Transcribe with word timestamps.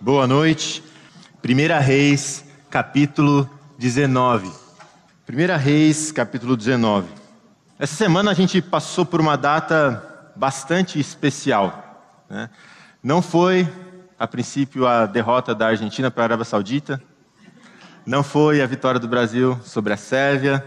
Boa 0.00 0.28
noite. 0.28 0.80
1 1.44 1.84
Reis, 1.84 2.44
capítulo 2.70 3.50
19. 3.76 4.46
1 4.46 5.56
Reis, 5.58 6.12
capítulo 6.12 6.56
19. 6.56 7.08
Essa 7.80 7.96
semana 7.96 8.30
a 8.30 8.34
gente 8.34 8.62
passou 8.62 9.04
por 9.04 9.20
uma 9.20 9.34
data 9.34 10.32
bastante 10.36 11.00
especial. 11.00 12.22
Né? 12.30 12.48
Não 13.02 13.20
foi, 13.20 13.68
a 14.16 14.24
princípio, 14.28 14.86
a 14.86 15.04
derrota 15.04 15.52
da 15.52 15.66
Argentina 15.66 16.12
para 16.12 16.22
a 16.22 16.26
Arábia 16.26 16.44
Saudita. 16.44 17.02
Não 18.06 18.22
foi 18.22 18.62
a 18.62 18.66
vitória 18.66 19.00
do 19.00 19.08
Brasil 19.08 19.58
sobre 19.64 19.92
a 19.92 19.96
Sérvia. 19.96 20.64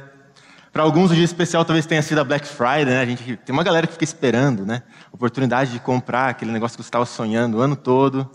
Para 0.73 0.83
alguns, 0.83 1.09
o 1.09 1.15
dia 1.15 1.23
especial 1.23 1.63
talvez 1.63 1.85
tenha 1.85 2.01
sido 2.01 2.19
a 2.19 2.25
Black 2.25 2.45
Friday, 2.45 2.83
né? 2.83 3.01
A 3.01 3.05
gente 3.05 3.37
tem 3.37 3.53
uma 3.53 3.63
galera 3.63 3.87
que 3.87 3.93
fica 3.93 4.03
esperando, 4.03 4.65
né? 4.65 4.83
Oportunidade 5.09 5.71
de 5.71 5.79
comprar 5.79 6.27
aquele 6.27 6.51
negócio 6.51 6.75
que 6.75 6.83
você 6.83 6.87
estava 6.87 7.05
sonhando 7.05 7.59
o 7.59 7.61
ano 7.61 7.77
todo. 7.77 8.29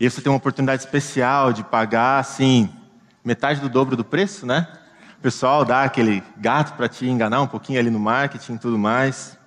E 0.00 0.10
você 0.10 0.22
tem 0.22 0.32
uma 0.32 0.38
oportunidade 0.38 0.82
especial 0.82 1.52
de 1.52 1.62
pagar, 1.62 2.18
assim, 2.18 2.70
metade 3.22 3.60
do 3.60 3.68
dobro 3.68 3.96
do 3.96 4.04
preço, 4.04 4.46
né? 4.46 4.66
O 5.18 5.20
pessoal 5.20 5.62
dá 5.62 5.82
aquele 5.82 6.22
gato 6.38 6.74
para 6.74 6.88
te 6.88 7.06
enganar 7.06 7.42
um 7.42 7.46
pouquinho 7.46 7.78
ali 7.78 7.90
no 7.90 8.00
marketing 8.00 8.54
e 8.54 8.58
tudo 8.58 8.78
mais. 8.78 9.38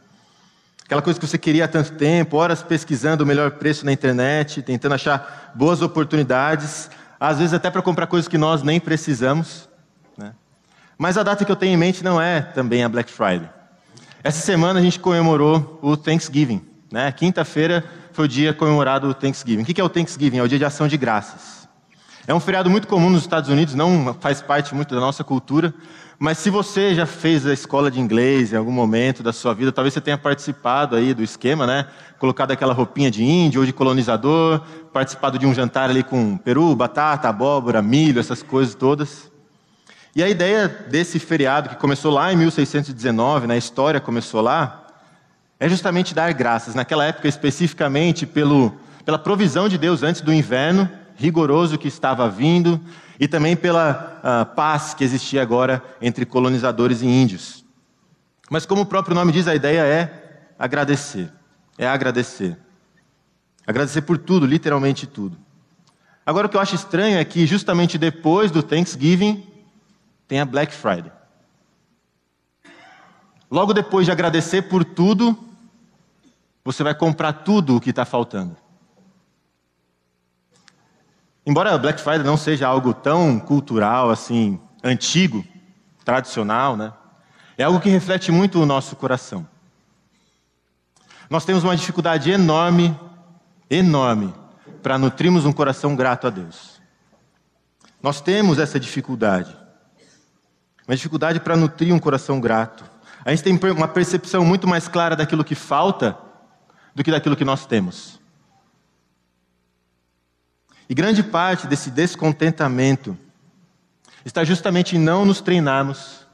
Aquela 0.85 1.01
coisa 1.01 1.19
que 1.19 1.25
você 1.25 1.39
queria 1.39 1.65
há 1.65 1.67
tanto 1.67 1.93
tempo, 1.93 2.37
horas 2.37 2.61
pesquisando 2.61 3.23
o 3.23 3.27
melhor 3.27 3.51
preço 3.51 3.83
na 3.83 3.91
internet, 3.91 4.61
tentando 4.61 4.93
achar 4.93 5.51
boas 5.55 5.81
oportunidades, 5.81 6.87
às 7.19 7.39
vezes 7.39 7.55
até 7.55 7.71
para 7.71 7.81
comprar 7.81 8.05
coisas 8.05 8.27
que 8.27 8.37
nós 8.37 8.61
nem 8.61 8.79
precisamos. 8.79 9.67
Mas 10.97 11.17
a 11.17 11.23
data 11.23 11.43
que 11.43 11.51
eu 11.51 11.55
tenho 11.55 11.73
em 11.73 11.77
mente 11.77 12.03
não 12.03 12.21
é 12.21 12.41
também 12.41 12.83
a 12.83 12.89
Black 12.89 13.11
Friday. 13.11 13.49
Essa 14.23 14.39
semana 14.39 14.79
a 14.79 14.83
gente 14.83 14.99
comemorou 14.99 15.79
o 15.81 15.97
Thanksgiving. 15.97 16.63
Né? 16.91 17.11
Quinta-feira 17.11 17.83
foi 18.13 18.25
o 18.25 18.27
dia 18.27 18.53
comemorado 18.53 19.09
o 19.09 19.13
Thanksgiving. 19.13 19.63
O 19.63 19.65
que 19.65 19.81
é 19.81 19.83
o 19.83 19.89
Thanksgiving? 19.89 20.37
É 20.37 20.43
o 20.43 20.47
dia 20.47 20.59
de 20.59 20.65
ação 20.65 20.87
de 20.87 20.95
graças. 20.95 21.67
É 22.25 22.33
um 22.33 22.39
feriado 22.39 22.69
muito 22.69 22.87
comum 22.87 23.09
nos 23.09 23.23
Estados 23.23 23.49
Unidos, 23.49 23.75
não 23.75 24.15
faz 24.19 24.41
parte 24.41 24.73
muito 24.73 24.95
da 24.95 25.01
nossa 25.01 25.25
cultura, 25.25 25.73
mas 26.17 26.37
se 26.37 26.49
você 26.49 26.95
já 26.95 27.05
fez 27.05 27.45
a 27.45 27.51
escola 27.51 27.91
de 27.91 27.99
inglês 27.99 28.53
em 28.53 28.55
algum 28.55 28.71
momento 28.71 29.21
da 29.21 29.33
sua 29.33 29.53
vida, 29.53 29.73
talvez 29.73 29.93
você 29.93 29.99
tenha 29.99 30.17
participado 30.17 30.95
aí 30.95 31.13
do 31.13 31.21
esquema, 31.21 31.67
né? 31.67 31.87
Colocado 32.19 32.51
aquela 32.51 32.71
roupinha 32.71 33.11
de 33.11 33.23
índio 33.23 33.59
ou 33.59 33.65
de 33.65 33.73
colonizador, 33.73 34.61
participado 34.93 35.37
de 35.37 35.45
um 35.45 35.53
jantar 35.53 35.89
ali 35.89 36.01
com 36.01 36.37
peru, 36.37 36.73
batata, 36.75 37.27
abóbora, 37.27 37.81
milho, 37.81 38.21
essas 38.21 38.41
coisas 38.41 38.73
todas. 38.73 39.29
E 40.15 40.23
a 40.23 40.29
ideia 40.29 40.67
desse 40.67 41.19
feriado, 41.19 41.69
que 41.69 41.75
começou 41.75 42.13
lá 42.13 42.31
em 42.31 42.37
1619, 42.37 43.47
na 43.47 43.57
história 43.57 43.99
começou 43.99 44.39
lá, 44.39 44.82
é 45.63 45.69
justamente 45.69 46.13
dar 46.13 46.33
graças, 46.33 46.75
naquela 46.75 47.05
época 47.05 47.25
especificamente, 47.25 48.25
pelo, 48.25 48.77
pela 49.05 49.17
provisão 49.17 49.69
de 49.69 49.77
Deus 49.77 50.03
antes 50.03 50.19
do 50.19 50.33
inverno 50.33 50.89
rigoroso 51.15 51.77
que 51.77 51.87
estava 51.87 52.29
vindo 52.29 52.81
e 53.17 53.29
também 53.29 53.55
pela 53.55 54.19
uh, 54.19 54.55
paz 54.57 54.93
que 54.93 55.05
existia 55.05 55.41
agora 55.41 55.81
entre 56.01 56.25
colonizadores 56.25 57.01
e 57.01 57.05
índios. 57.05 57.63
Mas, 58.49 58.65
como 58.65 58.81
o 58.81 58.85
próprio 58.85 59.15
nome 59.15 59.31
diz, 59.31 59.47
a 59.47 59.55
ideia 59.55 59.85
é 59.85 60.49
agradecer. 60.59 61.31
É 61.77 61.87
agradecer. 61.87 62.57
Agradecer 63.65 64.01
por 64.01 64.17
tudo, 64.17 64.45
literalmente 64.45 65.07
tudo. 65.07 65.37
Agora, 66.25 66.47
o 66.47 66.49
que 66.49 66.57
eu 66.57 66.61
acho 66.61 66.75
estranho 66.75 67.17
é 67.17 67.23
que, 67.23 67.45
justamente 67.45 67.97
depois 67.97 68.51
do 68.51 68.61
Thanksgiving, 68.61 69.47
tem 70.27 70.41
a 70.41 70.45
Black 70.45 70.73
Friday. 70.73 71.11
Logo 73.49 73.73
depois 73.73 74.05
de 74.05 74.11
agradecer 74.11 74.63
por 74.63 74.83
tudo, 74.83 75.52
você 76.63 76.83
vai 76.83 76.95
comprar 76.95 77.33
tudo 77.33 77.75
o 77.75 77.81
que 77.81 77.89
está 77.89 78.05
faltando. 78.05 78.55
Embora 81.45 81.73
a 81.73 81.77
Black 81.77 81.99
Friday 81.99 82.23
não 82.23 82.37
seja 82.37 82.67
algo 82.67 82.93
tão 82.93 83.37
cultural, 83.37 84.09
assim, 84.09 84.59
antigo, 84.81 85.43
tradicional, 86.05 86.77
né? 86.77 86.93
É 87.57 87.63
algo 87.63 87.81
que 87.81 87.89
reflete 87.89 88.31
muito 88.31 88.61
o 88.61 88.65
nosso 88.65 88.95
coração. 88.95 89.45
Nós 91.29 91.43
temos 91.43 91.63
uma 91.63 91.75
dificuldade 91.75 92.31
enorme, 92.31 92.97
enorme, 93.69 94.33
para 94.81 94.97
nutrirmos 94.97 95.45
um 95.45 95.51
coração 95.51 95.95
grato 95.95 96.27
a 96.27 96.29
Deus. 96.29 96.81
Nós 98.01 98.21
temos 98.21 98.57
essa 98.57 98.79
dificuldade. 98.79 99.55
Uma 100.87 100.95
dificuldade 100.95 101.39
para 101.39 101.55
nutrir 101.57 101.93
um 101.93 101.99
coração 101.99 102.39
grato. 102.39 102.83
A 103.25 103.31
gente 103.31 103.43
tem 103.43 103.59
uma 103.71 103.87
percepção 103.87 104.45
muito 104.45 104.67
mais 104.67 104.87
clara 104.87 105.15
daquilo 105.15 105.43
que 105.43 105.55
falta 105.55 106.17
do 106.93 107.03
que 107.03 107.11
daquilo 107.11 107.35
que 107.35 107.45
nós 107.45 107.65
temos. 107.65 108.19
E 110.89 110.93
grande 110.93 111.23
parte 111.23 111.65
desse 111.67 111.89
descontentamento 111.89 113.17
está 114.25 114.43
justamente 114.43 114.95
em 114.95 114.99
não 114.99 115.25
nos 115.25 115.41
treinarmos, 115.41 116.27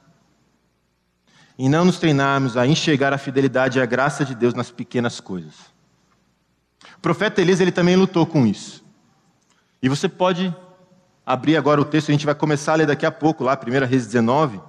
em 1.58 1.70
não 1.70 1.86
nos 1.86 2.00
treinarmos 2.00 2.58
a 2.58 2.66
enxergar 2.66 3.14
a 3.14 3.18
fidelidade 3.18 3.80
e 3.80 3.82
a 3.82 3.86
graça 3.86 4.26
de 4.26 4.36
Deus 4.36 4.54
nas 4.54 4.72
pequenas 4.72 5.20
coisas. 5.20 5.54
O 6.98 7.02
profeta 7.02 7.42
Elias 7.42 7.60
ele 7.60 7.72
também 7.72 7.96
lutou 7.96 8.26
com 8.26 8.46
isso. 8.46 8.84
E 9.82 9.88
você 9.88 10.10
pode 10.10 10.54
abrir 11.26 11.56
agora 11.56 11.80
o 11.80 11.86
texto, 11.86 12.10
a 12.10 12.12
gente 12.12 12.26
vai 12.26 12.36
começar 12.36 12.74
a 12.74 12.76
ler 12.76 12.88
daqui 12.88 13.06
a 13.06 13.12
pouco, 13.12 13.44
lá, 13.44 13.58
1 13.58 13.86
Reis 13.86 14.06
19. 14.06 14.60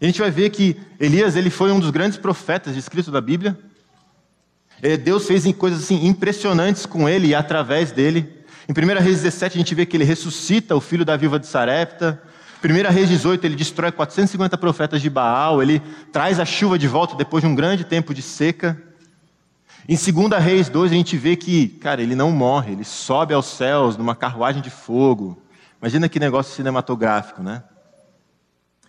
E 0.00 0.04
a 0.04 0.06
gente 0.06 0.20
vai 0.20 0.30
ver 0.30 0.50
que 0.50 0.80
Elias 0.98 1.36
ele 1.36 1.50
foi 1.50 1.70
um 1.70 1.78
dos 1.78 1.90
grandes 1.90 2.18
profetas 2.18 2.74
descritos 2.74 3.12
da 3.12 3.20
Bíblia. 3.20 3.58
É, 4.82 4.96
Deus 4.96 5.26
fez 5.26 5.50
coisas 5.54 5.84
assim, 5.84 6.06
impressionantes 6.06 6.86
com 6.86 7.08
ele 7.08 7.28
e 7.28 7.34
através 7.34 7.92
dele. 7.92 8.44
Em 8.68 8.72
1 8.72 9.02
Reis 9.02 9.22
17, 9.22 9.56
a 9.56 9.58
gente 9.58 9.74
vê 9.74 9.84
que 9.84 9.96
ele 9.96 10.04
ressuscita 10.04 10.74
o 10.74 10.80
filho 10.80 11.04
da 11.04 11.16
viúva 11.16 11.38
de 11.38 11.46
Sarepta. 11.46 12.22
1 12.62 12.92
Reis 12.92 13.08
18, 13.10 13.44
ele 13.44 13.56
destrói 13.56 13.92
450 13.92 14.56
profetas 14.56 15.02
de 15.02 15.10
Baal, 15.10 15.62
ele 15.62 15.82
traz 16.10 16.40
a 16.40 16.46
chuva 16.46 16.78
de 16.78 16.88
volta 16.88 17.14
depois 17.14 17.42
de 17.42 17.48
um 17.48 17.54
grande 17.54 17.84
tempo 17.84 18.14
de 18.14 18.22
seca. 18.22 18.80
Em 19.86 19.96
2 19.96 20.42
Reis 20.42 20.70
2, 20.70 20.92
a 20.92 20.94
gente 20.94 21.14
vê 21.16 21.36
que, 21.36 21.68
cara, 21.68 22.02
ele 22.02 22.14
não 22.14 22.30
morre, 22.30 22.72
ele 22.72 22.84
sobe 22.84 23.34
aos 23.34 23.46
céus 23.46 23.98
numa 23.98 24.16
carruagem 24.16 24.62
de 24.62 24.70
fogo. 24.70 25.38
Imagina 25.78 26.08
que 26.08 26.18
negócio 26.18 26.54
cinematográfico, 26.54 27.42
né? 27.42 27.62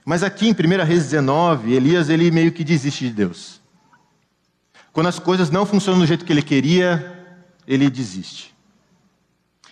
Mas 0.05 0.23
aqui 0.23 0.47
em 0.47 0.53
1 0.53 0.85
Reis 0.85 1.03
19, 1.03 1.73
Elias 1.73 2.07
ele 2.07 2.31
meio 2.31 2.53
que 2.53 2.63
desiste 2.63 3.09
de 3.09 3.13
Deus. 3.13 3.59
Quando 4.95 5.07
as 5.07 5.19
coisas 5.19 5.49
não 5.49 5.65
funcionam 5.65 5.99
do 5.99 6.07
jeito 6.07 6.23
que 6.23 6.31
ele 6.31 6.41
queria, 6.41 7.37
ele 7.67 7.89
desiste. 7.89 8.55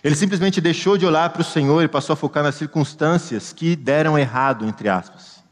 Ele 0.02 0.14
simplesmente 0.14 0.60
deixou 0.60 0.98
de 0.98 1.06
olhar 1.06 1.30
para 1.30 1.40
o 1.40 1.44
Senhor 1.44 1.82
e 1.82 1.88
passou 1.88 2.12
a 2.12 2.16
focar 2.16 2.42
nas 2.42 2.56
circunstâncias 2.56 3.50
que 3.50 3.74
deram 3.74 4.18
errado, 4.18 4.66
entre 4.66 4.86
aspas. 4.86 5.42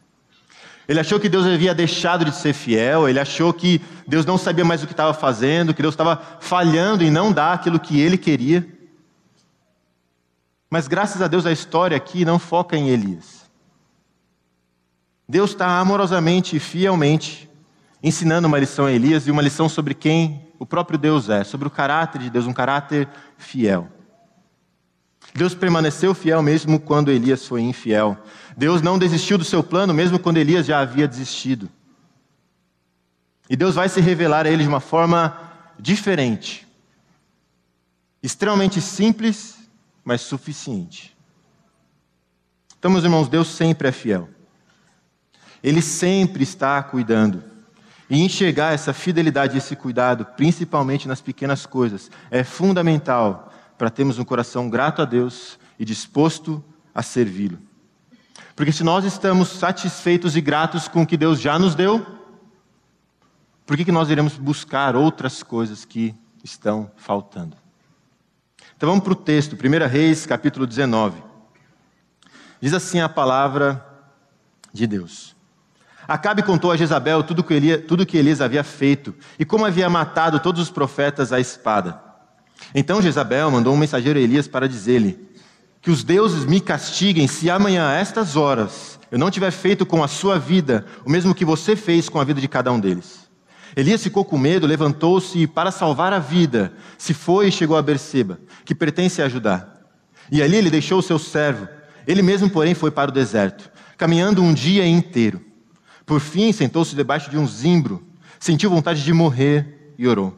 Ele 0.87 1.01
achou 1.01 1.19
que 1.19 1.27
Deus 1.27 1.47
havia 1.47 1.75
deixado 1.75 2.23
de 2.23 2.37
ser 2.37 2.53
fiel, 2.53 3.09
ele 3.09 3.19
achou 3.19 3.51
que 3.51 3.81
Deus 4.07 4.27
não 4.27 4.37
sabia 4.37 4.63
mais 4.63 4.83
o 4.83 4.87
que 4.87 4.93
estava 4.93 5.15
fazendo, 5.15 5.73
que 5.73 5.81
Deus 5.81 5.95
estava 5.95 6.21
falhando 6.39 7.03
em 7.03 7.11
não 7.11 7.33
dar 7.33 7.55
aquilo 7.55 7.81
que 7.81 7.99
ele 7.99 8.19
queria. 8.19 8.69
Mas 10.69 10.87
graças 10.87 11.23
a 11.23 11.29
Deus 11.29 11.47
a 11.47 11.51
história 11.51 11.97
aqui 11.97 12.27
não 12.27 12.39
foca 12.39 12.77
em 12.77 12.91
Elias. 12.91 13.51
Deus 15.27 15.53
está 15.53 15.79
amorosamente 15.79 16.57
e 16.57 16.61
fielmente 16.61 17.49
ensinando 18.03 18.49
uma 18.49 18.59
lição 18.59 18.87
a 18.87 18.93
Elias 18.93 19.27
e 19.27 19.31
uma 19.31 19.43
lição 19.43 19.69
sobre 19.69 19.95
quem 19.95 20.49
o 20.59 20.67
próprio 20.67 20.99
Deus 20.99 21.29
é, 21.29 21.45
sobre 21.45 21.69
o 21.69 21.71
caráter 21.71 22.21
de 22.21 22.31
Deus, 22.31 22.47
um 22.47 22.53
caráter 22.53 23.09
fiel. 23.37 23.89
Deus 25.35 25.55
permaneceu 25.55 26.15
fiel 26.15 26.43
mesmo 26.43 26.79
quando 26.79 27.11
Elias 27.11 27.47
foi 27.47 27.63
infiel. 27.63 28.17
Deus 28.57 28.83
não 28.83 28.99
desistiu 28.99 29.39
do 29.39 29.45
seu 29.45 29.63
plano 29.63 29.95
mesmo 29.95 30.19
quando 30.19 30.37
Elias 30.37 30.67
já 30.67 30.81
havia 30.81 31.09
desistido. 31.09 31.71
E 33.49 33.57
Deus 33.57 33.75
vai 33.75 33.89
se 33.89 34.01
revelar 34.01 34.47
a 34.47 34.51
ele 34.51 34.63
de 34.63 34.69
uma 34.69 34.81
forma 34.81 35.39
diferente. 35.79 36.67
Extremamente 38.23 38.81
simples, 38.81 39.59
mas 40.05 40.21
suficiente. 40.21 41.17
Então, 42.79 42.91
meus 42.91 43.05
irmãos, 43.05 43.29
Deus 43.29 43.49
sempre 43.49 43.89
é 43.89 43.93
fiel. 43.93 44.29
Ele 45.63 45.81
sempre 45.81 46.43
está 46.43 46.83
cuidando. 46.83 47.52
E 48.13 48.21
enxergar 48.21 48.75
essa 48.75 48.93
fidelidade 48.93 49.57
esse 49.57 49.75
cuidado, 49.75 50.27
principalmente 50.37 51.09
nas 51.09 51.23
pequenas 51.23 51.65
coisas, 51.65 52.11
é 52.31 52.45
fundamental 52.45 53.51
para 53.79 53.89
termos 53.89 54.19
um 54.19 54.25
coração 54.25 54.69
grato 54.69 55.01
a 55.01 55.07
Deus 55.07 55.59
e 55.79 55.85
disposto 55.87 56.63
a 56.95 57.03
servi-lo. 57.03 57.59
Porque 58.55 58.71
se 58.71 58.85
nós 58.85 59.07
estamos 59.07 59.49
satisfeitos 59.49 60.37
e 60.37 60.43
gratos 60.43 60.89
com 60.89 61.01
o 61.01 61.07
que 61.07 61.17
Deus 61.17 61.41
já 61.41 61.59
nos 61.59 61.75
deu, 61.75 62.07
por 63.65 63.79
que, 63.79 63.85
que 63.87 63.91
nós 63.91 64.11
iremos 64.11 64.37
buscar 64.37 64.95
outras 64.95 65.43
coisas 65.43 65.87
que 65.87 66.15
estão 66.45 66.91
faltando? 66.97 67.57
Então 68.77 68.91
vamos 68.91 69.05
para 69.05 69.15
o 69.15 69.17
texto, 69.17 69.57
1 69.57 69.89
Reis, 69.89 70.27
capítulo 70.27 70.67
19. 70.67 71.23
Diz 72.61 72.75
assim 72.75 73.01
a 73.01 73.09
palavra 73.09 73.83
de 74.71 74.87
Deus. 74.87 75.35
Acabe 76.13 76.43
contou 76.43 76.71
a 76.71 76.77
Jezabel 76.77 77.23
tudo 77.23 77.43
que, 77.43 77.55
Elias, 77.55 77.85
tudo 77.89 78.05
que 78.05 78.19
Elias 78.19 78.43
havia 78.43 78.63
feito 78.63 79.15
e 79.39 79.47
como 79.47 79.65
havia 79.65 79.89
matado 79.89 80.39
todos 80.39 80.61
os 80.61 80.69
profetas 80.69 81.33
à 81.33 81.41
espada. 81.41 81.99
Então 82.75 83.01
Jezabel 83.01 83.51
mandou 83.51 83.73
um 83.73 83.79
mensageiro 83.79 84.19
a 84.19 84.23
Elias 84.23 84.47
para 84.47 84.69
dizer-lhe: 84.69 85.19
Que 85.81 85.91
os 85.91 86.05
deuses 86.05 86.45
me 86.45 86.61
castiguem 86.61 87.27
se 87.27 87.49
amanhã, 87.49 87.89
a 87.89 87.95
estas 87.95 88.37
horas, 88.37 89.01
eu 89.11 89.19
não 89.19 89.31
tiver 89.31 89.51
feito 89.51 89.87
com 89.87 90.05
a 90.05 90.07
sua 90.07 90.39
vida 90.39 90.85
o 91.03 91.09
mesmo 91.09 91.35
que 91.35 91.47
você 91.47 91.75
fez 91.75 92.11
com 92.11 92.21
a 92.21 92.25
vida 92.25 92.43
de 92.43 92.47
cada 92.47 92.71
um 92.71 92.79
deles. 92.79 93.21
Elias 93.75 94.03
ficou 94.03 94.23
com 94.23 94.37
medo, 94.37 94.67
levantou-se 94.67 95.39
e, 95.39 95.47
para 95.47 95.71
salvar 95.71 96.13
a 96.13 96.19
vida, 96.19 96.75
se 96.99 97.15
foi 97.15 97.49
e 97.49 97.53
chegou 97.53 97.75
a 97.75 97.81
Berseba, 97.81 98.39
que 98.67 98.75
pertence 98.75 99.23
a 99.23 99.31
Judá. 99.31 99.67
E 100.31 100.43
ali 100.43 100.57
ele 100.57 100.69
deixou 100.69 100.99
o 100.99 101.03
seu 101.03 101.19
servo. 101.19 101.67
Ele 102.07 102.21
mesmo, 102.21 102.51
porém, 102.51 102.75
foi 102.75 102.91
para 102.91 103.11
o 103.11 103.15
deserto, 103.15 103.71
caminhando 103.97 104.43
um 104.43 104.53
dia 104.53 104.87
inteiro. 104.87 105.52
Por 106.05 106.21
fim, 106.21 106.53
sentou-se 106.53 106.95
debaixo 106.95 107.31
de 107.31 107.39
um 107.39 107.47
zimbro, 107.47 108.03
sentiu 108.39 108.71
vontade 108.71 109.03
de 109.05 109.13
morrer 109.13 109.95
e 109.97 110.07
orou: 110.07 110.37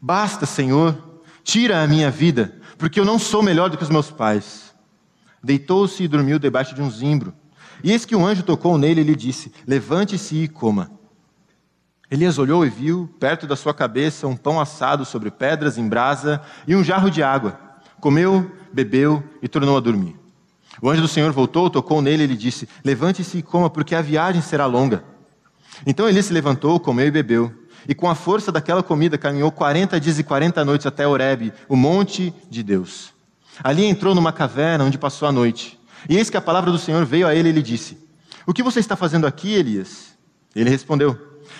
Basta, 0.00 0.46
Senhor, 0.46 1.22
tira 1.42 1.82
a 1.82 1.86
minha 1.86 2.10
vida, 2.10 2.56
porque 2.78 2.98
eu 2.98 3.04
não 3.04 3.18
sou 3.18 3.42
melhor 3.42 3.70
do 3.70 3.76
que 3.76 3.82
os 3.82 3.90
meus 3.90 4.10
pais. 4.10 4.74
Deitou-se 5.42 6.02
e 6.02 6.08
dormiu 6.08 6.38
debaixo 6.38 6.74
de 6.74 6.80
um 6.80 6.90
zimbro. 6.90 7.34
E 7.82 7.92
eis 7.92 8.04
que 8.04 8.16
um 8.16 8.26
anjo 8.26 8.42
tocou 8.42 8.78
nele 8.78 9.02
e 9.02 9.04
lhe 9.04 9.14
disse: 9.14 9.52
Levante-se 9.66 10.36
e 10.36 10.48
coma. 10.48 10.90
Elias 12.10 12.38
olhou 12.38 12.64
e 12.64 12.70
viu, 12.70 13.12
perto 13.18 13.46
da 13.46 13.56
sua 13.56 13.74
cabeça, 13.74 14.26
um 14.26 14.36
pão 14.36 14.60
assado 14.60 15.04
sobre 15.04 15.30
pedras 15.30 15.76
em 15.76 15.88
brasa 15.88 16.40
e 16.66 16.76
um 16.76 16.84
jarro 16.84 17.10
de 17.10 17.22
água. 17.22 17.58
Comeu, 18.00 18.50
bebeu 18.72 19.22
e 19.42 19.48
tornou 19.48 19.76
a 19.76 19.80
dormir. 19.80 20.23
O 20.82 20.90
anjo 20.90 21.02
do 21.02 21.08
Senhor 21.08 21.32
voltou, 21.32 21.70
tocou 21.70 22.02
nele 22.02 22.24
e 22.24 22.26
lhe 22.26 22.36
disse: 22.36 22.68
Levante-se 22.84 23.38
e 23.38 23.42
coma, 23.42 23.70
porque 23.70 23.94
a 23.94 24.02
viagem 24.02 24.42
será 24.42 24.66
longa. 24.66 25.04
Então 25.86 26.08
Elias 26.08 26.26
se 26.26 26.32
levantou, 26.32 26.78
comeu 26.80 27.06
e 27.06 27.10
bebeu. 27.10 27.52
E 27.86 27.94
com 27.94 28.08
a 28.08 28.14
força 28.14 28.50
daquela 28.50 28.82
comida 28.82 29.18
caminhou 29.18 29.52
quarenta 29.52 30.00
dias 30.00 30.18
e 30.18 30.24
quarenta 30.24 30.64
noites 30.64 30.86
até 30.86 31.06
Horebe, 31.06 31.52
o 31.68 31.76
monte 31.76 32.32
de 32.48 32.62
Deus. 32.62 33.12
Ali 33.62 33.84
entrou 33.84 34.14
numa 34.14 34.32
caverna 34.32 34.84
onde 34.84 34.98
passou 34.98 35.28
a 35.28 35.32
noite. 35.32 35.78
E 36.08 36.16
eis 36.16 36.30
que 36.30 36.36
a 36.36 36.40
palavra 36.40 36.70
do 36.70 36.78
Senhor 36.78 37.04
veio 37.04 37.26
a 37.26 37.34
ele 37.34 37.50
e 37.50 37.52
lhe 37.52 37.62
disse: 37.62 37.98
O 38.46 38.52
que 38.52 38.62
você 38.62 38.80
está 38.80 38.96
fazendo 38.96 39.26
aqui, 39.26 39.52
Elias? 39.54 40.16
Ele 40.56 40.70
respondeu: 40.70 41.18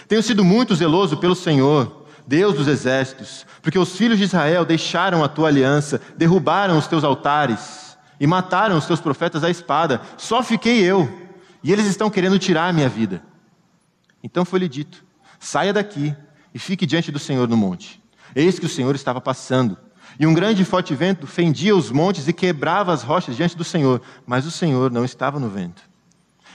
Tenho 0.08 0.22
sido 0.22 0.44
muito 0.44 0.74
zeloso 0.74 1.18
pelo 1.18 1.34
Senhor, 1.34 2.04
Deus 2.26 2.56
dos 2.56 2.68
exércitos, 2.68 3.46
porque 3.62 3.78
os 3.78 3.96
filhos 3.96 4.18
de 4.18 4.24
Israel 4.24 4.64
deixaram 4.64 5.22
a 5.22 5.28
tua 5.28 5.48
aliança, 5.48 6.00
derrubaram 6.16 6.78
os 6.78 6.86
teus 6.86 7.04
altares 7.04 7.83
e 8.18 8.26
mataram 8.26 8.76
os 8.76 8.86
teus 8.86 9.00
profetas 9.00 9.44
à 9.44 9.50
espada. 9.50 10.00
Só 10.16 10.42
fiquei 10.42 10.82
eu, 10.82 11.12
e 11.62 11.72
eles 11.72 11.86
estão 11.86 12.10
querendo 12.10 12.38
tirar 12.38 12.68
a 12.68 12.72
minha 12.72 12.88
vida. 12.88 13.22
Então 14.22 14.44
foi-lhe 14.44 14.68
dito: 14.68 15.04
Saia 15.38 15.72
daqui 15.72 16.14
e 16.54 16.58
fique 16.58 16.86
diante 16.86 17.10
do 17.10 17.18
Senhor 17.18 17.48
no 17.48 17.56
monte. 17.56 18.02
Eis 18.34 18.58
que 18.58 18.66
o 18.66 18.68
Senhor 18.68 18.94
estava 18.94 19.20
passando. 19.20 19.76
E 20.18 20.26
um 20.26 20.34
grande 20.34 20.62
e 20.62 20.64
forte 20.64 20.94
vento 20.94 21.26
fendia 21.26 21.74
os 21.74 21.90
montes 21.90 22.28
e 22.28 22.32
quebrava 22.32 22.92
as 22.92 23.02
rochas 23.02 23.36
diante 23.36 23.56
do 23.56 23.64
Senhor, 23.64 24.00
mas 24.24 24.46
o 24.46 24.50
Senhor 24.50 24.90
não 24.90 25.04
estava 25.04 25.40
no 25.40 25.48
vento. 25.48 25.82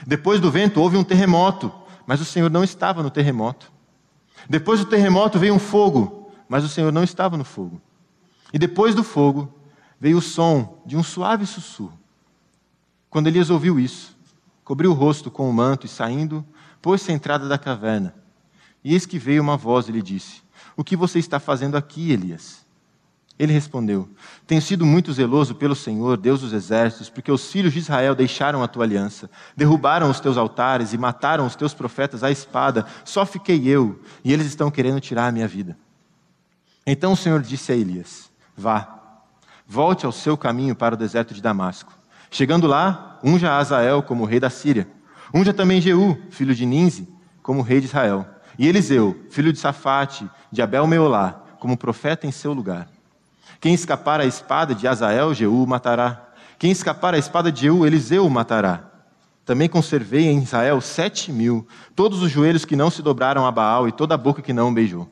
Depois 0.06 0.40
do 0.40 0.50
vento 0.50 0.80
houve 0.80 0.96
um 0.96 1.04
terremoto, 1.04 1.70
mas 2.06 2.20
o 2.20 2.24
Senhor 2.24 2.50
não 2.50 2.64
estava 2.64 3.02
no 3.02 3.10
terremoto. 3.10 3.70
Depois 4.48 4.80
do 4.80 4.86
terremoto 4.86 5.38
veio 5.38 5.54
um 5.54 5.58
fogo, 5.58 6.32
mas 6.48 6.64
o 6.64 6.68
Senhor 6.68 6.90
não 6.90 7.04
estava 7.04 7.36
no 7.36 7.44
fogo. 7.44 7.80
E 8.52 8.58
depois 8.58 8.94
do 8.94 9.04
fogo 9.04 9.52
veio 10.00 10.16
o 10.16 10.22
som 10.22 10.82
de 10.86 10.96
um 10.96 11.02
suave 11.02 11.44
sussurro. 11.44 11.98
Quando 13.10 13.26
Elias 13.26 13.50
ouviu 13.50 13.78
isso, 13.78 14.16
cobriu 14.64 14.92
o 14.92 14.94
rosto 14.94 15.30
com 15.30 15.50
o 15.50 15.52
manto 15.52 15.84
e 15.84 15.88
saindo, 15.88 16.44
pôs-se 16.80 17.12
à 17.12 17.14
entrada 17.14 17.46
da 17.46 17.58
caverna. 17.58 18.14
E 18.82 18.94
eis 18.94 19.04
que 19.04 19.18
veio 19.18 19.42
uma 19.42 19.56
voz 19.56 19.88
e 19.88 19.92
lhe 19.92 20.00
disse: 20.00 20.42
O 20.76 20.82
que 20.82 20.96
você 20.96 21.18
está 21.18 21.38
fazendo 21.38 21.76
aqui, 21.76 22.12
Elias? 22.12 22.64
Ele 23.38 23.52
respondeu: 23.52 24.08
Tenho 24.46 24.62
sido 24.62 24.86
muito 24.86 25.12
zeloso 25.12 25.54
pelo 25.54 25.74
Senhor, 25.74 26.16
Deus 26.16 26.40
dos 26.40 26.52
exércitos, 26.52 27.10
porque 27.10 27.32
os 27.32 27.50
filhos 27.50 27.72
de 27.72 27.80
Israel 27.80 28.14
deixaram 28.14 28.62
a 28.62 28.68
tua 28.68 28.84
aliança, 28.84 29.30
derrubaram 29.56 30.08
os 30.08 30.20
teus 30.20 30.36
altares 30.36 30.92
e 30.92 30.98
mataram 30.98 31.46
os 31.46 31.56
teus 31.56 31.74
profetas 31.74 32.22
à 32.22 32.30
espada. 32.30 32.86
Só 33.04 33.26
fiquei 33.26 33.66
eu, 33.66 34.00
e 34.24 34.32
eles 34.32 34.46
estão 34.46 34.70
querendo 34.70 35.00
tirar 35.00 35.26
a 35.26 35.32
minha 35.32 35.48
vida. 35.48 35.76
Então 36.86 37.12
o 37.12 37.16
Senhor 37.16 37.42
disse 37.42 37.72
a 37.72 37.76
Elias: 37.76 38.30
Vá, 38.56 38.99
volte 39.70 40.04
ao 40.04 40.10
seu 40.10 40.36
caminho 40.36 40.74
para 40.74 40.96
o 40.96 40.98
deserto 40.98 41.32
de 41.32 41.40
Damasco. 41.40 41.92
Chegando 42.28 42.66
lá, 42.66 43.20
unja 43.22 43.56
Azael 43.56 44.02
como 44.02 44.24
rei 44.24 44.40
da 44.40 44.50
Síria. 44.50 44.88
Unja 45.32 45.54
também 45.54 45.80
Jeú, 45.80 46.18
filho 46.28 46.56
de 46.56 46.66
Ninze, 46.66 47.08
como 47.40 47.62
rei 47.62 47.78
de 47.78 47.86
Israel 47.86 48.26
e 48.58 48.66
Eliseu, 48.66 49.18
filho 49.30 49.52
de 49.52 49.60
Safate, 49.60 50.28
de 50.50 50.60
Abel 50.60 50.88
Meolá, 50.88 51.40
como 51.60 51.76
profeta 51.76 52.26
em 52.26 52.32
seu 52.32 52.52
lugar. 52.52 52.88
Quem 53.60 53.72
escapar 53.72 54.20
à 54.20 54.26
espada 54.26 54.74
de 54.74 54.88
Azael, 54.88 55.32
Jeú 55.32 55.64
matará. 55.68 56.28
Quem 56.58 56.72
escapar 56.72 57.14
à 57.14 57.18
espada 57.18 57.52
de 57.52 57.62
Jeú, 57.62 57.86
Eliseu 57.86 58.28
matará. 58.28 58.84
Também 59.46 59.68
conservei 59.68 60.26
em 60.26 60.42
Israel 60.42 60.80
sete 60.80 61.30
mil, 61.30 61.66
todos 61.94 62.22
os 62.22 62.30
joelhos 62.30 62.64
que 62.64 62.74
não 62.74 62.90
se 62.90 63.02
dobraram 63.02 63.46
a 63.46 63.52
Baal 63.52 63.86
e 63.86 63.92
toda 63.92 64.14
a 64.14 64.18
boca 64.18 64.42
que 64.42 64.52
não 64.52 64.74
beijou. 64.74 65.08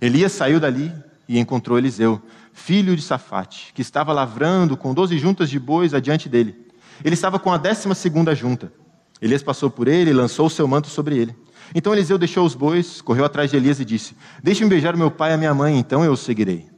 Elias 0.00 0.32
saiu 0.32 0.60
dali 0.60 0.92
e 1.28 1.38
encontrou 1.38 1.76
Eliseu, 1.76 2.22
filho 2.54 2.96
de 2.96 3.02
Safate, 3.02 3.72
que 3.74 3.82
estava 3.82 4.12
lavrando 4.12 4.76
com 4.76 4.94
doze 4.94 5.18
juntas 5.18 5.50
de 5.50 5.58
bois 5.58 5.92
adiante 5.92 6.28
dele. 6.28 6.56
Ele 7.04 7.14
estava 7.14 7.38
com 7.38 7.52
a 7.52 7.58
décima 7.58 7.94
segunda 7.94 8.34
junta. 8.34 8.72
Elias 9.20 9.42
passou 9.42 9.68
por 9.68 9.88
ele 9.88 10.10
e 10.10 10.14
lançou 10.14 10.46
o 10.46 10.50
seu 10.50 10.66
manto 10.66 10.88
sobre 10.88 11.18
ele. 11.18 11.36
Então 11.74 11.92
Eliseu 11.92 12.16
deixou 12.16 12.46
os 12.46 12.54
bois, 12.54 13.00
correu 13.00 13.24
atrás 13.24 13.50
de 13.50 13.56
Elias 13.56 13.80
e 13.80 13.84
disse: 13.84 14.16
Deixe-me 14.42 14.70
beijar 14.70 14.96
meu 14.96 15.10
pai 15.10 15.32
e 15.32 15.34
a 15.34 15.36
minha 15.36 15.52
mãe, 15.52 15.76
então 15.76 16.04
eu 16.04 16.12
o 16.12 16.16
seguirei. 16.16 16.68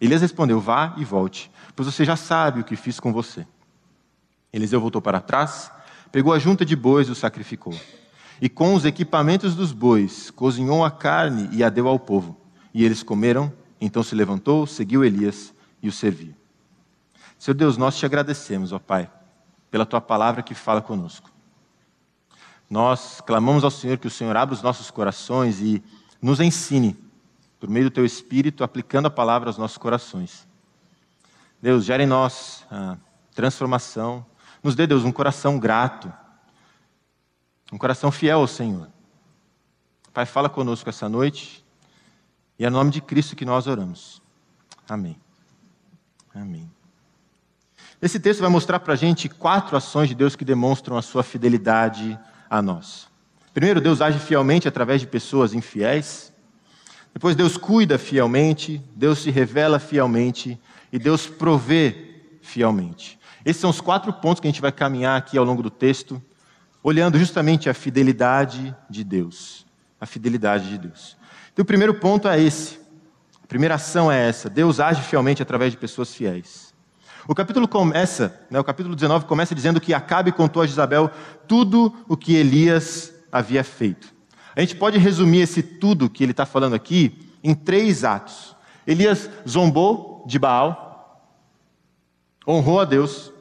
Elias 0.00 0.22
respondeu: 0.22 0.58
Vá 0.58 0.94
e 0.96 1.04
volte, 1.04 1.50
pois 1.74 1.86
você 1.86 2.04
já 2.04 2.16
sabe 2.16 2.60
o 2.60 2.64
que 2.64 2.74
fiz 2.74 2.98
com 2.98 3.12
você. 3.12 3.46
Eliseu 4.52 4.80
voltou 4.80 5.02
para 5.02 5.20
trás, 5.20 5.70
pegou 6.10 6.32
a 6.32 6.38
junta 6.38 6.64
de 6.64 6.74
bois 6.74 7.08
e 7.08 7.10
o 7.10 7.14
sacrificou. 7.14 7.74
E 8.40 8.48
com 8.48 8.74
os 8.74 8.84
equipamentos 8.84 9.54
dos 9.54 9.72
bois, 9.72 10.30
cozinhou 10.30 10.84
a 10.84 10.90
carne 10.90 11.48
e 11.52 11.62
a 11.62 11.68
deu 11.68 11.88
ao 11.88 11.98
povo. 11.98 12.36
E 12.72 12.84
eles 12.84 13.02
comeram, 13.02 13.52
então 13.80 14.02
se 14.02 14.14
levantou, 14.14 14.66
seguiu 14.66 15.04
Elias 15.04 15.52
e 15.82 15.88
o 15.88 15.92
serviu. 15.92 16.34
Senhor 17.38 17.54
Deus, 17.54 17.76
nós 17.76 17.96
te 17.96 18.06
agradecemos, 18.06 18.72
ó 18.72 18.78
Pai, 18.78 19.10
pela 19.70 19.84
tua 19.84 20.00
palavra 20.00 20.42
que 20.42 20.54
fala 20.54 20.80
conosco. 20.80 21.30
Nós 22.68 23.20
clamamos 23.20 23.62
ao 23.62 23.70
Senhor 23.70 23.98
que 23.98 24.06
o 24.06 24.10
Senhor 24.10 24.36
abra 24.36 24.54
os 24.54 24.62
nossos 24.62 24.90
corações 24.90 25.60
e 25.60 25.82
nos 26.20 26.40
ensine, 26.40 26.96
por 27.60 27.68
meio 27.68 27.86
do 27.86 27.90
teu 27.90 28.04
Espírito, 28.04 28.64
aplicando 28.64 29.06
a 29.06 29.10
palavra 29.10 29.48
aos 29.48 29.58
nossos 29.58 29.78
corações. 29.78 30.46
Deus, 31.60 31.84
gere 31.84 32.04
em 32.04 32.06
nós 32.06 32.66
a 32.70 32.96
transformação. 33.34 34.24
Nos 34.62 34.74
dê, 34.74 34.86
Deus, 34.86 35.04
um 35.04 35.12
coração 35.12 35.58
grato, 35.58 36.12
um 37.72 37.78
coração 37.78 38.10
fiel 38.10 38.40
ao 38.40 38.46
Senhor. 38.46 38.88
Pai, 40.12 40.26
fala 40.26 40.48
conosco 40.48 40.88
essa 40.88 41.08
noite 41.08 41.65
e 42.58 42.64
é 42.64 42.70
no 42.70 42.76
nome 42.76 42.90
de 42.90 43.00
Cristo 43.00 43.36
que 43.36 43.44
nós 43.44 43.66
oramos. 43.66 44.22
Amém. 44.88 45.16
Amém. 46.34 46.70
Esse 48.00 48.20
texto 48.20 48.40
vai 48.40 48.50
mostrar 48.50 48.80
para 48.80 48.92
a 48.92 48.96
gente 48.96 49.28
quatro 49.28 49.76
ações 49.76 50.08
de 50.08 50.14
Deus 50.14 50.36
que 50.36 50.44
demonstram 50.44 50.96
a 50.96 51.02
sua 51.02 51.22
fidelidade 51.22 52.18
a 52.48 52.60
nós. 52.60 53.08
Primeiro, 53.54 53.80
Deus 53.80 54.02
age 54.02 54.18
fielmente 54.18 54.68
através 54.68 55.00
de 55.00 55.06
pessoas 55.06 55.54
infiéis. 55.54 56.32
Depois, 57.14 57.34
Deus 57.34 57.56
cuida 57.56 57.96
fielmente, 57.98 58.82
Deus 58.94 59.20
se 59.20 59.30
revela 59.30 59.78
fielmente 59.78 60.60
e 60.92 60.98
Deus 60.98 61.26
provê 61.26 62.20
fielmente. 62.42 63.18
Esses 63.44 63.60
são 63.60 63.70
os 63.70 63.80
quatro 63.80 64.12
pontos 64.12 64.40
que 64.40 64.46
a 64.46 64.50
gente 64.50 64.60
vai 64.60 64.72
caminhar 64.72 65.16
aqui 65.16 65.38
ao 65.38 65.44
longo 65.44 65.62
do 65.62 65.70
texto, 65.70 66.22
olhando 66.82 67.18
justamente 67.18 67.70
a 67.70 67.74
fidelidade 67.74 68.76
de 68.90 69.02
Deus. 69.02 69.64
A 69.98 70.04
fidelidade 70.04 70.68
de 70.68 70.76
Deus. 70.76 71.16
Então, 71.56 71.62
o 71.62 71.66
primeiro 71.66 71.94
ponto 71.94 72.28
é 72.28 72.38
esse. 72.38 72.78
A 73.42 73.46
primeira 73.46 73.76
ação 73.76 74.12
é 74.12 74.28
essa: 74.28 74.50
Deus 74.50 74.78
age 74.78 75.00
fielmente 75.00 75.40
através 75.40 75.72
de 75.72 75.78
pessoas 75.78 76.14
fiéis. 76.14 76.74
O 77.26 77.34
capítulo 77.34 77.66
começa, 77.66 78.38
né, 78.50 78.60
o 78.60 78.64
capítulo 78.64 78.94
19 78.94 79.24
começa 79.24 79.54
dizendo 79.54 79.80
que 79.80 79.94
Acabe 79.94 80.32
contou 80.32 80.60
a 80.62 80.66
Jezabel 80.66 81.10
tudo 81.48 81.94
o 82.06 82.14
que 82.14 82.36
Elias 82.36 83.10
havia 83.32 83.64
feito. 83.64 84.14
A 84.54 84.60
gente 84.60 84.76
pode 84.76 84.98
resumir 84.98 85.40
esse 85.40 85.62
tudo 85.62 86.10
que 86.10 86.22
ele 86.22 86.32
está 86.32 86.44
falando 86.44 86.74
aqui 86.74 87.32
em 87.42 87.54
três 87.54 88.04
atos. 88.04 88.54
Elias 88.86 89.30
zombou 89.48 90.24
de 90.26 90.38
Baal, 90.38 91.32
honrou 92.46 92.80
a 92.80 92.84
Deus, 92.84 93.32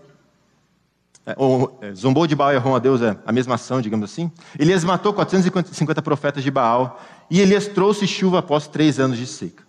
é, 1.26 1.36
é, 1.82 1.94
zombou 1.94 2.28
de 2.28 2.36
Baal 2.36 2.54
e 2.54 2.58
honrou 2.58 2.76
a 2.76 2.80
Deus 2.80 3.02
é 3.02 3.18
a 3.26 3.32
mesma 3.32 3.56
ação, 3.56 3.82
digamos 3.82 4.12
assim. 4.12 4.32
Elias 4.60 4.84
matou 4.84 5.12
450 5.12 6.02
profetas 6.02 6.44
de 6.44 6.52
Baal 6.52 7.02
e 7.32 7.42
Elias 7.42 7.68
trouxe 7.68 8.06
chuva 8.06 8.40
após 8.40 8.68
três 8.68 9.00
anos 9.00 9.18
de 9.18 9.26
seca. 9.26 9.64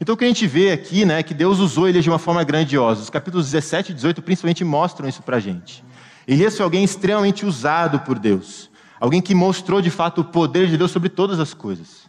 Então 0.00 0.14
o 0.14 0.18
que 0.18 0.24
a 0.24 0.28
gente 0.28 0.46
vê 0.46 0.70
aqui 0.70 1.04
né, 1.04 1.18
é 1.18 1.22
que 1.22 1.34
Deus 1.34 1.58
usou 1.58 1.88
ele 1.88 2.00
de 2.00 2.08
uma 2.08 2.18
forma 2.18 2.44
grandiosa. 2.44 3.02
Os 3.02 3.10
capítulos 3.10 3.50
17 3.50 3.90
e 3.90 3.94
18 3.94 4.22
principalmente 4.22 4.64
mostram 4.64 5.08
isso 5.08 5.22
para 5.22 5.38
a 5.38 5.40
gente. 5.40 5.84
Elias 6.26 6.56
foi 6.56 6.64
alguém 6.64 6.84
extremamente 6.84 7.44
usado 7.44 8.00
por 8.00 8.18
Deus. 8.18 8.70
Alguém 9.00 9.20
que 9.20 9.34
mostrou 9.34 9.82
de 9.82 9.90
fato 9.90 10.20
o 10.20 10.24
poder 10.24 10.68
de 10.68 10.76
Deus 10.76 10.90
sobre 10.90 11.08
todas 11.08 11.40
as 11.40 11.52
coisas. 11.52 12.08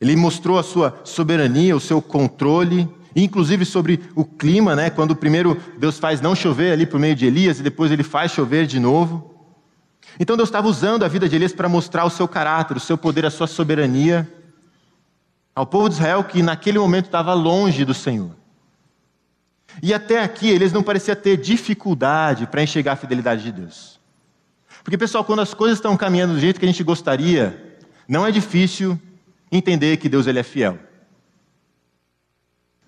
Ele 0.00 0.14
mostrou 0.14 0.58
a 0.58 0.62
sua 0.62 1.00
soberania, 1.04 1.76
o 1.76 1.80
seu 1.80 2.00
controle, 2.00 2.88
inclusive 3.24 3.64
sobre 3.64 4.00
o 4.14 4.24
clima, 4.24 4.76
né? 4.76 4.90
Quando 4.90 5.16
primeiro 5.16 5.60
Deus 5.78 5.98
faz 5.98 6.20
não 6.20 6.34
chover 6.34 6.72
ali 6.72 6.84
por 6.86 7.00
meio 7.00 7.14
de 7.14 7.26
Elias 7.26 7.58
e 7.58 7.62
depois 7.62 7.90
ele 7.90 8.02
faz 8.02 8.32
chover 8.32 8.66
de 8.66 8.78
novo. 8.78 9.34
Então 10.20 10.36
Deus 10.36 10.48
estava 10.48 10.68
usando 10.68 11.04
a 11.04 11.08
vida 11.08 11.28
de 11.28 11.36
Elias 11.36 11.52
para 11.52 11.68
mostrar 11.68 12.04
o 12.04 12.10
seu 12.10 12.28
caráter, 12.28 12.76
o 12.76 12.80
seu 12.80 12.96
poder, 12.96 13.24
a 13.26 13.30
sua 13.30 13.46
soberania 13.46 14.30
ao 15.54 15.66
povo 15.66 15.88
de 15.88 15.94
Israel 15.94 16.22
que 16.22 16.42
naquele 16.42 16.78
momento 16.78 17.06
estava 17.06 17.32
longe 17.32 17.82
do 17.82 17.94
Senhor. 17.94 18.32
E 19.82 19.94
até 19.94 20.22
aqui 20.22 20.48
eles 20.48 20.72
não 20.72 20.82
pareciam 20.82 21.16
ter 21.16 21.38
dificuldade 21.38 22.46
para 22.46 22.62
enxergar 22.62 22.92
a 22.92 22.96
fidelidade 22.96 23.42
de 23.42 23.52
Deus. 23.52 23.98
Porque, 24.84 24.98
pessoal, 24.98 25.24
quando 25.24 25.40
as 25.40 25.52
coisas 25.52 25.78
estão 25.78 25.96
caminhando 25.96 26.34
do 26.34 26.40
jeito 26.40 26.60
que 26.60 26.66
a 26.66 26.68
gente 26.68 26.84
gostaria, 26.84 27.78
não 28.06 28.26
é 28.26 28.30
difícil 28.30 29.00
entender 29.50 29.96
que 29.96 30.08
Deus 30.08 30.26
ele 30.26 30.38
é 30.38 30.42
fiel. 30.42 30.78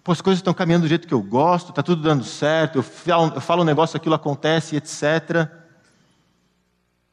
Pô, 0.08 0.12
as 0.12 0.22
coisas 0.22 0.38
estão 0.38 0.54
caminhando 0.54 0.84
do 0.84 0.88
jeito 0.88 1.06
que 1.06 1.12
eu 1.12 1.20
gosto, 1.20 1.68
está 1.68 1.82
tudo 1.82 2.00
dando 2.00 2.24
certo, 2.24 2.78
eu 2.78 2.82
falo, 2.82 3.30
eu 3.34 3.42
falo 3.42 3.60
um 3.60 3.64
negócio, 3.66 3.94
aquilo 3.94 4.14
acontece, 4.14 4.74
etc. 4.74 5.46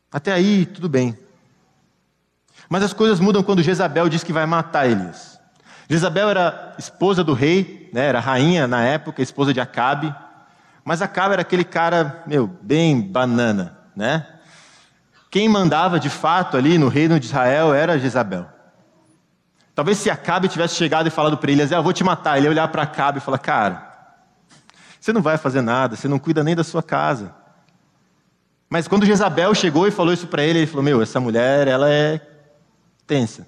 Até 0.09 0.31
aí, 0.31 0.65
tudo 0.65 0.87
bem. 0.87 1.19
Mas 2.69 2.83
as 2.83 2.93
coisas 2.93 3.19
mudam 3.19 3.43
quando 3.43 3.61
Jezabel 3.61 4.07
diz 4.07 4.23
que 4.23 4.31
vai 4.31 4.45
matar 4.45 4.89
Elias. 4.89 5.37
Jezabel 5.89 6.29
era 6.29 6.73
esposa 6.79 7.21
do 7.21 7.33
rei, 7.33 7.89
né, 7.91 8.05
era 8.05 8.21
rainha 8.21 8.65
na 8.65 8.81
época, 8.81 9.21
esposa 9.21 9.53
de 9.53 9.59
Acabe. 9.59 10.15
Mas 10.81 11.01
Acabe 11.01 11.33
era 11.33 11.41
aquele 11.41 11.65
cara, 11.65 12.23
meu, 12.25 12.47
bem 12.47 13.01
banana, 13.01 13.77
né? 13.93 14.25
Quem 15.29 15.49
mandava 15.49 15.99
de 15.99 16.09
fato 16.09 16.55
ali 16.55 16.77
no 16.77 16.87
reino 16.87 17.19
de 17.19 17.25
Israel 17.25 17.73
era 17.73 17.99
Jezabel. 17.99 18.54
Talvez 19.75 19.97
se 19.97 20.09
Acabe 20.09 20.47
tivesse 20.47 20.75
chegado 20.75 21.07
e 21.07 21.11
falado 21.11 21.37
para 21.37 21.51
Elias, 21.51 21.73
ah, 21.73 21.75
eu 21.75 21.83
vou 21.83 21.91
te 21.91 22.03
matar, 22.03 22.37
ele 22.37 22.47
ia 22.47 22.51
olhar 22.51 22.67
para 22.69 22.83
Acabe 22.83 23.17
e 23.17 23.21
falar, 23.21 23.37
cara, 23.37 23.93
você 24.99 25.11
não 25.11 25.21
vai 25.21 25.37
fazer 25.37 25.61
nada, 25.61 25.97
você 25.97 26.07
não 26.07 26.17
cuida 26.17 26.43
nem 26.43 26.55
da 26.55 26.63
sua 26.63 26.81
casa. 26.81 27.35
Mas 28.69 28.87
quando 28.87 29.05
Jezabel 29.05 29.53
chegou 29.53 29.85
e 29.85 29.91
falou 29.91 30.13
isso 30.13 30.27
para 30.27 30.43
ele, 30.43 30.59
ele 30.59 30.67
falou, 30.67 30.81
meu, 30.81 31.01
essa 31.01 31.19
mulher, 31.19 31.67
ela 31.67 31.89
é 31.91 32.21
tensa. 33.05 33.47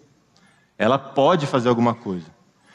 Ela 0.77 0.99
pode 0.99 1.47
fazer 1.47 1.69
alguma 1.69 1.95
coisa. 1.95 2.25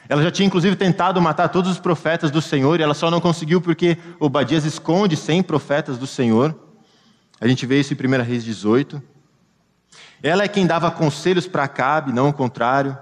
Ela 0.09 0.23
já 0.23 0.31
tinha 0.31 0.47
inclusive 0.47 0.75
tentado 0.75 1.21
matar 1.21 1.49
todos 1.49 1.71
os 1.71 1.79
profetas 1.79 2.31
do 2.31 2.43
Senhor 2.43 2.81
e 2.81 2.83
ela 2.83 2.95
só 2.95 3.11
não 3.11 3.21
conseguiu 3.21 3.61
porque 3.61 3.97
Obadias 4.19 4.65
esconde 4.65 5.17
100 5.17 5.43
profetas 5.45 5.97
do 5.97 6.07
Senhor. 6.07 6.59
A 7.41 7.47
gente 7.47 7.65
vê 7.67 7.81
isso 7.81 7.95
em 7.95 7.97
1 7.97 8.23
Reis 8.23 8.43
18. 8.45 9.01
Ela 10.23 10.43
é 10.43 10.49
quem 10.49 10.67
dava 10.67 10.91
conselhos 10.91 11.47
para 11.47 11.65
Acabe, 11.65 12.13
não 12.13 12.31
o 12.31 12.33
contrário. 12.33 12.97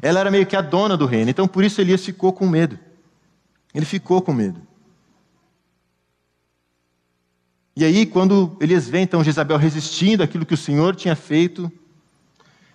Ela 0.00 0.20
era 0.20 0.30
meio 0.30 0.46
que 0.46 0.56
a 0.56 0.60
dona 0.60 0.96
do 0.96 1.06
reino, 1.06 1.30
então 1.30 1.48
por 1.48 1.64
isso 1.64 1.80
Elias 1.80 2.04
ficou 2.04 2.32
com 2.32 2.46
medo. 2.46 2.78
Ele 3.74 3.84
ficou 3.84 4.22
com 4.22 4.32
medo. 4.32 4.60
E 7.76 7.84
aí, 7.84 8.06
quando 8.06 8.56
Elias 8.60 8.88
vê 8.88 8.98
então 8.98 9.22
Jezabel 9.22 9.56
resistindo 9.56 10.22
àquilo 10.22 10.44
que 10.44 10.54
o 10.54 10.56
Senhor 10.56 10.96
tinha 10.96 11.14
feito, 11.14 11.70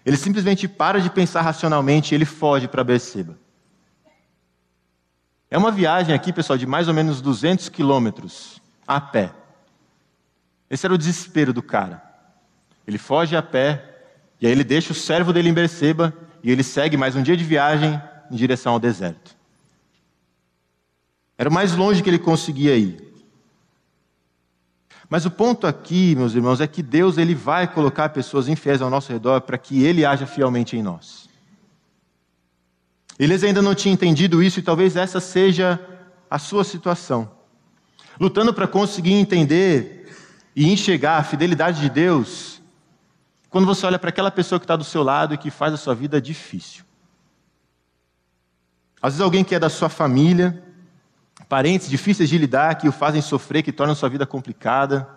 ele 0.06 0.16
simplesmente 0.16 0.68
para 0.68 1.02
de 1.02 1.10
pensar 1.10 1.42
racionalmente 1.42 2.14
e 2.14 2.16
ele 2.16 2.26
foge 2.26 2.68
para 2.68 2.84
Berseba. 2.84 3.38
É 5.52 5.58
uma 5.58 5.72
viagem 5.72 6.16
aqui, 6.16 6.32
pessoal, 6.34 6.58
de 6.58 6.66
mais 6.66 6.88
ou 6.88 6.94
menos 6.94 7.22
200 7.22 7.70
quilômetros 7.70 8.62
a 8.88 9.00
pé. 9.00 9.34
Esse 10.70 10.86
era 10.86 10.96
o 10.96 10.98
desespero 10.98 11.54
do 11.54 11.62
cara. 11.62 12.02
Ele 12.88 12.98
foge 12.98 13.36
a 13.36 13.42
pé, 13.42 14.06
e 14.42 14.48
aí 14.48 14.52
ele 14.52 14.64
deixa 14.64 14.92
o 14.92 14.96
servo 14.96 15.32
dele 15.32 15.50
em 15.50 15.54
Berseba, 15.54 16.14
e 16.44 16.52
ele 16.52 16.62
segue 16.62 16.98
mais 16.98 17.16
um 17.16 17.24
dia 17.24 17.38
de 17.38 17.44
viagem 17.44 18.00
em 18.30 18.36
direção 18.36 18.74
ao 18.74 18.80
deserto. 18.80 19.36
Era 21.38 21.50
o 21.50 21.54
mais 21.54 21.74
longe 21.74 22.04
que 22.04 22.10
ele 22.10 22.20
conseguia 22.20 22.76
ir. 22.76 23.14
Mas 25.10 25.26
o 25.26 25.32
ponto 25.32 25.66
aqui, 25.68 26.16
meus 26.16 26.34
irmãos, 26.34 26.60
é 26.60 26.68
que 26.68 26.82
Deus 26.84 27.18
ele 27.18 27.34
vai 27.34 27.68
colocar 27.68 28.10
pessoas 28.10 28.48
infiéis 28.48 28.82
ao 28.82 28.90
nosso 28.90 29.12
redor 29.12 29.42
para 29.42 29.58
que 29.58 29.84
ele 29.84 30.06
haja 30.06 30.26
fielmente 30.26 30.76
em 30.76 30.84
nós. 30.84 31.30
Eles 33.18 33.44
ainda 33.44 33.62
não 33.62 33.76
tinham 33.76 33.94
entendido 33.94 34.42
isso 34.42 34.60
e 34.60 34.64
talvez 34.64 34.96
essa 34.96 35.20
seja 35.20 35.80
a 36.30 36.40
sua 36.40 36.64
situação. 36.64 37.30
Lutando 38.20 38.54
para 38.54 38.68
conseguir 38.68 39.14
entender 39.14 40.12
e 40.56 40.72
enxergar 40.72 41.18
a 41.18 41.24
fidelidade 41.24 41.80
de 41.80 41.90
Deus, 41.90 42.53
quando 43.54 43.68
você 43.68 43.86
olha 43.86 44.00
para 44.00 44.10
aquela 44.10 44.32
pessoa 44.32 44.60
que 44.60 44.64
está 44.64 44.76
do 44.76 44.84
seu 44.84 45.04
lado 45.04 45.36
e 45.36 45.38
que 45.38 45.52
faz 45.52 45.72
a 45.72 45.78
sua 45.78 45.94
vida 45.94 46.20
difícil. 46.20 46.84
Às 49.00 49.14
vezes 49.14 49.22
alguém 49.22 49.44
que 49.44 49.54
é 49.54 49.60
da 49.60 49.70
sua 49.70 49.90
família, 49.90 50.64
parentes 51.48 51.88
difíceis 51.88 52.28
de 52.28 52.36
lidar, 52.40 52.74
que 52.80 52.90
o 52.90 52.92
fazem 52.92 53.22
sofrer, 53.22 53.62
que 53.62 53.72
tornam 53.72 53.94
sua 53.94 54.10
vida 54.10 54.26
complicada. 54.26 55.08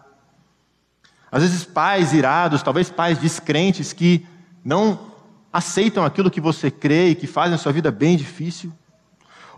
Às 1.32 1.44
vezes, 1.44 1.64
pais 1.64 2.12
irados, 2.12 2.62
talvez 2.62 2.90
pais 2.90 3.16
descrentes 3.16 3.94
que 3.94 4.26
não 4.62 5.12
aceitam 5.50 6.04
aquilo 6.04 6.30
que 6.30 6.38
você 6.38 6.70
crê 6.70 7.08
e 7.08 7.14
que 7.14 7.26
fazem 7.26 7.54
a 7.54 7.58
sua 7.58 7.72
vida 7.72 7.90
bem 7.90 8.18
difícil. 8.18 8.70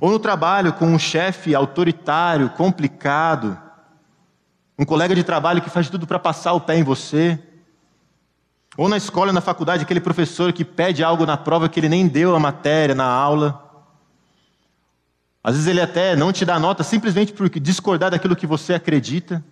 Ou 0.01 0.09
no 0.09 0.21
trabalho, 0.21 0.73
com 0.73 0.87
um 0.87 1.01
chefe 1.01 1.53
autoritário, 1.53 2.51
complicado, 2.51 3.59
um 4.79 4.85
colega 4.85 5.17
de 5.17 5.25
trabalho 5.25 5.61
que 5.63 5.69
faz 5.69 5.91
tudo 5.91 6.07
para 6.07 6.21
passar 6.21 6.53
o 6.53 6.61
pé 6.61 6.77
em 6.77 6.85
você. 6.85 7.43
Ou 8.77 8.89
na 8.89 8.97
escola, 8.97 9.33
na 9.33 9.41
faculdade, 9.41 9.83
aquele 9.83 10.01
professor 10.01 10.53
que 10.53 10.65
pede 10.65 11.03
algo 11.03 11.27
na 11.27 11.37
prova 11.37 11.69
que 11.69 11.81
ele 11.81 11.89
nem 11.89 12.07
deu 12.07 12.35
a 12.35 12.41
matéria 12.41 12.95
na 12.95 13.07
aula. 13.07 13.65
Às 15.43 15.55
vezes 15.55 15.69
ele 15.69 15.81
até 15.81 16.15
não 16.15 16.33
te 16.33 16.45
dá 16.45 16.59
nota 16.59 16.85
simplesmente 16.85 17.33
por 17.33 17.49
discordar 17.49 18.11
daquilo 18.11 18.37
que 18.37 18.47
você 18.47 18.75
acredita. 18.75 19.45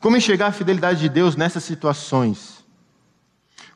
Como 0.00 0.16
enxergar 0.16 0.48
a 0.48 0.52
fidelidade 0.52 1.00
de 1.00 1.08
Deus 1.08 1.36
nessas 1.36 1.62
situações? 1.62 2.64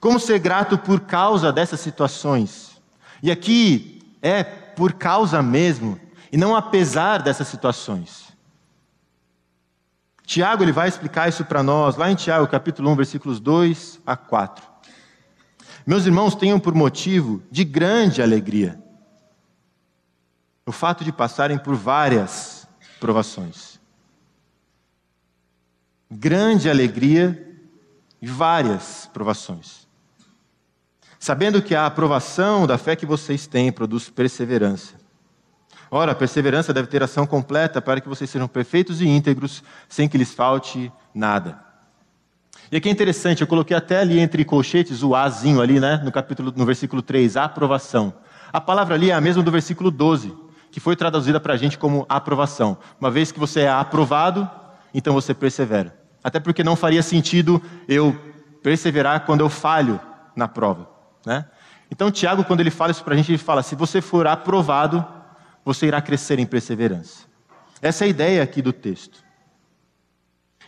Como 0.00 0.19
ser 0.19 0.38
grato 0.38 0.76
por 0.76 1.00
causa 1.00 1.53
dessas 1.53 1.79
situações? 1.79 2.81
E 3.23 3.31
aqui 3.31 4.03
é 4.21 4.43
por 4.43 4.93
causa 4.93 5.43
mesmo, 5.43 5.99
e 6.33 6.37
não 6.37 6.55
apesar 6.55 7.23
dessas 7.23 7.49
situações. 7.49 8.25
Tiago 10.26 10.64
ele 10.64 10.73
vai 10.73 10.88
explicar 10.88 11.28
isso 11.28 11.45
para 11.45 11.62
nós, 11.62 11.97
lá 11.97 12.11
em 12.11 12.16
Tiago, 12.16 12.49
capítulo 12.49 12.90
1, 12.90 12.97
versículos 12.97 13.38
2 13.38 14.00
a 14.04 14.16
4. 14.16 14.66
Meus 15.87 16.04
irmãos, 16.04 16.35
tenham 16.35 16.59
por 16.59 16.75
motivo 16.75 17.45
de 17.49 17.62
grande 17.62 18.21
alegria 18.21 18.83
o 20.66 20.73
fato 20.73 21.04
de 21.04 21.12
passarem 21.12 21.56
por 21.56 21.76
várias 21.76 22.66
provações. 22.99 23.78
Grande 26.11 26.68
alegria 26.68 27.56
e 28.21 28.26
várias 28.26 29.09
provações. 29.12 29.87
Sabendo 31.21 31.62
que 31.62 31.73
a 31.73 31.87
aprovação 31.87 32.66
da 32.66 32.76
fé 32.76 32.97
que 32.97 33.06
vocês 33.06 33.47
têm 33.47 33.71
produz 33.71 34.11
perseverança. 34.11 35.06
Ora, 35.90 36.12
a 36.12 36.14
perseverança 36.14 36.73
deve 36.73 36.88
ter 36.88 37.02
ação 37.02 37.26
completa 37.26 37.81
para 37.81 38.00
que 38.00 38.09
vocês 38.09 38.28
sejam 38.28 38.49
perfeitos 38.49 39.00
e 39.00 39.07
íntegros, 39.07 39.62
sem 39.88 40.09
que 40.09 40.19
lhes 40.19 40.33
falte 40.33 40.93
nada. 41.14 41.59
E 42.71 42.76
aqui 42.76 42.88
é 42.88 42.93
interessante, 42.93 43.43
eu 43.43 43.47
coloquei 43.47 43.76
até 43.76 44.00
ali 44.00 44.19
entre 44.19 44.45
colchetes 44.45 45.02
o 45.02 45.14
azinho 45.14 45.61
ali, 45.61 45.78
né, 45.78 46.00
no 46.05 46.11
capítulo 46.11 46.52
no 46.57 46.66
versículo 46.66 47.00
3, 47.00 47.37
a 47.37 47.45
aprovação. 47.45 48.12
A 48.52 48.61
palavra 48.61 48.95
ali 48.95 49.11
é 49.11 49.14
a 49.14 49.21
mesma 49.21 49.43
do 49.43 49.50
versículo 49.50 49.90
12 49.90 50.47
que 50.76 50.81
foi 50.81 50.95
traduzida 50.95 51.40
para 51.40 51.55
a 51.55 51.57
gente 51.57 51.78
como 51.78 52.05
aprovação. 52.07 52.76
Uma 53.00 53.11
vez 53.11 53.33
que 53.33 53.40
você 53.40 53.62
é 53.62 53.69
aprovado, 53.71 54.47
então 54.93 55.14
você 55.14 55.33
persevera. 55.33 55.99
Até 56.23 56.38
porque 56.38 56.62
não 56.62 56.76
faria 56.76 57.02
sentido 57.02 57.62
eu 57.88 58.14
perseverar 58.62 59.25
quando 59.25 59.40
eu 59.40 59.49
falho 59.49 59.99
na 60.37 60.47
prova. 60.47 60.87
Né? 61.25 61.47
Então, 61.90 62.11
Tiago, 62.11 62.45
quando 62.45 62.61
ele 62.61 62.71
fala 62.71 62.90
isso 62.90 63.02
para 63.02 63.14
a 63.14 63.16
gente, 63.16 63.31
ele 63.31 63.38
fala: 63.38 63.62
se 63.62 63.75
você 63.75 64.02
for 64.02 64.26
aprovado, 64.26 65.02
você 65.66 65.87
irá 65.87 66.00
crescer 66.00 66.38
em 66.38 66.46
perseverança. 66.46 67.25
Essa 67.82 68.04
é 68.04 68.06
a 68.06 68.08
ideia 68.08 68.40
aqui 68.40 68.62
do 68.62 68.73
texto. 68.73 69.25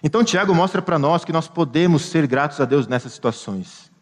Então, 0.03 0.25
Tiago 0.25 0.53
mostra 0.53 0.83
para 0.83 0.99
nós 0.99 1.25
que 1.25 1.33
nós 1.33 1.47
podemos 1.47 2.03
ser 2.03 2.27
gratos 2.27 2.61
a 2.61 2.65
Deus 2.65 2.89
nessas 2.89 3.13
situações, 3.13 3.93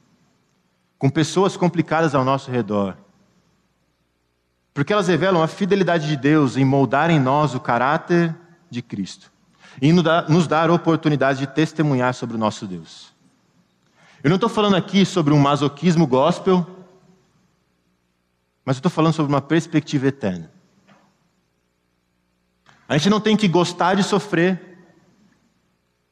com 0.98 1.10
pessoas 1.10 1.54
complicadas 1.54 2.14
ao 2.14 2.24
nosso 2.24 2.50
redor, 2.50 2.96
porque 4.72 4.90
elas 4.90 5.08
revelam 5.08 5.42
a 5.42 5.46
fidelidade 5.46 6.06
de 6.06 6.16
Deus 6.16 6.56
em 6.56 6.64
moldar 6.64 7.10
em 7.10 7.20
nós 7.20 7.54
o 7.54 7.60
caráter 7.60 8.34
de 8.70 8.80
Cristo 8.80 9.30
e 9.80 9.92
nos 9.92 10.46
dar 10.46 10.70
oportunidade 10.70 11.40
de 11.40 11.46
testemunhar 11.46 12.14
sobre 12.14 12.36
o 12.36 12.38
nosso 12.38 12.66
Deus. 12.66 13.14
Eu 14.24 14.30
não 14.30 14.36
estou 14.36 14.48
falando 14.48 14.76
aqui 14.76 15.04
sobre 15.04 15.34
um 15.34 15.38
masoquismo 15.38 16.06
gospel, 16.06 16.66
mas 18.64 18.76
eu 18.76 18.80
estou 18.80 18.90
falando 18.90 19.12
sobre 19.12 19.32
uma 19.32 19.42
perspectiva 19.42 20.08
eterna. 20.08 20.55
A 22.88 22.96
gente 22.96 23.10
não 23.10 23.20
tem 23.20 23.36
que 23.36 23.48
gostar 23.48 23.94
de 23.94 24.02
sofrer, 24.02 24.78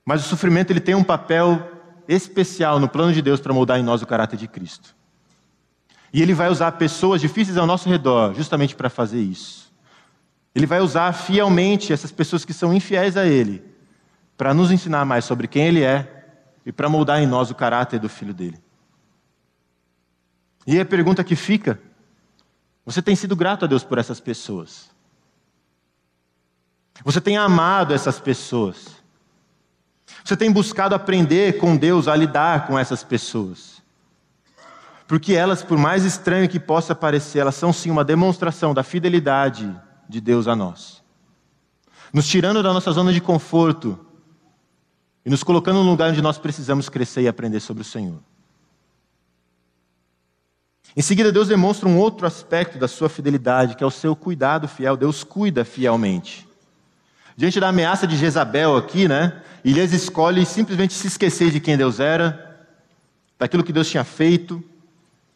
mas 0.04 0.24
o 0.24 0.28
sofrimento 0.28 0.70
ele 0.70 0.80
tem 0.80 0.94
um 0.94 1.04
papel 1.04 1.70
especial 2.08 2.78
no 2.78 2.88
plano 2.88 3.12
de 3.12 3.22
Deus 3.22 3.40
para 3.40 3.52
moldar 3.52 3.78
em 3.78 3.82
nós 3.82 4.02
o 4.02 4.06
caráter 4.06 4.36
de 4.36 4.48
Cristo. 4.48 4.94
E 6.12 6.22
ele 6.22 6.34
vai 6.34 6.48
usar 6.48 6.72
pessoas 6.72 7.20
difíceis 7.20 7.56
ao 7.56 7.66
nosso 7.66 7.88
redor 7.88 8.34
justamente 8.34 8.76
para 8.76 8.90
fazer 8.90 9.20
isso. 9.20 9.72
Ele 10.54 10.66
vai 10.66 10.80
usar 10.80 11.12
fielmente 11.12 11.92
essas 11.92 12.12
pessoas 12.12 12.44
que 12.44 12.52
são 12.52 12.72
infiéis 12.72 13.16
a 13.16 13.26
ele 13.26 13.64
para 14.36 14.54
nos 14.54 14.70
ensinar 14.70 15.04
mais 15.04 15.24
sobre 15.24 15.48
quem 15.48 15.66
ele 15.66 15.82
é 15.82 16.24
e 16.64 16.72
para 16.72 16.88
moldar 16.88 17.20
em 17.20 17.26
nós 17.26 17.50
o 17.50 17.54
caráter 17.54 17.98
do 17.98 18.08
filho 18.08 18.32
dele. 18.32 18.62
E 20.66 20.78
a 20.78 20.84
pergunta 20.84 21.24
que 21.24 21.34
fica: 21.34 21.80
você 22.86 23.02
tem 23.02 23.16
sido 23.16 23.34
grato 23.34 23.64
a 23.64 23.68
Deus 23.68 23.82
por 23.82 23.98
essas 23.98 24.20
pessoas? 24.20 24.93
Você 27.02 27.20
tem 27.20 27.36
amado 27.36 27.92
essas 27.94 28.20
pessoas? 28.20 29.02
Você 30.22 30.36
tem 30.36 30.50
buscado 30.50 30.94
aprender 30.94 31.58
com 31.58 31.76
Deus 31.76 32.06
a 32.08 32.14
lidar 32.14 32.66
com 32.66 32.78
essas 32.78 33.02
pessoas? 33.02 33.82
Porque 35.06 35.34
elas, 35.34 35.62
por 35.62 35.76
mais 35.76 36.04
estranho 36.04 36.48
que 36.48 36.58
possa 36.58 36.94
parecer, 36.94 37.40
elas 37.40 37.54
são 37.54 37.72
sim 37.72 37.90
uma 37.90 38.04
demonstração 38.04 38.72
da 38.72 38.82
fidelidade 38.82 39.74
de 40.08 40.20
Deus 40.20 40.48
a 40.48 40.56
nós. 40.56 41.02
Nos 42.12 42.26
tirando 42.26 42.62
da 42.62 42.72
nossa 42.72 42.92
zona 42.92 43.12
de 43.12 43.20
conforto 43.20 43.98
e 45.24 45.30
nos 45.30 45.42
colocando 45.42 45.82
no 45.82 45.90
lugar 45.90 46.10
onde 46.10 46.22
nós 46.22 46.38
precisamos 46.38 46.88
crescer 46.88 47.22
e 47.22 47.28
aprender 47.28 47.60
sobre 47.60 47.82
o 47.82 47.84
Senhor. 47.84 48.20
Em 50.96 51.02
seguida, 51.02 51.32
Deus 51.32 51.48
demonstra 51.48 51.88
um 51.88 51.98
outro 51.98 52.26
aspecto 52.26 52.78
da 52.78 52.86
sua 52.86 53.08
fidelidade, 53.08 53.74
que 53.74 53.82
é 53.82 53.86
o 53.86 53.90
seu 53.90 54.14
cuidado 54.14 54.68
fiel. 54.68 54.96
Deus 54.96 55.24
cuida 55.24 55.64
fielmente. 55.64 56.48
Diante 57.36 57.58
da 57.58 57.68
ameaça 57.68 58.06
de 58.06 58.16
Jezabel 58.16 58.76
aqui, 58.76 59.08
né? 59.08 59.42
Elias 59.64 59.92
escolhe 59.92 60.44
simplesmente 60.46 60.92
se 60.94 61.06
esquecer 61.06 61.50
de 61.50 61.58
quem 61.58 61.76
Deus 61.76 61.98
era, 61.98 62.66
daquilo 63.38 63.64
que 63.64 63.72
Deus 63.72 63.88
tinha 63.88 64.04
feito, 64.04 64.62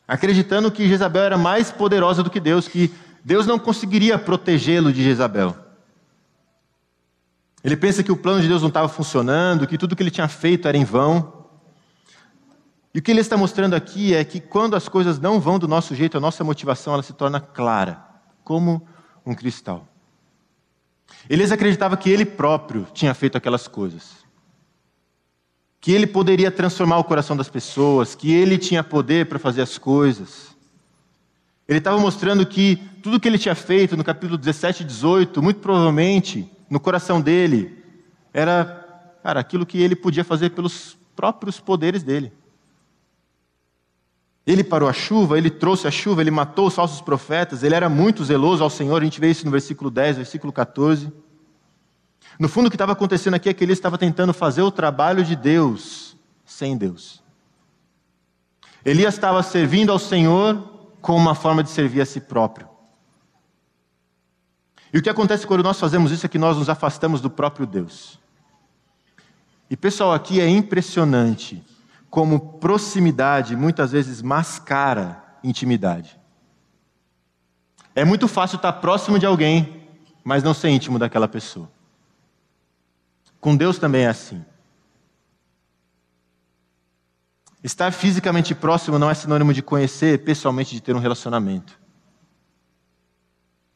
acreditando 0.06 0.70
que 0.70 0.88
Jezabel 0.88 1.22
era 1.22 1.38
mais 1.38 1.70
poderosa 1.70 2.22
do 2.22 2.30
que 2.30 2.38
Deus, 2.38 2.68
que 2.68 2.92
Deus 3.24 3.46
não 3.46 3.58
conseguiria 3.58 4.18
protegê-lo 4.18 4.92
de 4.92 5.02
Jezabel. 5.02 5.56
Ele 7.64 7.76
pensa 7.76 8.02
que 8.02 8.12
o 8.12 8.16
plano 8.16 8.40
de 8.40 8.48
Deus 8.48 8.62
não 8.62 8.68
estava 8.68 8.88
funcionando, 8.88 9.66
que 9.66 9.76
tudo 9.76 9.96
que 9.96 10.02
ele 10.02 10.10
tinha 10.10 10.28
feito 10.28 10.68
era 10.68 10.76
em 10.76 10.84
vão. 10.84 11.46
E 12.94 13.00
o 13.00 13.02
que 13.02 13.10
ele 13.10 13.20
está 13.20 13.36
mostrando 13.36 13.74
aqui 13.74 14.14
é 14.14 14.24
que 14.24 14.40
quando 14.40 14.76
as 14.76 14.88
coisas 14.88 15.18
não 15.18 15.40
vão 15.40 15.58
do 15.58 15.66
nosso 15.66 15.94
jeito, 15.94 16.16
a 16.16 16.20
nossa 16.20 16.44
motivação 16.44 16.94
ela 16.94 17.02
se 17.02 17.12
torna 17.12 17.40
clara, 17.40 18.02
como 18.44 18.86
um 19.26 19.34
cristal. 19.34 19.86
Elias 21.28 21.52
acreditava 21.52 21.96
que 21.96 22.10
ele 22.10 22.25
próprio 22.25 22.87
tinha 22.92 23.14
feito 23.14 23.37
aquelas 23.37 23.66
coisas. 23.66 24.18
Que 25.80 25.92
ele 25.92 26.06
poderia 26.06 26.50
transformar 26.50 26.98
o 26.98 27.04
coração 27.04 27.37
das 27.37 27.48
pessoas, 27.48 28.14
que 28.14 28.32
ele 28.32 28.58
tinha 28.58 28.82
poder 28.82 29.26
para 29.26 29.38
fazer 29.38 29.62
as 29.62 29.78
coisas. 29.78 30.56
Ele 31.68 31.78
estava 31.78 31.98
mostrando 31.98 32.44
que 32.46 32.76
tudo 33.02 33.20
que 33.20 33.28
ele 33.28 33.38
tinha 33.38 33.54
feito 33.54 33.96
no 33.96 34.04
capítulo 34.04 34.38
17 34.38 34.82
e 34.82 34.87
18, 34.87 35.42
muito 35.42 35.60
provavelmente, 35.60 36.50
no 36.68 36.80
coração 36.80 37.20
dele, 37.20 37.82
era 38.32 38.84
cara, 39.22 39.40
aquilo 39.40 39.66
que 39.66 39.80
ele 39.80 39.94
podia 39.94 40.25
fazer 40.25 40.50
pelos 40.50 40.96
próprios 41.14 41.60
poderes 41.60 42.02
dele. 42.02 42.32
Ele 44.48 44.64
parou 44.64 44.88
a 44.88 44.94
chuva, 44.94 45.36
ele 45.36 45.50
trouxe 45.50 45.86
a 45.86 45.90
chuva, 45.90 46.22
ele 46.22 46.30
matou 46.30 46.68
os 46.68 46.74
falsos 46.74 47.02
profetas, 47.02 47.62
ele 47.62 47.74
era 47.74 47.86
muito 47.86 48.24
zeloso 48.24 48.64
ao 48.64 48.70
Senhor, 48.70 49.02
a 49.02 49.04
gente 49.04 49.20
vê 49.20 49.30
isso 49.30 49.44
no 49.44 49.50
versículo 49.50 49.90
10, 49.90 50.16
versículo 50.16 50.50
14. 50.50 51.12
No 52.40 52.48
fundo, 52.48 52.68
o 52.68 52.70
que 52.70 52.76
estava 52.76 52.92
acontecendo 52.92 53.34
aqui 53.34 53.50
é 53.50 53.52
que 53.52 53.62
ele 53.62 53.74
estava 53.74 53.98
tentando 53.98 54.32
fazer 54.32 54.62
o 54.62 54.70
trabalho 54.70 55.22
de 55.22 55.36
Deus 55.36 56.16
sem 56.46 56.78
Deus. 56.78 57.22
Elias 58.82 59.12
estava 59.12 59.42
servindo 59.42 59.92
ao 59.92 59.98
Senhor 59.98 60.56
como 61.02 61.18
uma 61.18 61.34
forma 61.34 61.62
de 61.62 61.68
servir 61.68 62.00
a 62.00 62.06
si 62.06 62.18
próprio. 62.18 62.66
E 64.90 64.96
o 64.96 65.02
que 65.02 65.10
acontece 65.10 65.46
quando 65.46 65.62
nós 65.62 65.78
fazemos 65.78 66.10
isso 66.10 66.24
é 66.24 66.28
que 66.28 66.38
nós 66.38 66.56
nos 66.56 66.70
afastamos 66.70 67.20
do 67.20 67.28
próprio 67.28 67.66
Deus. 67.66 68.18
E 69.68 69.76
pessoal, 69.76 70.14
aqui 70.14 70.40
é 70.40 70.48
impressionante 70.48 71.62
como 72.11 72.59
proximidade 72.59 73.55
muitas 73.57 73.92
vezes 73.92 74.23
mascara 74.23 75.25
intimidade. 75.42 76.18
É 77.94 78.05
muito 78.05 78.29
fácil 78.29 78.57
estar 78.57 78.73
próximo 78.75 79.18
de 79.18 79.27
alguém, 79.27 79.88
mas 80.25 80.42
não 80.42 80.55
ser 80.55 80.68
íntimo 80.68 80.99
daquela 80.99 81.29
pessoa. 81.29 81.71
Com 83.40 83.57
Deus 83.57 83.79
também 83.79 84.05
é 84.05 84.09
assim. 84.09 84.44
Estar 87.62 87.92
fisicamente 87.92 88.55
próximo 88.55 88.99
não 88.99 89.11
é 89.11 89.14
sinônimo 89.14 89.53
de 89.53 89.62
conhecer 89.62 90.25
pessoalmente, 90.25 90.75
de 90.75 90.81
ter 90.81 90.94
um 90.94 91.01
relacionamento. 91.01 91.79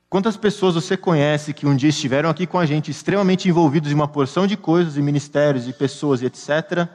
Quantas 0.08 0.36
pessoas 0.36 0.74
você 0.74 0.96
conhece 0.96 1.52
que 1.52 1.66
um 1.66 1.74
dia 1.74 1.88
estiveram 1.88 2.28
aqui 2.28 2.46
com 2.46 2.58
a 2.58 2.66
gente, 2.66 2.90
extremamente 2.90 3.48
envolvidos 3.48 3.90
em 3.90 3.94
uma 3.94 4.06
porção 4.06 4.46
de 4.46 4.56
coisas, 4.56 4.96
e 4.96 5.02
ministérios, 5.02 5.66
e 5.66 5.72
pessoas, 5.72 6.22
e 6.22 6.26
etc., 6.26 6.86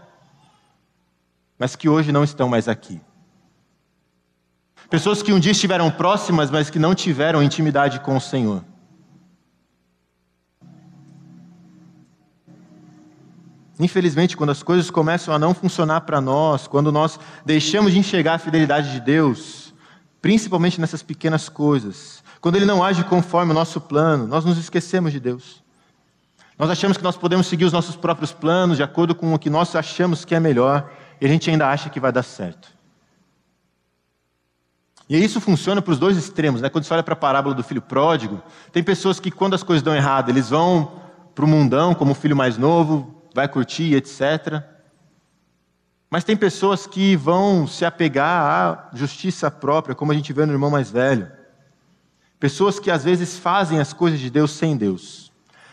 mas 1.57 1.75
que 1.75 1.89
hoje 1.89 2.11
não 2.11 2.23
estão 2.23 2.47
mais 2.47 2.67
aqui. 2.67 3.01
Pessoas 4.89 5.21
que 5.21 5.33
um 5.33 5.39
dia 5.39 5.51
estiveram 5.51 5.91
próximas, 5.91 6.49
mas 6.49 6.69
que 6.69 6.79
não 6.79 6.95
tiveram 6.95 7.43
intimidade 7.43 7.99
com 7.99 8.15
o 8.15 8.21
Senhor. 8.21 8.63
Infelizmente, 13.79 14.35
quando 14.35 14.49
as 14.49 14.63
coisas 14.63 14.89
começam 14.89 15.33
a 15.33 15.37
não 15.37 15.53
funcionar 15.53 16.01
para 16.01 16.19
nós, 16.19 16.67
quando 16.67 16.91
nós 16.91 17.19
deixamos 17.45 17.91
de 17.91 17.99
enxergar 17.99 18.35
a 18.35 18.39
fidelidade 18.39 18.91
de 18.91 18.99
Deus, 18.99 19.73
principalmente 20.21 20.81
nessas 20.81 21.03
pequenas 21.03 21.47
coisas, 21.47 22.23
quando 22.41 22.55
Ele 22.55 22.65
não 22.65 22.83
age 22.83 23.03
conforme 23.03 23.51
o 23.51 23.55
nosso 23.55 23.79
plano, 23.79 24.25
nós 24.25 24.45
nos 24.45 24.57
esquecemos 24.57 25.11
de 25.11 25.19
Deus. 25.19 25.63
Nós 26.57 26.71
achamos 26.71 26.97
que 26.97 27.03
nós 27.03 27.15
podemos 27.15 27.45
seguir 27.45 27.65
os 27.65 27.73
nossos 27.73 27.95
próprios 27.95 28.31
planos 28.31 28.77
de 28.77 28.83
acordo 28.83 29.13
com 29.13 29.31
o 29.33 29.37
que 29.37 29.49
nós 29.49 29.75
achamos 29.75 30.25
que 30.25 30.33
é 30.33 30.39
melhor, 30.39 30.89
e 31.19 31.25
a 31.25 31.29
gente 31.29 31.49
ainda 31.49 31.69
acha 31.69 31.89
que 31.89 31.99
vai 31.99 32.11
dar 32.11 32.23
certo. 32.23 32.77
E 35.09 35.23
isso 35.23 35.39
funciona 35.39 35.81
para 35.81 35.91
os 35.91 35.99
dois 35.99 36.17
extremos. 36.17 36.61
Né? 36.61 36.69
Quando 36.69 36.83
você 36.83 36.93
olha 36.93 37.03
para 37.03 37.13
a 37.13 37.17
parábola 37.17 37.55
do 37.55 37.63
filho 37.63 37.81
pródigo, 37.81 38.41
tem 38.71 38.83
pessoas 38.83 39.19
que, 39.19 39.31
quando 39.31 39.53
as 39.53 39.63
coisas 39.63 39.81
dão 39.81 39.95
errado, 39.95 40.29
eles 40.29 40.49
vão 40.49 40.99
para 41.33 41.45
o 41.45 41.47
mundão, 41.47 41.93
como 41.93 42.11
o 42.11 42.15
filho 42.15 42.35
mais 42.35 42.57
novo, 42.57 43.23
vai 43.33 43.47
curtir, 43.47 43.93
etc. 43.95 44.63
Mas 46.09 46.23
tem 46.23 46.35
pessoas 46.35 46.85
que 46.85 47.15
vão 47.15 47.67
se 47.67 47.85
apegar 47.85 48.43
à 48.43 48.89
justiça 48.95 49.49
própria, 49.49 49.95
como 49.95 50.11
a 50.11 50.15
gente 50.15 50.33
vê 50.33 50.45
no 50.45 50.53
irmão 50.53 50.69
mais 50.69 50.91
velho. 50.91 51.31
Pessoas 52.39 52.79
que 52.79 52.91
às 52.91 53.03
vezes 53.03 53.37
fazem 53.37 53.79
as 53.79 53.93
coisas 53.93 54.19
de 54.19 54.29
Deus 54.29 54.51
sem 54.51 54.75
Deus. 54.75 55.31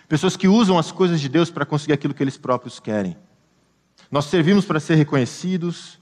Pessoas 0.08 0.36
que 0.36 0.46
usam 0.46 0.78
as 0.78 0.92
coisas 0.92 1.20
de 1.20 1.28
Deus 1.28 1.50
para 1.50 1.66
conseguir 1.66 1.92
aquilo 1.92 2.14
que 2.14 2.22
eles 2.22 2.36
próprios 2.36 2.78
querem. 2.78 3.16
Nós 4.10 4.26
servimos 4.26 4.64
para 4.64 4.80
ser 4.80 4.94
reconhecidos. 4.94 5.98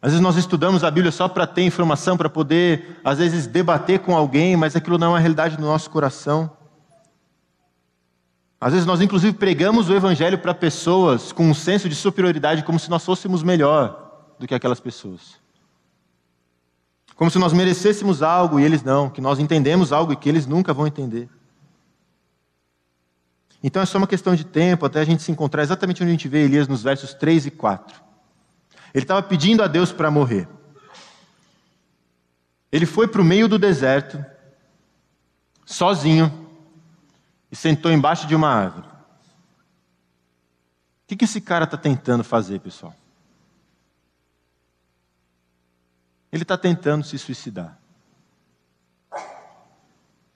Às 0.00 0.12
vezes 0.12 0.20
nós 0.20 0.36
estudamos 0.36 0.82
a 0.82 0.90
Bíblia 0.90 1.12
só 1.12 1.28
para 1.28 1.46
ter 1.46 1.62
informação, 1.62 2.16
para 2.16 2.28
poder, 2.28 3.00
às 3.04 3.18
vezes, 3.18 3.46
debater 3.46 4.00
com 4.00 4.16
alguém, 4.16 4.56
mas 4.56 4.74
aquilo 4.74 4.98
não 4.98 5.14
é 5.14 5.18
a 5.18 5.20
realidade 5.20 5.56
do 5.56 5.62
nosso 5.62 5.88
coração. 5.90 6.50
Às 8.60 8.72
vezes 8.72 8.86
nós, 8.86 9.00
inclusive, 9.00 9.36
pregamos 9.36 9.88
o 9.88 9.94
Evangelho 9.94 10.38
para 10.38 10.54
pessoas 10.54 11.32
com 11.32 11.48
um 11.48 11.54
senso 11.54 11.88
de 11.88 11.94
superioridade, 11.94 12.62
como 12.62 12.78
se 12.78 12.88
nós 12.88 13.04
fôssemos 13.04 13.42
melhor 13.42 14.34
do 14.38 14.46
que 14.46 14.54
aquelas 14.54 14.80
pessoas. 14.80 15.40
Como 17.16 17.30
se 17.30 17.38
nós 17.38 17.52
merecêssemos 17.52 18.22
algo 18.22 18.58
e 18.58 18.64
eles 18.64 18.82
não, 18.82 19.08
que 19.08 19.20
nós 19.20 19.38
entendemos 19.38 19.92
algo 19.92 20.12
e 20.12 20.16
que 20.16 20.28
eles 20.28 20.46
nunca 20.46 20.72
vão 20.72 20.86
entender. 20.86 21.28
Então 23.62 23.80
é 23.80 23.86
só 23.86 23.98
uma 23.98 24.06
questão 24.06 24.34
de 24.34 24.44
tempo 24.44 24.84
até 24.84 25.00
a 25.00 25.04
gente 25.04 25.22
se 25.22 25.30
encontrar 25.30 25.62
exatamente 25.62 26.02
onde 26.02 26.10
a 26.10 26.14
gente 26.14 26.28
vê 26.28 26.44
Elias 26.44 26.66
nos 26.66 26.82
versos 26.82 27.14
3 27.14 27.46
e 27.46 27.50
4. 27.50 28.02
Ele 28.92 29.04
estava 29.04 29.22
pedindo 29.22 29.62
a 29.62 29.66
Deus 29.66 29.92
para 29.92 30.10
morrer. 30.10 30.48
Ele 32.70 32.86
foi 32.86 33.06
para 33.06 33.20
o 33.20 33.24
meio 33.24 33.46
do 33.46 33.58
deserto, 33.58 34.24
sozinho, 35.64 36.48
e 37.50 37.56
sentou 37.56 37.92
embaixo 37.92 38.26
de 38.26 38.34
uma 38.34 38.48
árvore. 38.48 38.86
O 38.86 38.92
que, 41.06 41.16
que 41.16 41.24
esse 41.24 41.40
cara 41.40 41.64
está 41.64 41.76
tentando 41.76 42.24
fazer, 42.24 42.58
pessoal? 42.60 42.94
Ele 46.32 46.42
está 46.42 46.56
tentando 46.56 47.04
se 47.04 47.18
suicidar. 47.18 47.78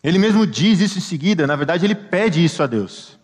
Ele 0.03 0.19
mesmo 0.19 0.47
diz 0.47 0.81
isso 0.81 0.99
em 0.99 1.01
seguida, 1.01 1.47
na 1.47 1.57
verdade, 1.57 1.87
ele 1.87 1.95
pede 1.95 2.45
isso 2.45 2.63
a 2.63 2.67
Deus. 2.67 3.16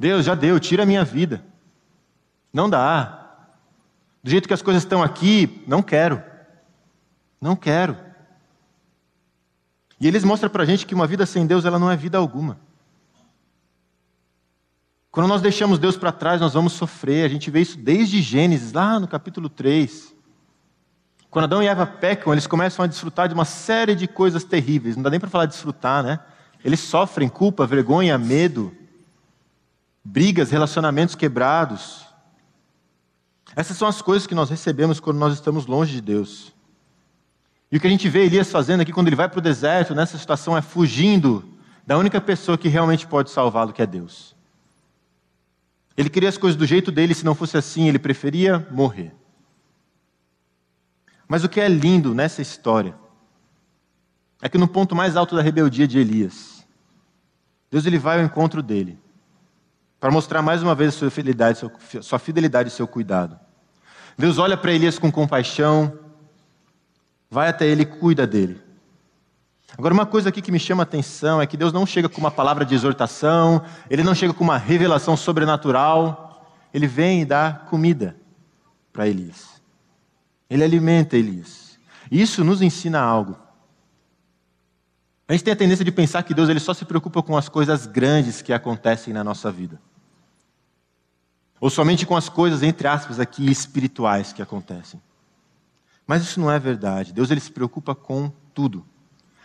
Deus, 0.00 0.24
já 0.24 0.34
deu, 0.34 0.58
tira 0.58 0.84
a 0.84 0.86
minha 0.86 1.04
vida. 1.04 1.44
Não 2.50 2.70
dá. 2.70 3.36
Do 4.24 4.30
jeito 4.30 4.48
que 4.48 4.54
as 4.54 4.62
coisas 4.62 4.82
estão 4.82 5.02
aqui, 5.02 5.62
não 5.66 5.82
quero. 5.82 6.22
Não 7.38 7.54
quero. 7.54 7.94
E 10.00 10.08
eles 10.08 10.24
mostram 10.24 10.48
para 10.48 10.62
a 10.62 10.66
gente 10.66 10.86
que 10.86 10.94
uma 10.94 11.06
vida 11.06 11.26
sem 11.26 11.46
Deus 11.46 11.66
ela 11.66 11.78
não 11.78 11.90
é 11.90 11.98
vida 11.98 12.16
alguma. 12.16 12.58
Quando 15.10 15.28
nós 15.28 15.42
deixamos 15.42 15.78
Deus 15.78 15.98
para 15.98 16.10
trás, 16.10 16.40
nós 16.40 16.54
vamos 16.54 16.72
sofrer. 16.72 17.26
A 17.26 17.28
gente 17.28 17.50
vê 17.50 17.60
isso 17.60 17.76
desde 17.76 18.22
Gênesis, 18.22 18.72
lá 18.72 18.98
no 18.98 19.06
capítulo 19.06 19.50
3. 19.50 20.14
Quando 21.28 21.44
Adão 21.44 21.62
e 21.62 21.66
Eva 21.66 21.86
pecam, 21.86 22.32
eles 22.32 22.46
começam 22.46 22.86
a 22.86 22.88
desfrutar 22.88 23.28
de 23.28 23.34
uma 23.34 23.44
série 23.44 23.94
de 23.94 24.08
coisas 24.08 24.44
terríveis. 24.44 24.96
Não 24.96 25.02
dá 25.02 25.10
nem 25.10 25.20
para 25.20 25.28
falar 25.28 25.44
desfrutar, 25.44 26.02
né? 26.02 26.20
Eles 26.64 26.80
sofrem 26.80 27.28
culpa, 27.28 27.66
vergonha, 27.66 28.16
medo, 28.16 28.74
brigas, 30.04 30.50
relacionamentos 30.50 31.14
quebrados. 31.14 32.06
Essas 33.54 33.76
são 33.76 33.86
as 33.86 34.00
coisas 34.00 34.26
que 34.26 34.34
nós 34.34 34.50
recebemos 34.50 35.00
quando 35.00 35.18
nós 35.18 35.34
estamos 35.34 35.66
longe 35.66 35.92
de 35.92 36.00
Deus. 36.00 36.52
E 37.70 37.76
o 37.76 37.80
que 37.80 37.86
a 37.86 37.90
gente 37.90 38.08
vê 38.08 38.24
Elias 38.24 38.50
fazendo 38.50 38.80
aqui 38.80 38.92
quando 38.92 39.06
ele 39.06 39.16
vai 39.16 39.28
para 39.28 39.38
o 39.38 39.42
deserto, 39.42 39.94
nessa 39.94 40.18
situação, 40.18 40.56
é 40.56 40.62
fugindo 40.62 41.44
da 41.86 41.96
única 41.96 42.20
pessoa 42.20 42.58
que 42.58 42.68
realmente 42.68 43.06
pode 43.06 43.30
salvá-lo, 43.30 43.72
que 43.72 43.82
é 43.82 43.86
Deus. 43.86 44.34
Ele 45.96 46.08
queria 46.08 46.28
as 46.28 46.38
coisas 46.38 46.56
do 46.56 46.66
jeito 46.66 46.90
dele, 46.90 47.14
se 47.14 47.24
não 47.24 47.34
fosse 47.34 47.56
assim, 47.56 47.88
ele 47.88 47.98
preferia 47.98 48.66
morrer. 48.70 49.14
Mas 51.28 51.44
o 51.44 51.48
que 51.48 51.60
é 51.60 51.68
lindo 51.68 52.14
nessa 52.14 52.42
história 52.42 52.94
é 54.42 54.48
que 54.48 54.58
no 54.58 54.66
ponto 54.66 54.96
mais 54.96 55.16
alto 55.16 55.36
da 55.36 55.42
rebeldia 55.42 55.86
de 55.86 55.98
Elias, 55.98 56.66
Deus 57.70 57.86
ele 57.86 57.98
vai 57.98 58.18
ao 58.18 58.24
encontro 58.24 58.62
dele 58.62 58.98
para 60.00 60.10
mostrar 60.10 60.40
mais 60.40 60.62
uma 60.62 60.74
vez 60.74 60.94
sua 60.94 61.10
fidelidade, 61.10 61.60
sua 62.00 62.18
fidelidade 62.18 62.70
e 62.70 62.72
seu 62.72 62.88
cuidado. 62.88 63.38
Deus 64.16 64.38
olha 64.38 64.56
para 64.56 64.72
Elias 64.72 64.98
com 64.98 65.12
compaixão, 65.12 65.98
vai 67.30 67.48
até 67.48 67.66
ele 67.66 67.82
e 67.82 67.86
cuida 67.86 68.26
dele. 68.26 68.60
Agora, 69.76 69.94
uma 69.94 70.06
coisa 70.06 70.30
aqui 70.30 70.42
que 70.42 70.50
me 70.50 70.58
chama 70.58 70.82
a 70.82 70.84
atenção 70.84 71.40
é 71.40 71.46
que 71.46 71.56
Deus 71.56 71.72
não 71.72 71.86
chega 71.86 72.08
com 72.08 72.18
uma 72.18 72.30
palavra 72.30 72.64
de 72.64 72.74
exortação, 72.74 73.62
ele 73.88 74.02
não 74.02 74.14
chega 74.14 74.32
com 74.32 74.42
uma 74.42 74.56
revelação 74.56 75.16
sobrenatural, 75.16 76.44
ele 76.72 76.86
vem 76.86 77.22
e 77.22 77.24
dá 77.24 77.52
comida 77.68 78.16
para 78.92 79.06
Elias. 79.06 79.60
Ele 80.48 80.64
alimenta 80.64 81.16
Elias. 81.16 81.78
Isso 82.10 82.42
nos 82.42 82.60
ensina 82.60 83.00
algo. 83.00 83.36
A 85.28 85.32
gente 85.32 85.44
tem 85.44 85.52
a 85.52 85.56
tendência 85.56 85.84
de 85.84 85.92
pensar 85.92 86.24
que 86.24 86.34
Deus 86.34 86.48
ele 86.48 86.58
só 86.58 86.74
se 86.74 86.84
preocupa 86.84 87.22
com 87.22 87.36
as 87.36 87.48
coisas 87.48 87.86
grandes 87.86 88.42
que 88.42 88.52
acontecem 88.52 89.14
na 89.14 89.22
nossa 89.22 89.52
vida. 89.52 89.80
Ou 91.60 91.68
somente 91.68 92.06
com 92.06 92.16
as 92.16 92.28
coisas, 92.28 92.62
entre 92.62 92.88
aspas, 92.88 93.20
aqui 93.20 93.50
espirituais 93.50 94.32
que 94.32 94.40
acontecem. 94.40 95.00
Mas 96.06 96.22
isso 96.22 96.40
não 96.40 96.50
é 96.50 96.58
verdade. 96.58 97.12
Deus 97.12 97.30
ele 97.30 97.40
se 97.40 97.52
preocupa 97.52 97.94
com 97.94 98.32
tudo. 98.54 98.84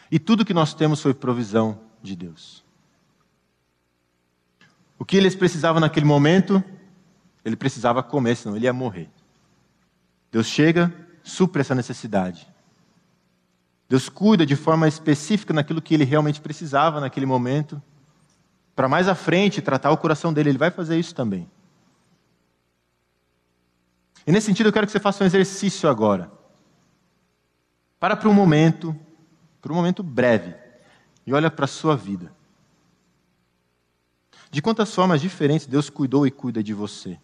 E 0.10 0.18
tudo 0.18 0.46
que 0.46 0.54
nós 0.54 0.74
temos 0.74 1.02
foi 1.02 1.14
provisão 1.14 1.80
de 2.02 2.16
Deus. 2.16 2.64
O 4.98 5.04
que 5.04 5.18
eles 5.18 5.36
precisavam 5.36 5.82
naquele 5.82 6.06
momento? 6.06 6.64
Ele 7.44 7.56
precisava 7.56 8.02
comer, 8.02 8.36
senão 8.38 8.56
ele 8.56 8.66
ia 8.66 8.74
morrer. 8.74 9.10
Deus 10.32 10.48
chega, 10.48 10.94
supre 11.22 11.62
essa 11.62 11.76
necessidade. 11.76 12.48
Deus 13.88 14.10
cuida 14.10 14.46
de 14.46 14.56
forma 14.56 14.88
específica 14.88 15.54
naquilo 15.54 15.82
que 15.82 15.94
ele 15.94 16.06
realmente 16.06 16.42
precisava 16.42 17.00
naquele 17.00 17.26
momento. 17.26 17.82
Para 18.76 18.88
mais 18.88 19.08
à 19.08 19.16
frente 19.16 19.62
tratar 19.62 19.92
o 19.92 19.98
coração 19.98 20.34
dele, 20.34 20.50
ele 20.50 20.58
vai 20.58 20.72
fazer 20.72 20.98
isso 20.98 21.14
também. 21.14 21.48
E 24.26 24.32
nesse 24.32 24.48
sentido, 24.48 24.70
eu 24.70 24.74
quero 24.74 24.86
que 24.86 24.92
você 24.92 25.00
faça 25.00 25.24
um 25.24 25.28
exercício 25.28 25.88
agora. 25.88 26.32
Para 28.00 28.16
por 28.16 28.28
um 28.28 28.34
momento, 28.34 28.96
por 29.62 29.72
um 29.72 29.76
momento 29.76 30.02
breve, 30.02 30.56
e 31.26 31.34
olha 31.34 31.50
para 31.50 31.66
a 31.66 31.68
sua 31.68 31.96
vida. 31.96 32.32
De 34.50 34.62
quantas 34.62 34.94
formas 34.94 35.22
diferentes 35.22 35.68
Deus 35.68 35.90
cuidou 35.90 36.26
e 36.26 36.32
cuida 36.32 36.64
de 36.64 36.74
você? 36.74 37.20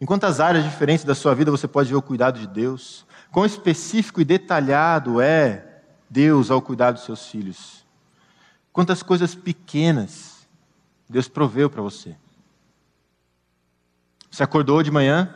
Em 0.00 0.06
quantas 0.06 0.40
áreas 0.40 0.64
diferentes 0.64 1.04
da 1.04 1.14
sua 1.14 1.34
vida 1.34 1.50
você 1.50 1.66
pode 1.66 1.88
ver 1.88 1.96
o 1.96 2.02
cuidado 2.02 2.38
de 2.38 2.46
Deus? 2.46 3.06
Quão 3.32 3.46
específico 3.46 4.20
e 4.20 4.24
detalhado 4.24 5.20
é 5.20 5.82
Deus 6.08 6.50
ao 6.50 6.60
cuidar 6.60 6.92
dos 6.92 7.04
seus 7.04 7.26
filhos? 7.26 7.84
Quantas 8.72 9.02
coisas 9.02 9.34
pequenas 9.34 10.46
Deus 11.08 11.28
proveu 11.28 11.70
para 11.70 11.82
você? 11.82 12.16
Você 14.34 14.42
acordou 14.42 14.82
de 14.82 14.90
manhã, 14.90 15.32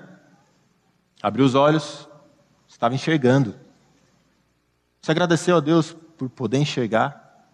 abriu 1.22 1.44
os 1.44 1.54
olhos, 1.54 2.08
estava 2.66 2.96
enxergando. 2.96 3.54
Você 5.00 5.12
agradeceu 5.12 5.56
a 5.56 5.61
Deus 5.61 5.92
por 5.92 6.28
poder 6.28 6.58
enxergar, 6.58 7.46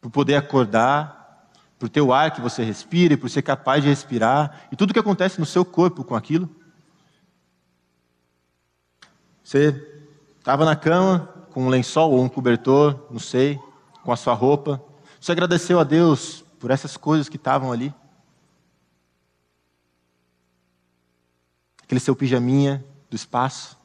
por 0.00 0.10
poder 0.10 0.34
acordar, 0.34 1.48
por 1.78 1.88
ter 1.88 2.00
o 2.00 2.12
ar 2.12 2.32
que 2.32 2.40
você 2.40 2.64
respira 2.64 3.14
e 3.14 3.16
por 3.16 3.30
ser 3.30 3.42
capaz 3.42 3.84
de 3.84 3.88
respirar, 3.88 4.66
e 4.72 4.74
tudo 4.74 4.92
que 4.92 4.98
acontece 4.98 5.38
no 5.38 5.46
seu 5.46 5.64
corpo 5.64 6.02
com 6.02 6.16
aquilo. 6.16 6.50
Você 9.44 9.80
estava 10.40 10.64
na 10.64 10.74
cama 10.74 11.32
com 11.52 11.66
um 11.66 11.68
lençol 11.68 12.10
ou 12.10 12.24
um 12.24 12.28
cobertor, 12.28 13.06
não 13.12 13.20
sei, 13.20 13.60
com 14.02 14.10
a 14.10 14.16
sua 14.16 14.34
roupa. 14.34 14.82
Você 15.20 15.30
agradeceu 15.30 15.78
a 15.78 15.84
Deus 15.84 16.44
por 16.58 16.72
essas 16.72 16.96
coisas 16.96 17.28
que 17.28 17.36
estavam 17.36 17.70
ali. 17.70 17.94
Aquele 21.86 22.00
seu 22.00 22.14
pijaminha 22.16 22.84
do 23.08 23.14
espaço 23.14 23.78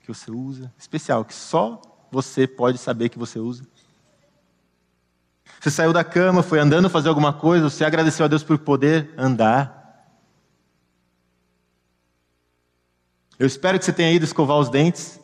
que 0.00 0.08
você 0.08 0.30
usa, 0.30 0.72
especial, 0.78 1.24
que 1.24 1.34
só 1.34 1.82
você 2.10 2.46
pode 2.46 2.78
saber 2.78 3.08
que 3.08 3.18
você 3.18 3.38
usa. 3.38 3.64
Você 5.60 5.70
saiu 5.70 5.92
da 5.92 6.02
cama, 6.02 6.42
foi 6.42 6.58
andando 6.58 6.88
fazer 6.88 7.08
alguma 7.08 7.32
coisa, 7.32 7.68
você 7.68 7.84
agradeceu 7.84 8.24
a 8.24 8.28
Deus 8.28 8.42
por 8.42 8.56
poder 8.58 9.12
andar. 9.18 9.78
Eu 13.38 13.46
espero 13.46 13.78
que 13.78 13.84
você 13.84 13.92
tenha 13.92 14.12
ido 14.12 14.24
escovar 14.24 14.56
os 14.58 14.68
dentes. 14.68 15.18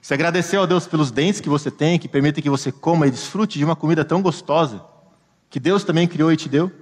Você 0.00 0.14
agradeceu 0.14 0.62
a 0.62 0.66
Deus 0.66 0.86
pelos 0.86 1.10
dentes 1.10 1.40
que 1.40 1.48
você 1.48 1.70
tem, 1.70 1.98
que 1.98 2.08
permitem 2.08 2.42
que 2.42 2.48
você 2.48 2.70
coma 2.70 3.06
e 3.06 3.10
desfrute 3.10 3.58
de 3.58 3.64
uma 3.64 3.76
comida 3.76 4.04
tão 4.04 4.22
gostosa, 4.22 4.82
que 5.50 5.58
Deus 5.58 5.84
também 5.84 6.06
criou 6.06 6.32
e 6.32 6.36
te 6.36 6.48
deu. 6.48 6.72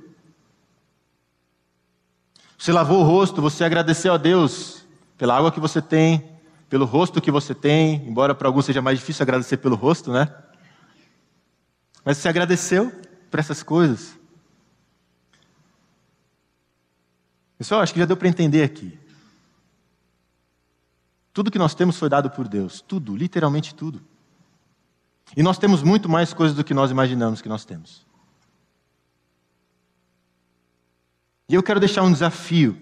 Você 2.58 2.72
lavou 2.72 3.00
o 3.00 3.04
rosto, 3.04 3.42
você 3.42 3.64
agradeceu 3.64 4.14
a 4.14 4.16
Deus 4.16 4.84
pela 5.16 5.36
água 5.36 5.52
que 5.52 5.60
você 5.60 5.82
tem, 5.82 6.36
pelo 6.68 6.84
rosto 6.84 7.20
que 7.20 7.30
você 7.30 7.54
tem, 7.54 8.06
embora 8.06 8.34
para 8.34 8.48
alguns 8.48 8.64
seja 8.64 8.82
mais 8.82 8.98
difícil 8.98 9.22
agradecer 9.22 9.58
pelo 9.58 9.76
rosto, 9.76 10.12
né? 10.12 10.32
Mas 12.04 12.18
você 12.18 12.28
agradeceu 12.28 12.92
por 13.30 13.40
essas 13.40 13.62
coisas? 13.62 14.16
Pessoal, 17.58 17.80
acho 17.80 17.92
que 17.92 18.00
já 18.00 18.06
deu 18.06 18.16
para 18.16 18.28
entender 18.28 18.62
aqui. 18.62 18.98
Tudo 21.32 21.50
que 21.50 21.58
nós 21.58 21.74
temos 21.74 21.98
foi 21.98 22.08
dado 22.08 22.30
por 22.30 22.48
Deus. 22.48 22.80
Tudo, 22.80 23.16
literalmente 23.16 23.74
tudo. 23.74 24.02
E 25.36 25.42
nós 25.42 25.58
temos 25.58 25.82
muito 25.82 26.08
mais 26.08 26.32
coisas 26.32 26.56
do 26.56 26.64
que 26.64 26.72
nós 26.72 26.90
imaginamos 26.90 27.42
que 27.42 27.48
nós 27.48 27.64
temos. 27.64 28.05
E 31.48 31.54
eu 31.54 31.62
quero 31.62 31.78
deixar 31.80 32.02
um 32.02 32.12
desafio. 32.12 32.80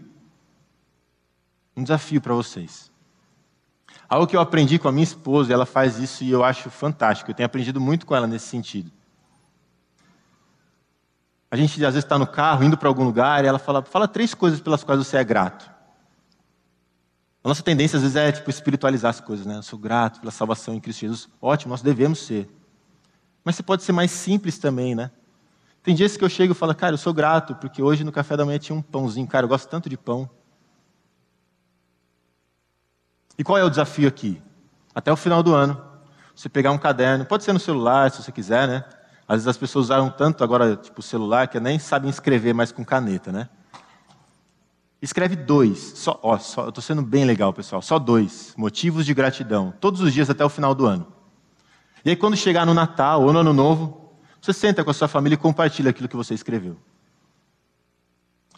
Um 1.76 1.82
desafio 1.82 2.20
para 2.20 2.34
vocês. 2.34 2.90
Algo 4.08 4.26
que 4.26 4.36
eu 4.36 4.40
aprendi 4.40 4.78
com 4.78 4.88
a 4.88 4.92
minha 4.92 5.04
esposa, 5.04 5.52
ela 5.52 5.66
faz 5.66 5.98
isso 5.98 6.24
e 6.24 6.30
eu 6.30 6.44
acho 6.44 6.70
fantástico. 6.70 7.30
Eu 7.30 7.34
tenho 7.34 7.46
aprendido 7.46 7.80
muito 7.80 8.06
com 8.06 8.14
ela 8.14 8.26
nesse 8.26 8.46
sentido. 8.46 8.90
A 11.50 11.56
gente 11.56 11.74
às 11.84 11.94
vezes 11.94 12.04
está 12.04 12.18
no 12.18 12.26
carro, 12.26 12.64
indo 12.64 12.76
para 12.76 12.88
algum 12.88 13.04
lugar, 13.04 13.44
e 13.44 13.46
ela 13.46 13.58
fala, 13.58 13.82
fala 13.82 14.08
três 14.08 14.34
coisas 14.34 14.60
pelas 14.60 14.82
quais 14.82 14.98
você 14.98 15.16
é 15.16 15.24
grato. 15.24 15.70
A 17.44 17.48
nossa 17.48 17.62
tendência 17.62 17.96
às 17.96 18.02
vezes 18.02 18.16
é 18.16 18.32
tipo, 18.32 18.48
espiritualizar 18.50 19.10
as 19.10 19.20
coisas, 19.20 19.44
né? 19.44 19.58
Eu 19.58 19.62
sou 19.62 19.78
grato 19.78 20.18
pela 20.20 20.32
salvação 20.32 20.74
em 20.74 20.80
Cristo 20.80 21.00
Jesus. 21.00 21.28
Ótimo, 21.40 21.70
nós 21.70 21.82
devemos 21.82 22.20
ser. 22.20 22.48
Mas 23.44 23.56
você 23.56 23.62
pode 23.62 23.82
ser 23.82 23.92
mais 23.92 24.10
simples 24.10 24.58
também, 24.58 24.94
né? 24.94 25.10
Tem 25.84 25.94
dias 25.94 26.16
que 26.16 26.24
eu 26.24 26.30
chego 26.30 26.52
e 26.52 26.56
falo, 26.56 26.74
cara, 26.74 26.94
eu 26.94 26.98
sou 26.98 27.12
grato, 27.12 27.54
porque 27.56 27.82
hoje 27.82 28.04
no 28.04 28.10
café 28.10 28.38
da 28.38 28.44
manhã 28.46 28.58
tinha 28.58 28.74
um 28.74 28.80
pãozinho. 28.80 29.26
Cara, 29.26 29.44
eu 29.44 29.48
gosto 29.48 29.68
tanto 29.68 29.86
de 29.86 29.98
pão. 29.98 30.28
E 33.38 33.44
qual 33.44 33.58
é 33.58 33.64
o 33.64 33.68
desafio 33.68 34.08
aqui? 34.08 34.40
Até 34.94 35.12
o 35.12 35.16
final 35.16 35.42
do 35.42 35.54
ano, 35.54 35.78
você 36.34 36.48
pegar 36.48 36.72
um 36.72 36.78
caderno, 36.78 37.26
pode 37.26 37.44
ser 37.44 37.52
no 37.52 37.60
celular, 37.60 38.10
se 38.10 38.22
você 38.22 38.32
quiser, 38.32 38.66
né? 38.66 38.84
Às 39.28 39.36
vezes 39.36 39.48
as 39.48 39.58
pessoas 39.58 39.86
usam 39.86 40.08
tanto 40.08 40.42
agora, 40.42 40.74
tipo, 40.74 41.02
celular, 41.02 41.48
que 41.48 41.60
nem 41.60 41.78
sabem 41.78 42.08
escrever 42.08 42.54
mais 42.54 42.72
com 42.72 42.82
caneta, 42.82 43.30
né? 43.30 43.50
Escreve 45.02 45.36
dois, 45.36 45.92
só, 45.96 46.18
ó, 46.22 46.38
só, 46.38 46.62
eu 46.62 46.68
estou 46.70 46.80
sendo 46.80 47.02
bem 47.02 47.26
legal, 47.26 47.52
pessoal, 47.52 47.82
só 47.82 47.98
dois 47.98 48.54
motivos 48.56 49.04
de 49.04 49.12
gratidão, 49.12 49.74
todos 49.78 50.00
os 50.00 50.14
dias 50.14 50.30
até 50.30 50.42
o 50.42 50.48
final 50.48 50.74
do 50.74 50.86
ano. 50.86 51.12
E 52.02 52.10
aí, 52.10 52.16
quando 52.16 52.36
chegar 52.36 52.64
no 52.64 52.72
Natal 52.72 53.22
ou 53.22 53.32
no 53.32 53.40
Ano 53.40 53.52
Novo, 53.52 54.03
você 54.44 54.52
senta 54.52 54.84
com 54.84 54.90
a 54.90 54.92
sua 54.92 55.08
família 55.08 55.36
e 55.36 55.38
compartilha 55.38 55.88
aquilo 55.88 56.06
que 56.06 56.14
você 56.14 56.34
escreveu. 56.34 56.76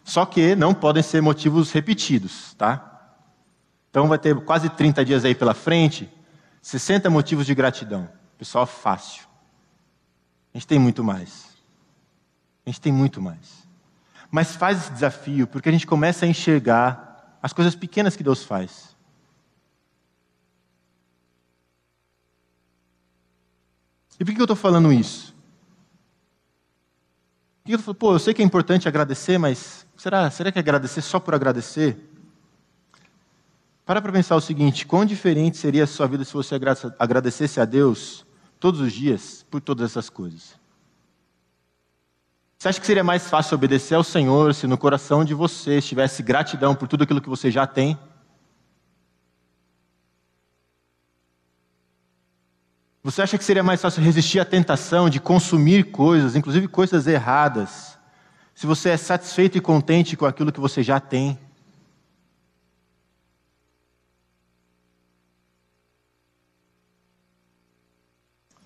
Só 0.02 0.26
que 0.26 0.56
não 0.56 0.74
podem 0.74 1.00
ser 1.00 1.22
motivos 1.22 1.70
repetidos, 1.70 2.54
tá? 2.54 3.14
Então 3.88 4.08
vai 4.08 4.18
ter 4.18 4.34
quase 4.40 4.68
30 4.68 5.04
dias 5.04 5.24
aí 5.24 5.32
pela 5.32 5.54
frente, 5.54 6.12
60 6.60 7.08
motivos 7.08 7.46
de 7.46 7.54
gratidão. 7.54 8.08
Pessoal, 8.36 8.66
fácil. 8.66 9.28
A 10.52 10.58
gente 10.58 10.66
tem 10.66 10.76
muito 10.76 11.04
mais. 11.04 11.56
A 12.66 12.70
gente 12.70 12.80
tem 12.80 12.92
muito 12.92 13.22
mais. 13.22 13.64
Mas 14.28 14.56
faz 14.56 14.78
esse 14.78 14.92
desafio, 14.92 15.46
porque 15.46 15.68
a 15.68 15.72
gente 15.72 15.86
começa 15.86 16.26
a 16.26 16.28
enxergar 16.28 17.38
as 17.40 17.52
coisas 17.52 17.76
pequenas 17.76 18.16
que 18.16 18.24
Deus 18.24 18.42
faz. 18.42 18.96
E 24.18 24.24
por 24.24 24.34
que 24.34 24.40
eu 24.40 24.46
estou 24.46 24.56
falando 24.56 24.92
isso? 24.92 25.35
Que 27.66 27.74
eu 27.74 27.78
falo, 27.80 27.96
pô, 27.96 28.12
eu 28.12 28.18
sei 28.20 28.32
que 28.32 28.40
é 28.40 28.44
importante 28.44 28.86
agradecer, 28.86 29.38
mas 29.38 29.84
será, 29.96 30.30
será 30.30 30.52
que 30.52 30.58
é 30.58 30.60
agradecer 30.60 31.02
só 31.02 31.18
por 31.18 31.34
agradecer? 31.34 31.98
Para 33.84 34.00
para 34.00 34.12
pensar 34.12 34.36
o 34.36 34.40
seguinte: 34.40 34.86
quão 34.86 35.04
diferente 35.04 35.56
seria 35.56 35.82
a 35.82 35.86
sua 35.86 36.06
vida 36.06 36.24
se 36.24 36.32
você 36.32 36.54
agradecesse 36.96 37.60
a 37.60 37.64
Deus 37.64 38.24
todos 38.60 38.80
os 38.80 38.92
dias 38.92 39.44
por 39.50 39.60
todas 39.60 39.90
essas 39.90 40.08
coisas? 40.08 40.54
Você 42.56 42.68
acha 42.68 42.80
que 42.80 42.86
seria 42.86 43.02
mais 43.02 43.28
fácil 43.28 43.56
obedecer 43.56 43.96
ao 43.96 44.04
Senhor 44.04 44.54
se 44.54 44.68
no 44.68 44.78
coração 44.78 45.24
de 45.24 45.34
você 45.34 45.78
estivesse 45.78 46.22
gratidão 46.22 46.72
por 46.72 46.86
tudo 46.86 47.02
aquilo 47.02 47.20
que 47.20 47.28
você 47.28 47.50
já 47.50 47.66
tem? 47.66 47.98
Você 53.06 53.22
acha 53.22 53.38
que 53.38 53.44
seria 53.44 53.62
mais 53.62 53.80
fácil 53.80 54.02
resistir 54.02 54.40
à 54.40 54.44
tentação 54.44 55.08
de 55.08 55.20
consumir 55.20 55.92
coisas, 55.92 56.34
inclusive 56.34 56.66
coisas 56.66 57.06
erradas, 57.06 57.96
se 58.52 58.66
você 58.66 58.88
é 58.88 58.96
satisfeito 58.96 59.56
e 59.56 59.60
contente 59.60 60.16
com 60.16 60.26
aquilo 60.26 60.50
que 60.50 60.58
você 60.58 60.82
já 60.82 60.98
tem? 60.98 61.38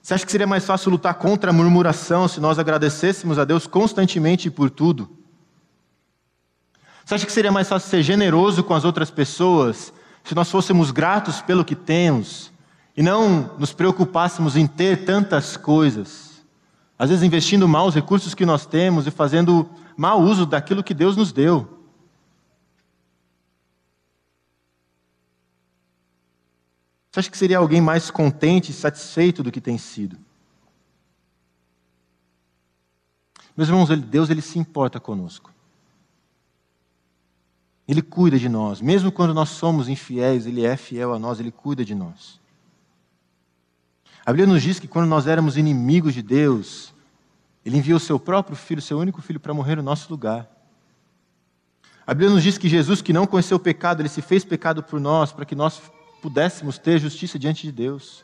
Você 0.01 0.15
acha 0.15 0.25
que 0.25 0.33
seria 0.33 0.47
mais 0.47 0.65
fácil 0.65 0.91
lutar 0.91 1.13
contra 1.17 1.51
a 1.51 1.53
murmuração 1.53 2.27
se 2.27 2.41
nós 2.41 2.59
agradecêssemos 2.59 3.39
a 3.39 3.45
Deus 3.45 3.67
constantemente 3.67 4.51
por 4.51 4.71
tudo? 4.71 5.19
Você 7.05 7.15
acha 7.15 7.27
que 7.27 7.33
seria 7.33 7.53
mais 7.53 7.69
fácil 7.69 7.91
ser 7.91 8.03
generoso 8.03 8.65
com 8.65 8.73
as 8.73 8.87
outras 8.87 9.11
pessoas 9.11 9.93
se 10.25 10.35
nós 10.35 10.51
fôssemos 10.51 10.91
gratos 10.91 11.43
pelo 11.43 11.63
que 11.63 11.77
temos 11.77 12.51
e 13.01 13.03
não 13.03 13.57
nos 13.57 13.73
preocupássemos 13.73 14.57
em 14.57 14.67
ter 14.67 15.07
tantas 15.07 15.57
coisas? 15.57 16.45
Às 16.99 17.09
vezes 17.09 17.25
investindo 17.25 17.67
mal 17.67 17.87
os 17.87 17.95
recursos 17.95 18.35
que 18.35 18.45
nós 18.45 18.67
temos 18.67 19.07
e 19.07 19.11
fazendo 19.11 19.71
mau 19.97 20.21
uso 20.21 20.45
daquilo 20.45 20.85
que 20.85 20.93
Deus 20.93 21.17
nos 21.17 21.33
deu. 21.33 21.83
Você 27.11 27.21
acha 27.21 27.31
que 27.31 27.39
seria 27.39 27.57
alguém 27.57 27.81
mais 27.81 28.11
contente 28.11 28.71
e 28.71 28.75
satisfeito 28.75 29.43
do 29.43 29.51
que 29.51 29.63
tem 29.63 29.79
sido? 29.79 30.19
Meus 33.57 33.71
irmãos, 33.71 33.89
Deus 33.89 34.29
ele 34.29 34.43
se 34.43 34.59
importa 34.59 35.01
conosco. 35.01 35.51
Ele 37.89 38.03
cuida 38.03 38.39
de 38.39 38.51
nós. 38.51 38.83
Mesmo 38.83 39.11
quando 39.11 39.33
nós 39.33 39.49
somos 39.49 39.89
infiéis, 39.89 40.45
Ele 40.45 40.67
é 40.67 40.77
fiel 40.77 41.15
a 41.15 41.19
nós, 41.19 41.41
Ele 41.41 41.51
cuida 41.51 41.83
de 41.83 41.95
nós. 41.95 42.40
A 44.25 44.33
Bíblia 44.33 44.47
nos 44.47 44.63
diz 44.63 44.79
que 44.79 44.89
quando 44.89 45.09
nós 45.09 45.27
éramos 45.27 45.57
inimigos 45.57 46.15
de 46.15 46.23
Deus, 46.23 46.95
Ele 47.65 47.79
enviou 47.79 47.97
o 47.97 48.01
seu 48.01 48.19
próprio 48.19 48.57
filho, 48.57 48.83
seu 48.83 48.99
único 48.99 49.23
filho, 49.23 49.41
para 49.41 49.55
morrer 49.55 49.77
no 49.77 49.83
nosso 49.83 50.11
lugar. 50.11 50.49
A 52.07 52.13
Bíblia 52.13 52.31
nos 52.31 52.43
diz 52.43 52.59
que 52.59 52.69
Jesus, 52.69 53.01
que 53.01 53.13
não 53.13 53.27
conheceu 53.27 53.57
o 53.57 53.61
pecado, 53.61 54.01
Ele 54.01 54.09
se 54.09 54.21
fez 54.21 54.45
pecado 54.45 54.83
por 54.83 55.01
nós, 55.01 55.33
para 55.33 55.45
que 55.45 55.55
nós 55.55 55.81
pudéssemos 56.21 56.77
ter 56.77 56.99
justiça 56.99 57.39
diante 57.39 57.63
de 57.63 57.73
Deus. 57.73 58.23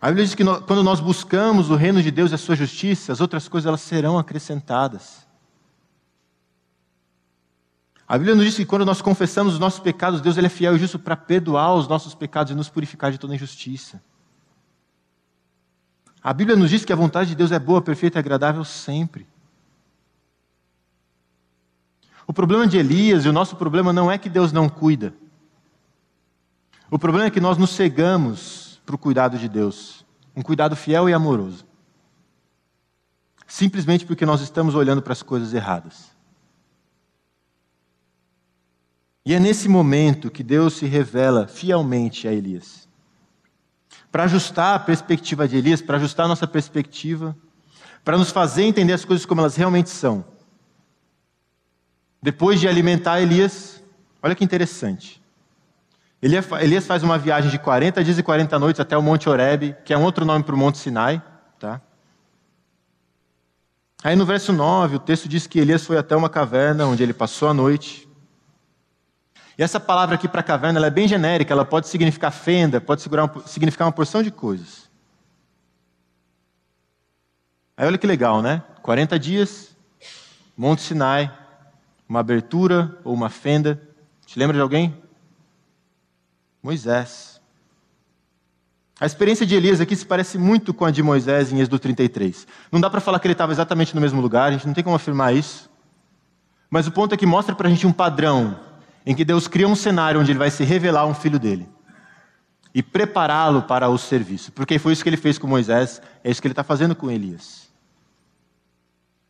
A 0.00 0.06
Bíblia 0.08 0.24
diz 0.24 0.34
que 0.34 0.44
quando 0.44 0.82
nós 0.82 1.00
buscamos 1.00 1.68
o 1.68 1.76
reino 1.76 2.02
de 2.02 2.10
Deus 2.10 2.30
e 2.30 2.34
a 2.34 2.38
sua 2.38 2.56
justiça, 2.56 3.12
as 3.12 3.20
outras 3.20 3.48
coisas 3.48 3.66
elas 3.66 3.80
serão 3.80 4.18
acrescentadas. 4.18 5.26
A 8.10 8.18
Bíblia 8.18 8.34
nos 8.34 8.44
diz 8.44 8.56
que 8.56 8.66
quando 8.66 8.84
nós 8.84 9.00
confessamos 9.00 9.52
os 9.52 9.60
nossos 9.60 9.78
pecados, 9.78 10.20
Deus 10.20 10.36
ele 10.36 10.48
é 10.48 10.50
fiel 10.50 10.74
e 10.74 10.80
justo 10.80 10.98
para 10.98 11.16
perdoar 11.16 11.76
os 11.76 11.86
nossos 11.86 12.12
pecados 12.12 12.50
e 12.50 12.56
nos 12.56 12.68
purificar 12.68 13.12
de 13.12 13.18
toda 13.18 13.36
injustiça. 13.36 14.02
A 16.20 16.32
Bíblia 16.32 16.56
nos 16.56 16.70
diz 16.70 16.84
que 16.84 16.92
a 16.92 16.96
vontade 16.96 17.30
de 17.30 17.36
Deus 17.36 17.52
é 17.52 17.58
boa, 17.60 17.80
perfeita 17.80 18.18
e 18.18 18.20
agradável 18.20 18.64
sempre. 18.64 19.28
O 22.26 22.32
problema 22.32 22.66
de 22.66 22.78
Elias 22.78 23.24
e 23.26 23.28
o 23.28 23.32
nosso 23.32 23.54
problema 23.54 23.92
não 23.92 24.10
é 24.10 24.18
que 24.18 24.28
Deus 24.28 24.50
não 24.50 24.68
cuida. 24.68 25.14
O 26.90 26.98
problema 26.98 27.28
é 27.28 27.30
que 27.30 27.40
nós 27.40 27.56
nos 27.56 27.70
cegamos 27.70 28.80
para 28.84 28.96
o 28.96 28.98
cuidado 28.98 29.38
de 29.38 29.48
Deus, 29.48 30.04
um 30.34 30.42
cuidado 30.42 30.74
fiel 30.74 31.08
e 31.08 31.14
amoroso, 31.14 31.64
simplesmente 33.46 34.04
porque 34.04 34.26
nós 34.26 34.40
estamos 34.40 34.74
olhando 34.74 35.00
para 35.00 35.12
as 35.12 35.22
coisas 35.22 35.54
erradas. 35.54 36.18
E 39.24 39.34
é 39.34 39.40
nesse 39.40 39.68
momento 39.68 40.30
que 40.30 40.42
Deus 40.42 40.74
se 40.74 40.86
revela 40.86 41.46
fielmente 41.46 42.26
a 42.26 42.32
Elias. 42.32 42.88
Para 44.10 44.24
ajustar 44.24 44.74
a 44.74 44.78
perspectiva 44.78 45.46
de 45.46 45.56
Elias, 45.56 45.82
para 45.82 45.96
ajustar 45.96 46.26
a 46.26 46.28
nossa 46.28 46.46
perspectiva, 46.46 47.36
para 48.04 48.16
nos 48.16 48.30
fazer 48.30 48.64
entender 48.64 48.92
as 48.92 49.04
coisas 49.04 49.26
como 49.26 49.40
elas 49.40 49.56
realmente 49.56 49.90
são. 49.90 50.24
Depois 52.22 52.60
de 52.60 52.66
alimentar 52.66 53.20
Elias, 53.20 53.82
olha 54.22 54.34
que 54.34 54.44
interessante. 54.44 55.22
Elias 56.22 56.86
faz 56.86 57.02
uma 57.02 57.16
viagem 57.16 57.50
de 57.50 57.58
40 57.58 58.04
dias 58.04 58.18
e 58.18 58.22
40 58.22 58.58
noites 58.58 58.80
até 58.80 58.96
o 58.96 59.02
Monte 59.02 59.28
Horebe, 59.28 59.74
que 59.84 59.92
é 59.92 59.96
um 59.96 60.02
outro 60.02 60.24
nome 60.24 60.44
para 60.44 60.54
o 60.54 60.58
Monte 60.58 60.76
Sinai. 60.76 61.22
Tá? 61.58 61.80
Aí 64.02 64.14
no 64.16 64.26
verso 64.26 64.52
9, 64.52 64.96
o 64.96 64.98
texto 64.98 65.28
diz 65.28 65.46
que 65.46 65.58
Elias 65.58 65.86
foi 65.86 65.96
até 65.96 66.14
uma 66.14 66.28
caverna 66.28 66.86
onde 66.86 67.02
ele 67.02 67.14
passou 67.14 67.48
a 67.48 67.54
noite. 67.54 68.09
E 69.60 69.62
essa 69.62 69.78
palavra 69.78 70.14
aqui 70.14 70.26
para 70.26 70.42
caverna 70.42 70.86
é 70.86 70.88
bem 70.88 71.06
genérica, 71.06 71.52
ela 71.52 71.66
pode 71.66 71.86
significar 71.86 72.32
fenda, 72.32 72.80
pode 72.80 73.02
significar 73.44 73.86
uma 73.86 73.92
porção 73.92 74.22
de 74.22 74.30
coisas. 74.30 74.88
Aí 77.76 77.86
olha 77.86 77.98
que 77.98 78.06
legal, 78.06 78.40
né? 78.40 78.62
40 78.80 79.18
dias, 79.18 79.76
Monte 80.56 80.80
Sinai, 80.80 81.30
uma 82.08 82.20
abertura 82.20 82.98
ou 83.04 83.12
uma 83.12 83.28
fenda. 83.28 83.78
Te 84.24 84.38
lembra 84.38 84.56
de 84.56 84.62
alguém? 84.62 84.96
Moisés. 86.62 87.38
A 88.98 89.04
experiência 89.04 89.44
de 89.44 89.54
Elias 89.54 89.78
aqui 89.78 89.94
se 89.94 90.06
parece 90.06 90.38
muito 90.38 90.72
com 90.72 90.86
a 90.86 90.90
de 90.90 91.02
Moisés 91.02 91.52
em 91.52 91.58
Êxodo 91.58 91.78
33. 91.78 92.46
Não 92.72 92.80
dá 92.80 92.88
para 92.88 93.02
falar 93.02 93.20
que 93.20 93.26
ele 93.26 93.32
estava 93.32 93.52
exatamente 93.52 93.94
no 93.94 94.00
mesmo 94.00 94.22
lugar, 94.22 94.48
a 94.48 94.52
gente 94.52 94.66
não 94.66 94.72
tem 94.72 94.82
como 94.82 94.96
afirmar 94.96 95.34
isso. 95.34 95.68
Mas 96.70 96.86
o 96.86 96.92
ponto 96.92 97.14
é 97.14 97.18
que 97.18 97.26
mostra 97.26 97.54
para 97.54 97.68
a 97.68 97.70
gente 97.70 97.86
um 97.86 97.92
padrão 97.92 98.69
em 99.10 99.14
que 99.16 99.24
Deus 99.24 99.48
cria 99.48 99.66
um 99.66 99.74
cenário 99.74 100.20
onde 100.20 100.30
ele 100.30 100.38
vai 100.38 100.52
se 100.52 100.62
revelar 100.62 101.04
um 101.04 101.14
filho 101.14 101.36
dele 101.36 101.68
e 102.72 102.80
prepará-lo 102.80 103.62
para 103.62 103.88
o 103.88 103.98
serviço. 103.98 104.52
Porque 104.52 104.78
foi 104.78 104.92
isso 104.92 105.02
que 105.02 105.08
ele 105.08 105.16
fez 105.16 105.36
com 105.36 105.48
Moisés, 105.48 106.00
é 106.22 106.30
isso 106.30 106.40
que 106.40 106.46
ele 106.46 106.52
está 106.52 106.62
fazendo 106.62 106.94
com 106.94 107.10
Elias. 107.10 107.68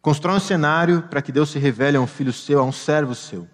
Constrói 0.03 0.37
um 0.37 0.40
cenário 0.40 1.05
para 1.09 1.23
que 1.23 1.33
Deus 1.33 1.49
se 1.49 1.59
revele 1.59 1.97
a 1.97 2.01
um 2.01 2.07
filho 2.07 2.31
seu, 2.31 2.61
a 2.61 2.62
um 2.62 2.71
servo 2.71 3.14
seu. 3.14 3.49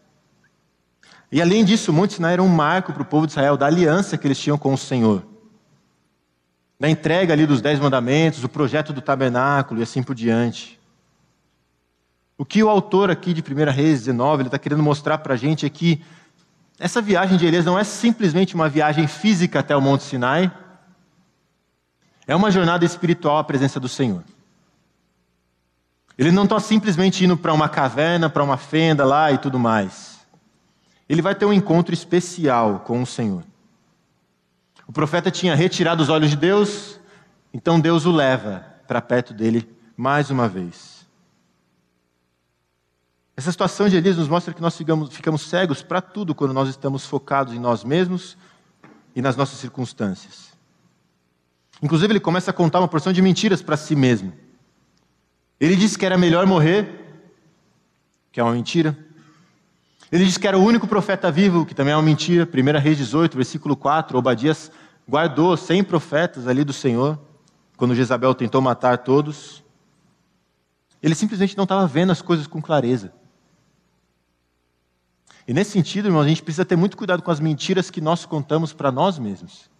E 1.30 1.40
além 1.40 1.64
disso, 1.64 1.92
Monte 1.92 2.14
Sinai 2.14 2.32
era 2.32 2.42
um 2.42 2.48
marco 2.48 2.92
para 2.92 3.02
o 3.02 3.06
povo 3.06 3.28
de 3.28 3.32
Israel 3.32 3.56
da 3.56 3.66
aliança 3.66 4.18
que 4.18 4.26
eles 4.26 4.40
tinham 4.40 4.58
com 4.58 4.74
o 4.74 4.78
Senhor. 4.78 5.24
Da 6.80 6.90
entrega 6.90 7.32
ali 7.32 7.46
dos 7.46 7.60
Dez 7.60 7.78
Mandamentos, 7.78 8.42
o 8.42 8.48
projeto 8.48 8.92
do 8.92 9.00
tabernáculo 9.00 9.78
e 9.78 9.84
assim 9.84 10.02
por 10.02 10.16
diante. 10.16 10.76
O 12.38 12.44
que 12.44 12.62
o 12.62 12.68
autor 12.68 13.10
aqui 13.10 13.32
de 13.32 13.40
1 13.40 13.70
Reis 13.70 14.00
19 14.00 14.44
está 14.44 14.58
querendo 14.58 14.82
mostrar 14.82 15.18
para 15.18 15.34
a 15.34 15.36
gente 15.36 15.64
é 15.64 15.70
que 15.70 16.02
essa 16.78 17.00
viagem 17.00 17.38
de 17.38 17.46
Elias 17.46 17.64
não 17.64 17.78
é 17.78 17.84
simplesmente 17.84 18.54
uma 18.54 18.68
viagem 18.68 19.06
física 19.06 19.60
até 19.60 19.74
o 19.74 19.80
Monte 19.80 20.04
Sinai, 20.04 20.52
é 22.26 22.36
uma 22.36 22.50
jornada 22.50 22.84
espiritual 22.84 23.38
à 23.38 23.44
presença 23.44 23.80
do 23.80 23.88
Senhor. 23.88 24.22
Ele 26.18 26.30
não 26.30 26.44
está 26.44 26.60
simplesmente 26.60 27.24
indo 27.24 27.36
para 27.36 27.52
uma 27.52 27.68
caverna, 27.68 28.28
para 28.28 28.42
uma 28.42 28.56
fenda 28.56 29.04
lá 29.04 29.32
e 29.32 29.38
tudo 29.38 29.58
mais 29.58 30.16
ele 31.08 31.22
vai 31.22 31.34
ter 31.34 31.44
um 31.44 31.52
encontro 31.52 31.94
especial 31.94 32.80
com 32.80 33.00
o 33.00 33.06
Senhor. 33.06 33.44
O 34.86 34.92
profeta 34.92 35.30
tinha 35.30 35.54
retirado 35.54 36.02
os 36.02 36.08
olhos 36.08 36.30
de 36.30 36.36
Deus, 36.36 37.00
então 37.52 37.80
Deus 37.80 38.06
o 38.06 38.12
leva 38.12 38.64
para 38.86 39.00
perto 39.00 39.32
dele 39.32 39.68
mais 39.96 40.30
uma 40.30 40.48
vez. 40.48 40.95
Essa 43.36 43.50
situação 43.50 43.86
de 43.86 43.96
Elias 43.96 44.16
nos 44.16 44.28
mostra 44.28 44.54
que 44.54 44.62
nós 44.62 44.74
ficamos, 44.74 45.14
ficamos 45.14 45.42
cegos 45.42 45.82
para 45.82 46.00
tudo 46.00 46.34
quando 46.34 46.54
nós 46.54 46.70
estamos 46.70 47.04
focados 47.04 47.52
em 47.52 47.58
nós 47.58 47.84
mesmos 47.84 48.36
e 49.14 49.20
nas 49.20 49.36
nossas 49.36 49.58
circunstâncias. 49.58 50.46
Inclusive, 51.82 52.12
ele 52.12 52.20
começa 52.20 52.50
a 52.50 52.54
contar 52.54 52.80
uma 52.80 52.88
porção 52.88 53.12
de 53.12 53.20
mentiras 53.20 53.60
para 53.60 53.76
si 53.76 53.94
mesmo. 53.94 54.32
Ele 55.60 55.76
disse 55.76 55.98
que 55.98 56.06
era 56.06 56.16
melhor 56.16 56.46
morrer, 56.46 57.22
que 58.32 58.40
é 58.40 58.42
uma 58.42 58.54
mentira. 58.54 58.96
Ele 60.10 60.24
diz 60.24 60.38
que 60.38 60.48
era 60.48 60.58
o 60.58 60.64
único 60.64 60.86
profeta 60.86 61.30
vivo, 61.30 61.66
que 61.66 61.74
também 61.74 61.92
é 61.92 61.96
uma 61.96 62.02
mentira. 62.02 62.48
1 62.50 62.78
Reis 62.78 62.96
18, 62.96 63.36
versículo 63.36 63.76
4. 63.76 64.16
Obadias 64.16 64.72
guardou 65.06 65.54
100 65.58 65.84
profetas 65.84 66.48
ali 66.48 66.64
do 66.64 66.72
Senhor, 66.72 67.18
quando 67.76 67.94
Jezabel 67.94 68.34
tentou 68.34 68.62
matar 68.62 68.96
todos. 68.98 69.62
Ele 71.02 71.14
simplesmente 71.14 71.54
não 71.54 71.64
estava 71.64 71.86
vendo 71.86 72.12
as 72.12 72.22
coisas 72.22 72.46
com 72.46 72.62
clareza. 72.62 73.12
E 75.46 75.54
nesse 75.54 75.70
sentido, 75.70 76.08
irmãos, 76.08 76.24
a 76.24 76.28
gente 76.28 76.42
precisa 76.42 76.64
ter 76.64 76.76
muito 76.76 76.96
cuidado 76.96 77.22
com 77.22 77.30
as 77.30 77.38
mentiras 77.38 77.90
que 77.90 78.00
nós 78.00 78.26
contamos 78.26 78.72
para 78.72 78.90
nós 78.90 79.18
mesmos. 79.18 79.70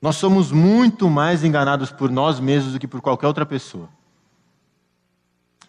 Nós 0.00 0.16
somos 0.16 0.50
muito 0.50 1.10
mais 1.10 1.44
enganados 1.44 1.90
por 1.90 2.10
nós 2.10 2.38
mesmos 2.40 2.72
do 2.72 2.78
que 2.78 2.88
por 2.88 3.00
qualquer 3.00 3.26
outra 3.26 3.44
pessoa. 3.44 3.88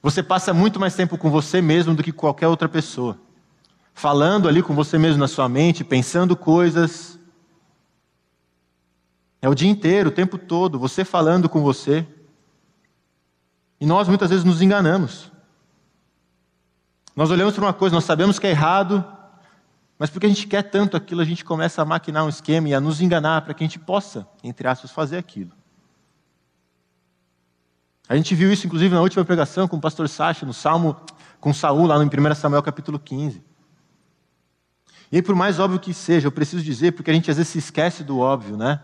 Você 0.02 0.24
passa 0.24 0.54
muito 0.54 0.80
mais 0.80 0.96
tempo 0.96 1.18
com 1.18 1.30
você 1.30 1.62
mesmo 1.62 1.94
do 1.94 2.04
que 2.04 2.12
qualquer 2.12 2.48
outra 2.48 2.70
pessoa. 2.70 3.18
Falando 3.94 4.48
ali 4.48 4.64
com 4.64 4.74
você 4.74 4.98
mesmo 4.98 5.20
na 5.20 5.28
sua 5.28 5.50
mente, 5.50 5.84
pensando 5.84 6.36
coisas. 6.36 7.20
É 9.42 9.50
o 9.50 9.56
dia 9.56 9.70
inteiro, 9.70 10.10
o 10.10 10.14
tempo 10.14 10.38
todo, 10.38 10.80
você 10.80 11.04
falando 11.04 11.50
com 11.50 11.62
você. 11.62 12.08
E 13.82 13.86
nós 13.86 14.08
muitas 14.08 14.30
vezes 14.30 14.46
nos 14.46 14.62
enganamos. 14.62 15.32
Nós 17.16 17.32
olhamos 17.32 17.56
para 17.56 17.66
uma 17.66 17.74
coisa, 17.74 17.96
nós 17.96 18.04
sabemos 18.04 18.38
que 18.38 18.46
é 18.46 18.52
errado, 18.52 19.04
mas 19.98 20.12
porque 20.12 20.28
a 20.28 20.30
gente 20.30 20.46
quer 20.46 20.62
tanto 20.62 20.96
aquilo, 20.96 21.20
a 21.20 21.26
gente 21.26 21.44
começa 21.44 21.82
a 21.82 21.86
maquinar 21.86 22.24
um 22.24 22.30
esquema 22.30 22.70
e 22.70 22.76
a 22.76 22.80
nos 22.80 23.02
enganar 23.02 23.42
para 23.42 23.56
que 23.56 23.64
a 23.64 23.68
gente 23.68 23.80
possa, 23.80 24.28
entre 24.44 24.68
aspas, 24.68 24.92
fazer 24.92 25.18
aquilo. 25.18 25.52
A 28.08 28.16
gente 28.16 28.36
viu 28.36 28.54
isso, 28.54 28.68
inclusive, 28.68 28.94
na 28.94 29.02
última 29.02 29.26
pregação 29.26 29.68
com 29.68 29.78
o 29.78 29.82
pastor 29.82 30.08
Sacha, 30.08 30.46
no 30.46 30.54
Salmo 30.54 30.96
com 31.40 31.52
Saul, 31.52 31.88
lá 31.88 31.98
no 31.98 32.06
1 32.06 32.36
Samuel 32.36 32.62
capítulo 32.62 33.00
15. 33.00 33.44
E 35.12 35.22
por 35.24 35.34
mais 35.34 35.60
óbvio 35.60 35.80
que 35.80 35.92
seja, 35.94 36.28
eu 36.28 36.32
preciso 36.32 36.64
dizer, 36.64 36.92
porque 36.92 37.10
a 37.10 37.14
gente 37.14 37.32
às 37.32 37.38
vezes 37.38 37.52
se 37.52 37.58
esquece 37.58 38.04
do 38.04 38.20
óbvio, 38.20 38.56
né? 38.56 38.80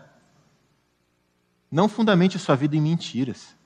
Não 1.70 1.88
fundamente 1.88 2.36
a 2.36 2.40
sua 2.40 2.56
vida 2.56 2.76
em 2.76 2.80
mentiras. 2.80 3.57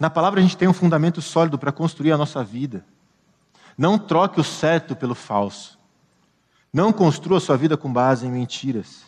Na 0.00 0.08
palavra 0.08 0.40
a 0.40 0.42
gente 0.42 0.56
tem 0.56 0.66
um 0.66 0.72
fundamento 0.72 1.20
sólido 1.20 1.58
para 1.58 1.70
construir 1.70 2.10
a 2.10 2.16
nossa 2.16 2.42
vida. 2.42 2.82
Não 3.76 3.98
troque 3.98 4.40
o 4.40 4.44
certo 4.44 4.96
pelo 4.96 5.14
falso. 5.14 5.78
Não 6.72 6.90
construa 6.90 7.38
sua 7.38 7.54
vida 7.54 7.76
com 7.76 7.92
base 7.92 8.26
em 8.26 8.30
mentiras. 8.30 9.04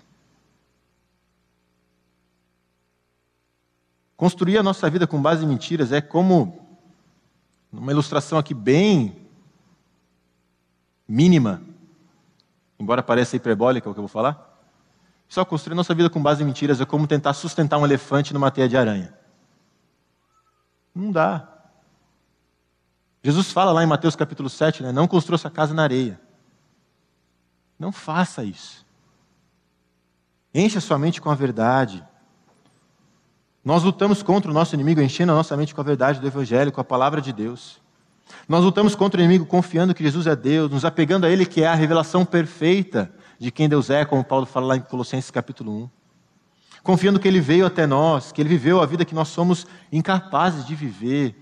Construir 4.14 4.58
a 4.58 4.62
nossa 4.62 4.88
vida 4.90 5.06
com 5.06 5.20
base 5.20 5.46
em 5.46 5.48
mentiras 5.48 5.92
é 5.92 6.00
como 6.02 6.60
uma 7.72 7.90
ilustração 7.90 8.38
aqui 8.38 8.52
bem 8.52 9.16
mínima, 11.08 11.62
embora 12.78 13.02
pareça 13.02 13.34
hiperbólica 13.34 13.88
o 13.88 13.94
que 13.94 13.98
eu 13.98 14.02
vou 14.02 14.08
falar. 14.08 14.50
Só 15.26 15.42
construir 15.42 15.72
a 15.72 15.76
nossa 15.76 15.94
vida 15.94 16.10
com 16.10 16.22
base 16.22 16.42
em 16.42 16.46
mentiras 16.46 16.82
é 16.82 16.84
como 16.84 17.06
tentar 17.06 17.32
sustentar 17.32 17.78
um 17.78 17.86
elefante 17.86 18.34
numa 18.34 18.50
teia 18.50 18.68
de 18.68 18.76
aranha. 18.76 19.21
Não 20.94 21.10
dá. 21.10 21.48
Jesus 23.22 23.50
fala 23.52 23.72
lá 23.72 23.82
em 23.82 23.86
Mateus 23.86 24.16
capítulo 24.16 24.50
7, 24.50 24.82
né? 24.82 24.92
não 24.92 25.06
construa 25.06 25.38
sua 25.38 25.50
casa 25.50 25.72
na 25.72 25.82
areia. 25.82 26.20
Não 27.78 27.92
faça 27.92 28.44
isso. 28.44 28.84
Encha 30.54 30.80
sua 30.80 30.98
mente 30.98 31.20
com 31.20 31.30
a 31.30 31.34
verdade. 31.34 32.04
Nós 33.64 33.82
lutamos 33.84 34.22
contra 34.22 34.50
o 34.50 34.54
nosso 34.54 34.74
inimigo 34.74 35.00
enchendo 35.00 35.32
a 35.32 35.34
nossa 35.36 35.56
mente 35.56 35.74
com 35.74 35.80
a 35.80 35.84
verdade 35.84 36.20
do 36.20 36.26
Evangelho, 36.26 36.72
com 36.72 36.80
a 36.80 36.84
palavra 36.84 37.20
de 37.20 37.32
Deus. 37.32 37.80
Nós 38.48 38.64
lutamos 38.64 38.94
contra 38.94 39.20
o 39.20 39.24
inimigo 39.24 39.46
confiando 39.46 39.94
que 39.94 40.02
Jesus 40.02 40.26
é 40.26 40.34
Deus, 40.34 40.70
nos 40.70 40.84
apegando 40.84 41.24
a 41.24 41.30
Ele, 41.30 41.46
que 41.46 41.62
é 41.62 41.68
a 41.68 41.74
revelação 41.74 42.24
perfeita 42.24 43.12
de 43.38 43.50
quem 43.50 43.68
Deus 43.68 43.88
é, 43.88 44.04
como 44.04 44.24
Paulo 44.24 44.46
fala 44.46 44.66
lá 44.66 44.76
em 44.76 44.80
Colossenses 44.80 45.30
capítulo 45.30 45.84
1 45.84 46.01
confiando 46.82 47.20
que 47.20 47.28
Ele 47.28 47.40
veio 47.40 47.66
até 47.66 47.86
nós, 47.86 48.32
que 48.32 48.40
Ele 48.40 48.48
viveu 48.48 48.80
a 48.80 48.86
vida 48.86 49.04
que 49.04 49.14
nós 49.14 49.28
somos 49.28 49.66
incapazes 49.90 50.66
de 50.66 50.74
viver, 50.74 51.36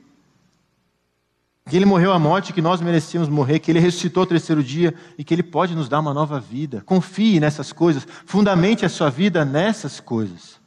que 1.69 1.77
Ele 1.77 1.85
morreu 1.87 2.13
a 2.13 2.19
morte 2.19 2.53
que 2.53 2.61
nós 2.61 2.81
merecíamos 2.81 3.29
morrer, 3.29 3.61
que 3.61 3.71
Ele 3.71 3.79
ressuscitou 3.79 4.23
ao 4.23 4.27
terceiro 4.27 4.63
dia 4.63 4.95
e 5.17 5.25
que 5.25 5.33
Ele 5.33 5.43
pode 5.43 5.75
nos 5.75 5.89
dar 5.89 6.01
uma 6.01 6.13
nova 6.13 6.41
vida. 6.41 6.83
Confie 6.85 7.39
nessas 7.39 7.73
coisas, 7.73 8.07
fundamente 8.27 8.85
a 8.85 8.89
sua 8.89 9.09
vida 9.09 9.45
nessas 9.45 10.01
coisas. 10.01 10.61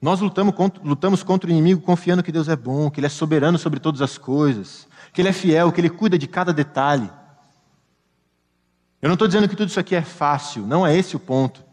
Nós 0.00 0.20
lutamos 0.20 0.54
contra, 0.54 0.80
lutamos 0.82 1.24
contra 1.24 1.48
o 1.48 1.52
inimigo 1.52 1.80
confiando 1.80 2.22
que 2.22 2.30
Deus 2.30 2.48
é 2.48 2.54
bom, 2.54 2.88
que 2.88 3.00
Ele 3.00 3.06
é 3.06 3.10
soberano 3.10 3.58
sobre 3.58 3.80
todas 3.80 4.00
as 4.00 4.16
coisas, 4.16 4.86
que 5.12 5.20
Ele 5.20 5.28
é 5.28 5.32
fiel, 5.32 5.72
que 5.72 5.80
Ele 5.80 5.90
cuida 5.90 6.16
de 6.16 6.28
cada 6.28 6.52
detalhe. 6.52 7.10
Eu 9.02 9.08
não 9.08 9.14
estou 9.14 9.26
dizendo 9.26 9.48
que 9.48 9.56
tudo 9.56 9.68
isso 9.68 9.80
aqui 9.80 9.96
é 9.96 10.02
fácil, 10.02 10.64
não 10.66 10.86
é 10.86 10.96
esse 10.96 11.16
o 11.16 11.20
ponto. 11.20 11.67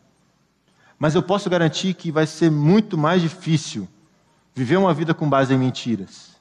Mas 0.97 1.15
eu 1.15 1.21
posso 1.21 1.49
garantir 1.49 1.93
que 1.93 2.11
vai 2.11 2.25
ser 2.25 2.49
muito 2.49 2.97
mais 2.97 3.21
difícil 3.21 3.87
viver 4.53 4.77
uma 4.77 4.93
vida 4.93 5.13
com 5.13 5.29
base 5.29 5.53
em 5.53 5.57
mentiras. 5.57 6.35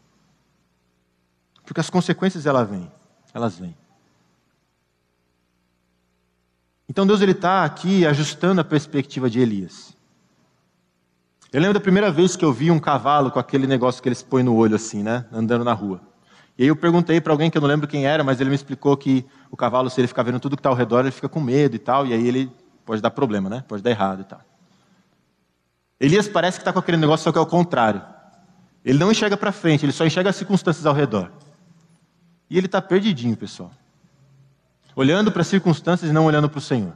Porque 1.65 1.81
as 1.81 1.91
consequências 1.91 2.47
elas 2.47 2.69
vêm, 2.69 2.91
elas 3.33 3.59
vêm. 3.59 3.77
Então 6.89 7.07
Deus 7.07 7.21
ele 7.21 7.33
está 7.33 7.65
aqui 7.65 8.07
ajustando 8.07 8.61
a 8.61 8.65
perspectiva 8.65 9.29
de 9.29 9.41
Elias. 9.41 9.97
Eu 11.53 11.61
lembro 11.61 11.75
da 11.75 11.81
primeira 11.81 12.11
vez 12.11 12.37
que 12.37 12.45
eu 12.45 12.53
vi 12.53 12.71
um 12.71 12.79
cavalo 12.79 13.31
com 13.31 13.39
aquele 13.39 13.67
negócio 13.67 14.03
que 14.03 14.09
eles 14.09 14.23
põem 14.23 14.43
no 14.43 14.55
olho 14.55 14.77
assim, 14.77 15.03
né, 15.03 15.25
andando 15.33 15.65
na 15.65 15.73
rua. 15.73 16.01
E 16.59 16.63
aí 16.63 16.69
eu 16.69 16.77
perguntei 16.77 17.21
para 17.21 17.33
alguém 17.33 17.51
que 17.51 17.57
eu 17.57 17.61
não 17.61 17.69
lembro 17.69 17.89
quem 17.89 18.07
era, 18.07 18.23
mas 18.23 18.41
ele 18.41 18.51
me 18.51 18.57
explicou 18.57 18.97
que 18.97 19.25
o 19.51 19.57
cavalo, 19.57 19.91
se 19.91 20.01
ele 20.01 20.07
ficar 20.07 20.23
vendo 20.23 20.39
tudo 20.39 20.57
que 20.57 20.61
está 20.61 20.69
ao 20.69 20.75
redor, 20.75 21.01
ele 21.01 21.11
fica 21.11 21.29
com 21.29 21.41
medo 21.41 21.75
e 21.75 21.79
tal, 21.79 22.07
e 22.07 22.13
aí 22.13 22.27
ele 22.27 22.51
pode 22.85 23.01
dar 23.01 23.11
problema, 23.11 23.49
né? 23.49 23.65
Pode 23.67 23.83
dar 23.83 23.91
errado 23.91 24.21
e 24.21 24.25
tal. 24.25 24.41
Elias 25.99 26.29
parece 26.29 26.59
que 26.59 26.63
está 26.63 26.73
com 26.73 26.79
aquele 26.79 26.97
negócio, 26.97 27.25
só 27.25 27.33
que 27.33 27.39
é 27.39 27.41
o 27.41 27.47
contrário. 27.47 28.03
Ele 28.85 28.99
não 28.99 29.11
enxerga 29.11 29.37
para 29.37 29.53
frente, 29.53 29.85
ele 29.85 29.93
só 29.93 30.05
enxerga 30.05 30.31
as 30.31 30.37
circunstâncias 30.37 30.85
ao 30.85 30.95
redor. 30.95 31.31
E 32.51 32.59
ele 32.59 32.67
está 32.67 32.83
perdidinho, 32.83 33.37
pessoal. 33.37 33.71
Olhando 34.95 35.33
para 35.33 35.41
as 35.41 35.49
circunstâncias 35.49 36.11
e 36.11 36.15
não 36.15 36.27
olhando 36.27 36.49
para 36.49 36.59
o 36.59 36.61
Senhor. 36.61 36.93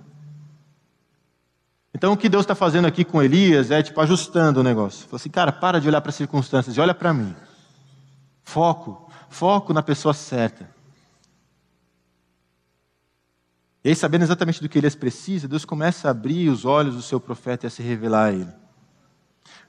Então 1.94 2.12
o 2.12 2.16
que 2.16 2.28
Deus 2.28 2.44
está 2.44 2.54
fazendo 2.54 2.86
aqui 2.86 3.04
com 3.04 3.22
Elias 3.22 3.70
é 3.70 3.82
tipo 3.82 4.00
ajustando 4.00 4.60
o 4.60 4.62
negócio. 4.62 5.04
Falou 5.06 5.16
assim, 5.16 5.30
cara, 5.30 5.50
para 5.50 5.80
de 5.80 5.88
olhar 5.88 6.00
para 6.00 6.10
as 6.10 6.14
circunstâncias 6.14 6.76
e 6.76 6.80
olha 6.80 6.94
para 6.94 7.12
mim. 7.12 7.34
Foco, 8.44 9.10
foco 9.28 9.72
na 9.72 9.82
pessoa 9.82 10.14
certa. 10.14 10.68
E 13.88 13.90
aí, 13.90 13.96
sabendo 13.96 14.20
exatamente 14.20 14.60
do 14.60 14.68
que 14.68 14.76
Elias 14.76 14.94
precisa, 14.94 15.48
Deus 15.48 15.64
começa 15.64 16.08
a 16.08 16.10
abrir 16.10 16.50
os 16.50 16.66
olhos 16.66 16.94
do 16.94 17.00
seu 17.00 17.18
profeta 17.18 17.64
e 17.64 17.68
a 17.68 17.70
se 17.70 17.82
revelar 17.82 18.26
a 18.26 18.32
ele. 18.34 18.52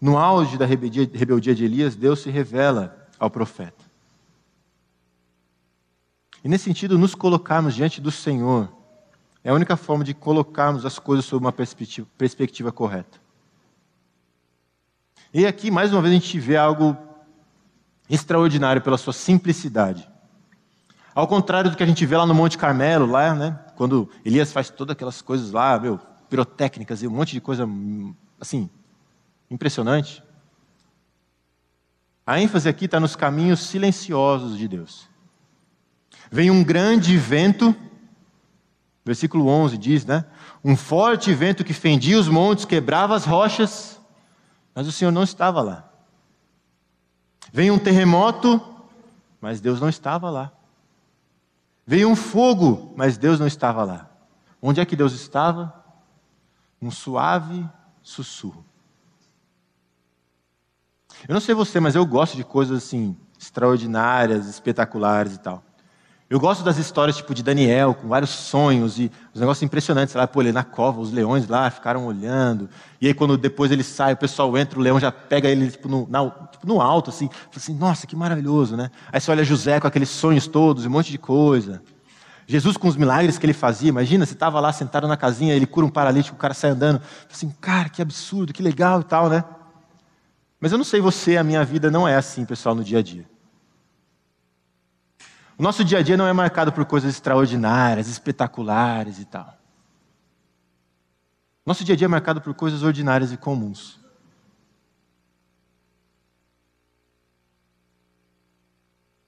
No 0.01 0.17
auge 0.17 0.57
da 0.57 0.65
rebeldia, 0.65 1.07
de 1.07 1.63
Elias, 1.63 1.95
Deus 1.95 2.19
se 2.19 2.29
revela 2.29 3.07
ao 3.17 3.29
profeta. 3.29 3.81
E 6.43 6.49
nesse 6.49 6.65
sentido, 6.65 6.99
nos 6.99 7.15
colocarmos 7.15 7.73
diante 7.73 8.01
do 8.01 8.11
Senhor 8.11 8.67
é 9.41 9.51
a 9.51 9.53
única 9.53 9.77
forma 9.77 10.03
de 10.03 10.13
colocarmos 10.13 10.85
as 10.85 10.99
coisas 10.99 11.23
sob 11.23 11.45
uma 11.45 11.53
perspectiva, 11.53 12.05
perspectiva 12.17 12.73
correta. 12.73 13.21
E 15.33 15.47
aqui, 15.47 15.71
mais 15.71 15.93
uma 15.93 16.01
vez, 16.01 16.11
a 16.11 16.19
gente 16.19 16.37
vê 16.41 16.57
algo 16.57 16.97
extraordinário 18.09 18.81
pela 18.81 18.97
sua 18.97 19.13
simplicidade. 19.13 20.09
Ao 21.15 21.25
contrário 21.25 21.71
do 21.71 21.77
que 21.77 21.83
a 21.83 21.85
gente 21.85 22.05
vê 22.05 22.17
lá 22.17 22.25
no 22.25 22.35
Monte 22.35 22.57
Carmelo, 22.57 23.05
lá, 23.05 23.33
né, 23.33 23.59
quando 23.79 24.09
Elias 24.25 24.51
faz 24.51 24.69
todas 24.69 24.91
aquelas 24.91 25.21
coisas 25.21 25.53
lá, 25.53 25.79
meu, 25.79 25.97
pirotécnicas 26.29 27.01
e 27.01 27.07
um 27.07 27.11
monte 27.11 27.31
de 27.31 27.39
coisa, 27.39 27.65
assim, 28.37 28.69
impressionante. 29.49 30.21
A 32.27 32.41
ênfase 32.41 32.67
aqui 32.67 32.83
está 32.83 32.99
nos 32.99 33.15
caminhos 33.15 33.61
silenciosos 33.61 34.57
de 34.57 34.67
Deus. 34.67 35.07
Vem 36.29 36.51
um 36.51 36.61
grande 36.61 37.17
vento, 37.17 37.73
versículo 39.05 39.47
11 39.47 39.77
diz, 39.77 40.05
né? 40.05 40.25
Um 40.61 40.75
forte 40.75 41.33
vento 41.33 41.63
que 41.63 41.71
fendia 41.71 42.19
os 42.19 42.27
montes, 42.27 42.65
quebrava 42.65 43.15
as 43.15 43.23
rochas, 43.23 43.97
mas 44.75 44.87
o 44.87 44.91
Senhor 44.91 45.11
não 45.11 45.23
estava 45.23 45.61
lá. 45.61 45.89
Vem 47.53 47.71
um 47.71 47.79
terremoto, 47.79 48.61
mas 49.39 49.61
Deus 49.61 49.79
não 49.79 49.87
estava 49.87 50.29
lá. 50.29 50.51
Veio 51.89 52.07
um 52.07 52.15
fogo, 52.15 52.93
mas 52.95 53.17
Deus 53.17 53.39
não 53.39 53.47
estava 53.47 53.83
lá. 53.83 54.07
Onde 54.61 54.79
é 54.79 54.85
que 54.85 54.95
Deus 54.95 55.11
estava? 55.11 55.73
Um 56.79 56.91
suave 56.91 57.67
sussurro. 58.03 58.63
Eu 61.27 61.33
não 61.33 61.41
sei 61.41 61.55
você, 61.55 61.79
mas 61.79 61.95
eu 61.95 62.05
gosto 62.05 62.37
de 62.37 62.43
coisas 62.43 62.83
assim, 62.83 63.17
extraordinárias, 63.39 64.45
espetaculares 64.45 65.33
e 65.33 65.39
tal. 65.39 65.63
Eu 66.29 66.39
gosto 66.39 66.63
das 66.63 66.77
histórias 66.77 67.17
tipo 67.17 67.33
de 67.33 67.41
Daniel, 67.41 67.95
com 67.95 68.07
vários 68.07 68.29
sonhos 68.29 68.99
e 68.99 69.11
os 69.33 69.41
negócios 69.41 69.63
impressionantes. 69.63 70.13
Lá, 70.13 70.27
pô, 70.27 70.43
ele 70.43 70.51
na 70.51 70.63
cova, 70.63 71.01
os 71.01 71.11
leões 71.11 71.47
lá 71.47 71.71
ficaram 71.71 72.05
olhando. 72.05 72.69
E 73.01 73.07
aí, 73.07 73.15
quando 73.15 73.35
depois 73.35 73.71
ele 73.71 73.83
sai, 73.83 74.13
o 74.13 74.17
pessoal 74.17 74.55
entra, 74.55 74.77
o 74.77 74.81
leão 74.83 74.99
já 74.99 75.11
pega 75.11 75.49
ele 75.49 75.71
tipo, 75.71 75.89
no, 75.89 76.07
na, 76.07 76.48
tipo, 76.59 76.67
no 76.67 76.81
alto, 76.81 77.09
assim. 77.09 77.29
Fala 77.29 77.49
assim, 77.55 77.73
nossa, 77.73 78.05
que 78.05 78.15
maravilhoso, 78.15 78.75
né? 78.75 78.91
Aí 79.11 79.19
você 79.19 79.31
olha 79.31 79.43
José 79.43 79.79
com 79.79 79.87
aqueles 79.87 80.09
sonhos 80.09 80.47
todos, 80.47 80.85
um 80.85 80.89
monte 80.89 81.11
de 81.11 81.17
coisa. 81.17 81.81
Jesus 82.45 82.77
com 82.77 82.87
os 82.87 82.95
milagres 82.95 83.37
que 83.37 83.45
ele 83.45 83.53
fazia, 83.53 83.89
imagina, 83.89 84.25
você 84.25 84.33
estava 84.33 84.59
lá 84.59 84.73
sentado 84.73 85.07
na 85.07 85.15
casinha, 85.15 85.53
ele 85.53 85.67
cura 85.67 85.85
um 85.85 85.89
paralítico, 85.89 86.35
o 86.35 86.39
cara 86.39 86.53
sai 86.53 86.71
andando. 86.71 87.01
Assim, 87.31 87.49
cara, 87.61 87.89
que 87.89 88.01
absurdo, 88.01 88.51
que 88.51 88.63
legal 88.63 89.01
e 89.01 89.03
tal, 89.03 89.29
né? 89.29 89.43
Mas 90.59 90.71
eu 90.71 90.77
não 90.77 90.85
sei 90.85 90.99
você, 90.99 91.37
a 91.37 91.43
minha 91.43 91.63
vida 91.63 91.89
não 91.91 92.07
é 92.07 92.15
assim, 92.15 92.43
pessoal, 92.45 92.75
no 92.75 92.83
dia 92.83 92.99
a 92.99 93.03
dia. 93.03 93.29
O 95.57 95.63
nosso 95.63 95.83
dia 95.83 95.99
a 95.99 96.01
dia 96.01 96.17
não 96.17 96.25
é 96.25 96.33
marcado 96.33 96.71
por 96.71 96.85
coisas 96.85 97.13
extraordinárias, 97.13 98.07
espetaculares 98.07 99.19
e 99.19 99.25
tal. 99.25 99.55
Nosso 101.65 101.83
dia 101.83 101.93
a 101.93 101.97
dia 101.97 102.05
é 102.05 102.07
marcado 102.07 102.41
por 102.41 102.53
coisas 102.53 102.81
ordinárias 102.81 103.31
e 103.31 103.37
comuns. 103.37 103.98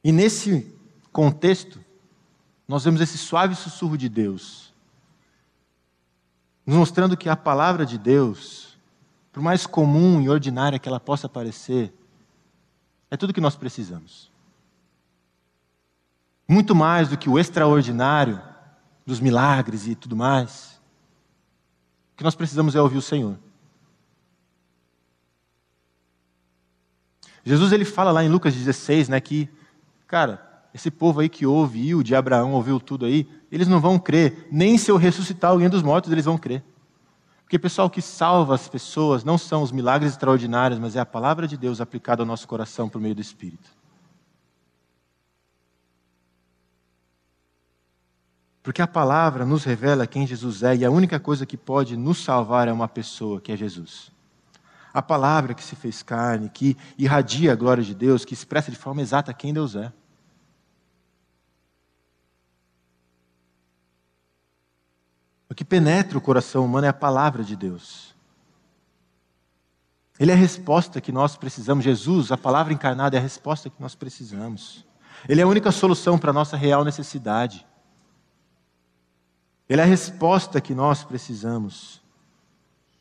E 0.03 0.11
nesse 0.11 0.75
contexto, 1.11 1.79
nós 2.67 2.83
vemos 2.83 3.01
esse 3.01 3.17
suave 3.17 3.55
sussurro 3.55 3.97
de 3.97 4.07
Deus, 4.07 4.73
nos 6.65 6.75
mostrando 6.75 7.17
que 7.17 7.29
a 7.29 7.35
palavra 7.35 7.85
de 7.85 7.97
Deus, 7.97 8.77
por 9.31 9.43
mais 9.43 9.65
comum 9.65 10.21
e 10.21 10.29
ordinária 10.29 10.79
que 10.79 10.87
ela 10.87 10.99
possa 10.99 11.27
parecer, 11.27 11.93
é 13.09 13.17
tudo 13.17 13.33
que 13.33 13.41
nós 13.41 13.55
precisamos. 13.55 14.31
Muito 16.47 16.73
mais 16.73 17.09
do 17.09 17.17
que 17.17 17.29
o 17.29 17.37
extraordinário 17.37 18.41
dos 19.05 19.19
milagres 19.19 19.87
e 19.87 19.95
tudo 19.95 20.15
mais. 20.15 20.81
O 22.13 22.17
que 22.17 22.23
nós 22.23 22.35
precisamos 22.35 22.75
é 22.75 22.81
ouvir 22.81 22.97
o 22.97 23.01
Senhor. 23.01 23.37
Jesus 27.43 27.71
ele 27.71 27.85
fala 27.85 28.11
lá 28.11 28.23
em 28.23 28.29
Lucas 28.29 28.53
16, 28.53 29.09
né, 29.09 29.19
que, 29.19 29.49
cara, 30.11 30.45
esse 30.73 30.91
povo 30.91 31.21
aí 31.21 31.29
que 31.29 31.45
ouve, 31.45 31.95
o 31.95 32.03
de 32.03 32.13
Abraão 32.13 32.51
ouviu 32.51 32.81
tudo 32.81 33.05
aí, 33.05 33.25
eles 33.49 33.69
não 33.69 33.79
vão 33.79 33.97
crer, 33.97 34.49
nem 34.51 34.77
se 34.77 34.91
eu 34.91 34.97
ressuscitar 34.97 35.51
alguém 35.51 35.69
dos 35.69 35.81
mortos, 35.81 36.11
eles 36.11 36.25
vão 36.25 36.37
crer. 36.37 36.61
Porque, 37.43 37.57
pessoal, 37.57 37.87
o 37.87 37.89
que 37.89 38.01
salva 38.01 38.53
as 38.53 38.67
pessoas 38.67 39.23
não 39.23 39.37
são 39.37 39.63
os 39.63 39.71
milagres 39.71 40.11
extraordinários, 40.11 40.79
mas 40.79 40.97
é 40.97 40.99
a 40.99 41.05
palavra 41.05 41.47
de 41.47 41.55
Deus 41.55 41.79
aplicada 41.79 42.21
ao 42.21 42.25
nosso 42.25 42.45
coração 42.45 42.89
por 42.89 42.99
meio 42.99 43.15
do 43.15 43.21
Espírito. 43.21 43.69
Porque 48.61 48.81
a 48.81 48.87
palavra 48.87 49.45
nos 49.45 49.63
revela 49.63 50.05
quem 50.05 50.27
Jesus 50.27 50.61
é 50.61 50.75
e 50.75 50.83
a 50.83 50.91
única 50.91 51.21
coisa 51.21 51.45
que 51.45 51.55
pode 51.55 51.95
nos 51.95 52.21
salvar 52.21 52.67
é 52.67 52.73
uma 52.73 52.87
pessoa, 52.87 53.39
que 53.39 53.53
é 53.53 53.55
Jesus. 53.55 54.11
A 54.93 55.01
palavra 55.01 55.53
que 55.53 55.63
se 55.63 55.75
fez 55.75 56.03
carne, 56.03 56.49
que 56.49 56.75
irradia 56.97 57.53
a 57.53 57.55
glória 57.55 57.83
de 57.83 57.95
Deus, 57.95 58.25
que 58.25 58.33
expressa 58.33 58.69
de 58.69 58.77
forma 58.77 59.01
exata 59.01 59.33
quem 59.33 59.53
Deus 59.53 59.75
é. 59.75 59.91
O 65.51 65.53
que 65.53 65.65
penetra 65.65 66.17
o 66.17 66.21
coração 66.21 66.63
humano 66.63 66.85
é 66.85 66.89
a 66.89 66.93
palavra 66.93 67.43
de 67.43 67.57
Deus. 67.57 68.15
Ele 70.17 70.31
é 70.31 70.33
a 70.33 70.37
resposta 70.37 71.01
que 71.01 71.11
nós 71.11 71.35
precisamos. 71.35 71.83
Jesus, 71.83 72.31
a 72.31 72.37
palavra 72.37 72.71
encarnada, 72.71 73.17
é 73.17 73.19
a 73.19 73.21
resposta 73.21 73.69
que 73.69 73.81
nós 73.81 73.93
precisamos. 73.93 74.85
Ele 75.27 75.41
é 75.41 75.43
a 75.43 75.47
única 75.47 75.69
solução 75.69 76.17
para 76.17 76.29
a 76.29 76.33
nossa 76.33 76.55
real 76.55 76.85
necessidade. 76.85 77.67
Ele 79.67 79.81
é 79.81 79.83
a 79.83 79.87
resposta 79.87 80.61
que 80.61 80.73
nós 80.73 81.03
precisamos. 81.03 82.01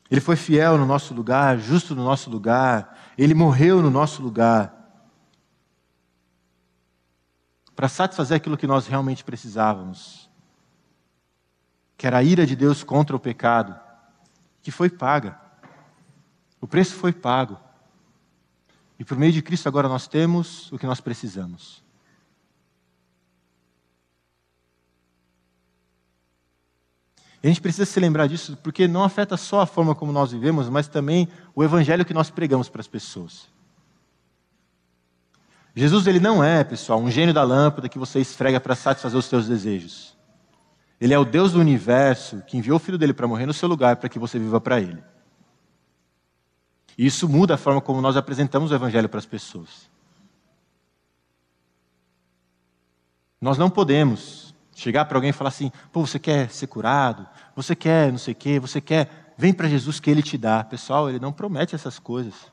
Ele 0.09 0.19
foi 0.19 0.35
fiel 0.35 0.77
no 0.77 0.85
nosso 0.85 1.13
lugar, 1.13 1.57
justo 1.57 1.95
no 1.95 2.03
nosso 2.03 2.29
lugar, 2.29 2.97
ele 3.17 3.33
morreu 3.33 3.81
no 3.81 3.89
nosso 3.89 4.21
lugar. 4.21 4.75
Para 7.73 7.87
satisfazer 7.87 8.35
aquilo 8.35 8.57
que 8.57 8.67
nós 8.67 8.87
realmente 8.87 9.23
precisávamos, 9.23 10.29
que 12.01 12.07
era 12.07 12.17
a 12.17 12.23
ira 12.23 12.47
de 12.47 12.55
Deus 12.55 12.83
contra 12.83 13.15
o 13.15 13.19
pecado, 13.19 13.79
que 14.63 14.71
foi 14.71 14.89
paga. 14.89 15.39
O 16.59 16.65
preço 16.65 16.95
foi 16.95 17.13
pago. 17.13 17.59
E 18.97 19.05
por 19.05 19.15
meio 19.15 19.31
de 19.31 19.39
Cristo 19.39 19.67
agora 19.67 19.87
nós 19.87 20.07
temos 20.07 20.71
o 20.71 20.79
que 20.79 20.87
nós 20.87 20.99
precisamos. 20.99 21.83
E 27.43 27.45
a 27.45 27.47
gente 27.47 27.61
precisa 27.61 27.85
se 27.85 27.99
lembrar 27.99 28.25
disso 28.25 28.57
porque 28.63 28.87
não 28.87 29.03
afeta 29.03 29.37
só 29.37 29.61
a 29.61 29.67
forma 29.67 29.93
como 29.93 30.11
nós 30.11 30.31
vivemos, 30.31 30.69
mas 30.69 30.87
também 30.87 31.27
o 31.53 31.63
evangelho 31.63 32.03
que 32.03 32.15
nós 32.15 32.31
pregamos 32.31 32.67
para 32.67 32.81
as 32.81 32.87
pessoas. 32.87 33.47
Jesus 35.75 36.07
ele 36.07 36.19
não 36.19 36.43
é, 36.43 36.63
pessoal, 36.63 36.99
um 36.99 37.11
gênio 37.11 37.31
da 37.31 37.43
lâmpada 37.43 37.87
que 37.87 37.99
você 37.99 38.19
esfrega 38.19 38.59
para 38.59 38.73
satisfazer 38.73 39.19
os 39.19 39.25
seus 39.25 39.47
desejos. 39.47 40.19
Ele 41.01 41.13
é 41.13 41.19
o 41.19 41.25
Deus 41.25 41.51
do 41.53 41.59
universo 41.59 42.41
que 42.47 42.57
enviou 42.57 42.77
o 42.77 42.79
filho 42.79 42.97
dele 42.97 43.13
para 43.13 43.27
morrer 43.27 43.45
no 43.45 43.53
seu 43.53 43.67
lugar 43.67 43.97
para 43.97 44.07
que 44.07 44.19
você 44.19 44.39
viva 44.39 44.61
para 44.61 44.79
ele. 44.79 45.03
E 46.97 47.05
isso 47.05 47.27
muda 47.27 47.55
a 47.55 47.57
forma 47.57 47.81
como 47.81 47.99
nós 47.99 48.15
apresentamos 48.15 48.71
o 48.71 48.75
evangelho 48.75 49.09
para 49.09 49.17
as 49.17 49.25
pessoas. 49.25 49.89
Nós 53.41 53.57
não 53.57 53.69
podemos 53.69 54.51
Chegar 54.81 55.05
para 55.05 55.15
alguém 55.17 55.29
e 55.29 55.33
falar 55.33 55.49
assim: 55.49 55.71
pô, 55.91 56.05
você 56.05 56.17
quer 56.17 56.49
ser 56.49 56.65
curado? 56.65 57.27
Você 57.55 57.75
quer 57.75 58.11
não 58.11 58.17
sei 58.17 58.33
o 58.33 58.35
quê? 58.35 58.59
Você 58.59 58.81
quer. 58.81 59.35
Vem 59.37 59.53
para 59.53 59.67
Jesus 59.67 59.99
que 59.99 60.09
ele 60.09 60.23
te 60.23 60.37
dá. 60.39 60.63
Pessoal, 60.63 61.07
ele 61.07 61.19
não 61.19 61.31
promete 61.31 61.75
essas 61.75 61.99
coisas. 61.99 62.51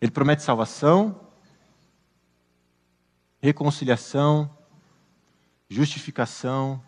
Ele 0.00 0.10
promete 0.10 0.42
salvação, 0.42 1.20
reconciliação, 3.40 4.50
justificação, 5.68 6.82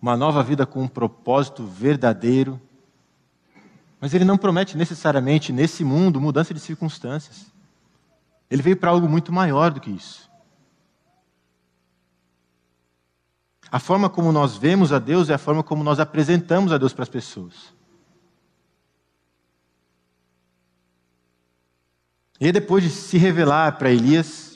uma 0.00 0.16
nova 0.16 0.42
vida 0.42 0.64
com 0.64 0.82
um 0.82 0.88
propósito 0.88 1.66
verdadeiro. 1.66 2.60
Mas 4.00 4.14
ele 4.14 4.24
não 4.24 4.38
promete 4.38 4.76
necessariamente 4.76 5.52
nesse 5.52 5.84
mundo 5.84 6.20
mudança 6.20 6.54
de 6.54 6.60
circunstâncias. 6.60 7.46
Ele 8.50 8.62
veio 8.62 8.76
para 8.76 8.90
algo 8.90 9.08
muito 9.08 9.32
maior 9.32 9.72
do 9.72 9.80
que 9.80 9.90
isso. 9.90 10.28
A 13.70 13.78
forma 13.78 14.08
como 14.08 14.32
nós 14.32 14.56
vemos 14.56 14.92
a 14.92 14.98
Deus 14.98 15.28
é 15.28 15.34
a 15.34 15.38
forma 15.38 15.62
como 15.62 15.84
nós 15.84 16.00
apresentamos 16.00 16.72
a 16.72 16.78
Deus 16.78 16.94
para 16.94 17.02
as 17.02 17.08
pessoas. 17.08 17.74
E 22.40 22.50
depois 22.52 22.84
de 22.84 22.88
se 22.88 23.18
revelar 23.18 23.76
para 23.76 23.90
Elias, 23.90 24.47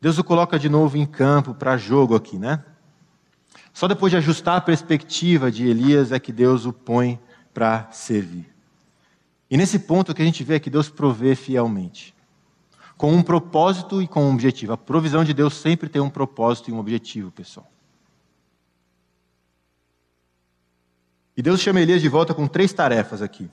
Deus 0.00 0.18
o 0.18 0.24
coloca 0.24 0.58
de 0.58 0.68
novo 0.68 0.96
em 0.96 1.06
campo 1.06 1.54
para 1.54 1.76
jogo 1.76 2.14
aqui, 2.14 2.38
né? 2.38 2.64
Só 3.72 3.86
depois 3.86 4.10
de 4.10 4.16
ajustar 4.16 4.56
a 4.56 4.60
perspectiva 4.60 5.50
de 5.50 5.66
Elias 5.66 6.12
é 6.12 6.18
que 6.18 6.32
Deus 6.32 6.64
o 6.64 6.72
põe 6.72 7.20
para 7.52 7.90
servir. 7.90 8.52
E 9.50 9.56
nesse 9.56 9.78
ponto 9.78 10.14
que 10.14 10.22
a 10.22 10.24
gente 10.24 10.42
vê 10.42 10.56
é 10.56 10.60
que 10.60 10.70
Deus 10.70 10.88
provê 10.88 11.34
fielmente, 11.34 12.14
com 12.96 13.12
um 13.12 13.22
propósito 13.22 14.02
e 14.02 14.08
com 14.08 14.24
um 14.24 14.32
objetivo. 14.32 14.72
A 14.72 14.76
provisão 14.78 15.24
de 15.24 15.32
Deus 15.32 15.54
sempre 15.54 15.88
tem 15.88 16.00
um 16.00 16.10
propósito 16.10 16.70
e 16.70 16.72
um 16.72 16.78
objetivo, 16.78 17.30
pessoal. 17.30 17.70
E 21.36 21.42
Deus 21.42 21.60
chama 21.60 21.80
Elias 21.80 22.00
de 22.00 22.08
volta 22.08 22.32
com 22.32 22.48
três 22.48 22.72
tarefas 22.72 23.20
aqui. 23.20 23.50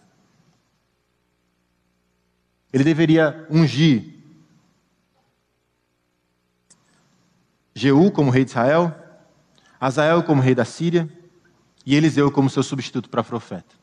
Ele 2.72 2.84
deveria 2.84 3.46
ungir 3.52 4.13
Jeú 7.76 8.12
como 8.12 8.32
rei 8.32 8.46
de 8.46 8.52
Israel, 8.52 8.96
Azael 9.80 10.24
como 10.24 10.42
rei 10.42 10.56
da 10.56 10.66
Síria 10.66 11.10
e 11.86 11.96
Eliseu 11.96 12.32
como 12.32 12.50
seu 12.50 12.64
substituto 12.64 13.10
para 13.10 13.24
profeta. 13.24 13.76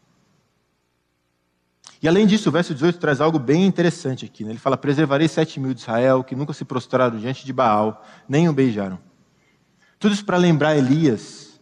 E 2.03 2.09
além 2.09 2.27
disso, 2.27 2.49
o 2.49 2.53
verso 2.53 2.73
18 2.73 2.99
traz 2.99 3.21
algo 3.21 3.39
bem 3.39 3.67
interessante 3.67 4.25
aqui. 4.25 4.45
Né? 4.45 4.53
Ele 4.53 4.59
fala: 4.59 4.77
Preservarei 4.77 5.29
sete 5.29 5.61
mil 5.61 5.75
de 5.75 5.81
Israel, 5.81 6.25
que 6.25 6.35
nunca 6.35 6.53
se 6.53 6.65
prostraram 6.65 7.19
diante 7.19 7.45
de 7.45 7.53
Baal, 7.53 8.05
nem 8.29 8.49
o 8.49 8.53
beijaram. 8.53 8.99
Tudo 9.99 10.15
isso 10.15 10.25
para 10.25 10.39
lembrar 10.39 10.77
Elias 10.77 11.61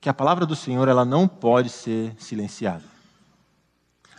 que 0.00 0.08
a 0.08 0.14
palavra 0.14 0.46
do 0.46 0.56
Senhor 0.56 0.88
ela 0.88 1.04
não 1.04 1.28
pode 1.28 1.68
ser 1.68 2.14
silenciada. 2.18 2.84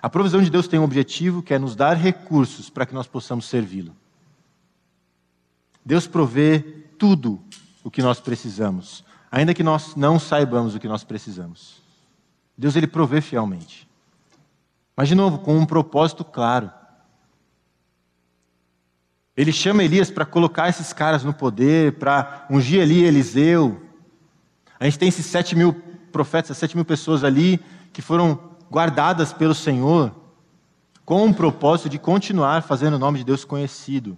A 0.01 0.10
provisão 0.10 0.41
de 0.41 0.51
Deus 0.51 0.68
tem 0.68 0.80
um 0.80 0.84
objetivo 0.84 1.41
que 1.41 1.53
é 1.53 1.58
nos 1.58 1.76
dar 1.76 1.95
recursos 1.95 2.70
para 2.70 2.86
que 2.86 2.93
nós 2.93 3.08
possamos 3.08 3.45
servi-lo. 3.45 3.95
Deus 5.84 6.05
provê 6.05 6.84
tudo 6.98 7.41
o 7.84 7.91
que 7.91 8.02
nós 8.02 8.20
precisamos, 8.20 9.04
ainda 9.32 9.54
que 9.54 9.64
nós 9.64 9.95
não 9.95 10.20
saibamos 10.20 10.76
o 10.76 10.80
que 10.80 10.88
nós 10.88 11.04
precisamos. 11.04 11.82
Deus 12.58 12.76
ele 12.76 12.88
provê 12.88 13.22
fielmente. 13.22 13.88
Mas, 14.95 15.08
de 15.08 15.16
novo, 15.16 15.38
com 15.39 15.56
um 15.56 15.66
propósito 15.66 16.26
claro. 16.26 16.72
Ele 19.36 19.52
chama 19.52 19.84
Elias 19.84 20.10
para 20.10 20.26
colocar 20.26 20.68
esses 20.68 20.91
caras 20.91 21.24
no 21.24 21.34
poder, 21.34 21.93
para 22.00 22.48
ungir 22.50 22.82
ali 22.82 23.04
Eliseu. 23.04 23.80
A 24.80 24.86
gente 24.86 24.98
tem 24.98 25.10
esses 25.10 25.28
sete 25.28 25.56
mil 25.56 25.74
profetas, 26.12 26.58
sete 26.58 26.76
mil 26.76 26.84
pessoas 26.84 27.24
ali 27.24 27.60
que 27.93 28.02
foram 28.02 28.39
guardadas 28.72 29.32
pelo 29.32 29.54
Senhor, 29.54 30.12
com 31.06 31.28
o 31.28 31.34
propósito 31.34 31.89
de 31.89 32.00
continuar 32.00 32.64
fazendo 32.64 32.95
o 32.95 33.00
nome 33.00 33.20
de 33.20 33.24
Deus 33.24 33.45
conhecido. 33.45 34.18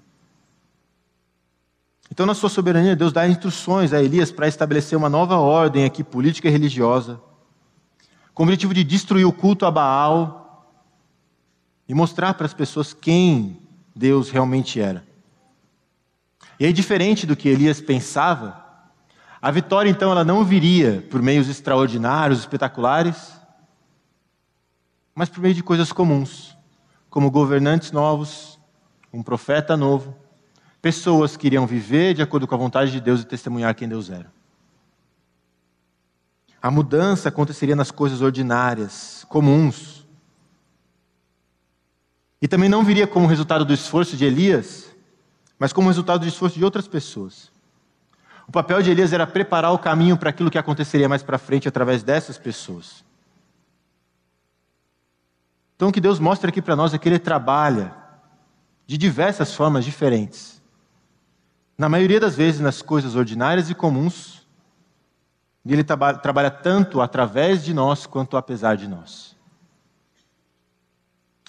Então, 2.11 2.25
na 2.25 2.33
sua 2.33 2.49
soberania, 2.49 2.95
Deus 2.95 3.13
dá 3.13 3.27
instruções 3.27 3.93
a 3.93 4.01
Elias 4.01 4.31
para 4.31 4.47
estabelecer 4.47 4.97
uma 4.97 5.09
nova 5.09 5.37
ordem 5.37 5.85
aqui, 5.85 6.03
política 6.03 6.47
e 6.47 6.51
religiosa, 6.51 7.21
com 8.33 8.43
o 8.43 8.45
objetivo 8.45 8.73
de 8.73 8.83
destruir 8.83 9.25
o 9.25 9.33
culto 9.33 9.65
a 9.65 9.71
Baal 9.71 10.73
e 11.87 11.93
mostrar 11.93 12.33
para 12.33 12.45
as 12.45 12.53
pessoas 12.53 12.93
quem 12.93 13.61
Deus 13.95 14.29
realmente 14.29 14.79
era. 14.79 15.07
E 16.59 16.65
aí, 16.65 16.73
diferente 16.73 17.25
do 17.25 17.35
que 17.35 17.47
Elias 17.47 17.79
pensava, 17.79 18.65
A 19.41 19.51
vitória, 19.51 19.89
então, 19.89 20.11
ela 20.11 20.25
não 20.25 20.43
viria 20.43 21.07
por 21.09 21.21
meios 21.21 21.47
extraordinários, 21.47 22.39
espetaculares, 22.39 23.31
mas 25.15 25.29
por 25.29 25.39
meio 25.39 25.55
de 25.55 25.63
coisas 25.63 25.93
comuns, 25.93 26.57
como 27.09 27.31
governantes 27.31 27.91
novos, 27.93 28.59
um 29.13 29.23
profeta 29.23 29.77
novo, 29.77 30.13
pessoas 30.81 31.35
que 31.35 31.47
iriam 31.47 31.67
viver 31.67 32.13
de 32.13 32.21
acordo 32.21 32.47
com 32.47 32.55
a 32.55 32.57
vontade 32.57 32.91
de 32.91 33.01
Deus 33.01 33.21
e 33.21 33.25
testemunhar 33.25 33.75
quem 33.75 33.87
Deus 33.87 34.09
era. 34.09 34.31
A 36.61 36.69
mudança 36.69 37.29
aconteceria 37.29 37.75
nas 37.75 37.91
coisas 37.91 38.21
ordinárias, 38.21 39.25
comuns. 39.29 40.05
E 42.41 42.47
também 42.47 42.69
não 42.69 42.83
viria 42.83 43.07
como 43.07 43.27
resultado 43.27 43.63
do 43.63 43.73
esforço 43.73 44.17
de 44.17 44.25
Elias, 44.25 44.89
mas 45.57 45.73
como 45.73 45.87
resultado 45.87 46.21
do 46.21 46.27
esforço 46.27 46.57
de 46.57 46.65
outras 46.65 46.87
pessoas. 46.87 47.51
O 48.47 48.51
papel 48.51 48.81
de 48.81 48.89
Elias 48.89 49.13
era 49.13 49.27
preparar 49.27 49.71
o 49.73 49.79
caminho 49.79 50.17
para 50.17 50.31
aquilo 50.31 50.49
que 50.49 50.57
aconteceria 50.57 51.07
mais 51.07 51.21
para 51.21 51.37
frente 51.37 51.67
através 51.67 52.03
dessas 52.03 52.37
pessoas. 52.37 53.05
Então, 55.75 55.89
o 55.89 55.91
que 55.91 56.01
Deus 56.01 56.19
mostra 56.19 56.49
aqui 56.49 56.61
para 56.61 56.75
nós 56.75 56.93
é 56.93 56.97
que 56.97 57.07
Ele 57.07 57.19
trabalha 57.19 57.95
de 58.85 58.97
diversas 58.97 59.53
formas 59.53 59.85
diferentes. 59.85 60.58
Na 61.79 61.89
maioria 61.89 62.19
das 62.19 62.35
vezes, 62.35 62.61
nas 62.61 62.83
coisas 62.83 63.15
ordinárias 63.15 63.71
e 63.71 63.73
comuns, 63.73 64.45
e 65.65 65.73
Ele 65.73 65.83
traba 65.83 66.13
trabalha 66.13 66.51
tanto 66.51 67.01
através 67.01 67.63
de 67.63 67.73
nós 67.73 68.05
quanto 68.05 68.37
apesar 68.37 68.77
de 68.77 68.87
nós. 68.87 69.35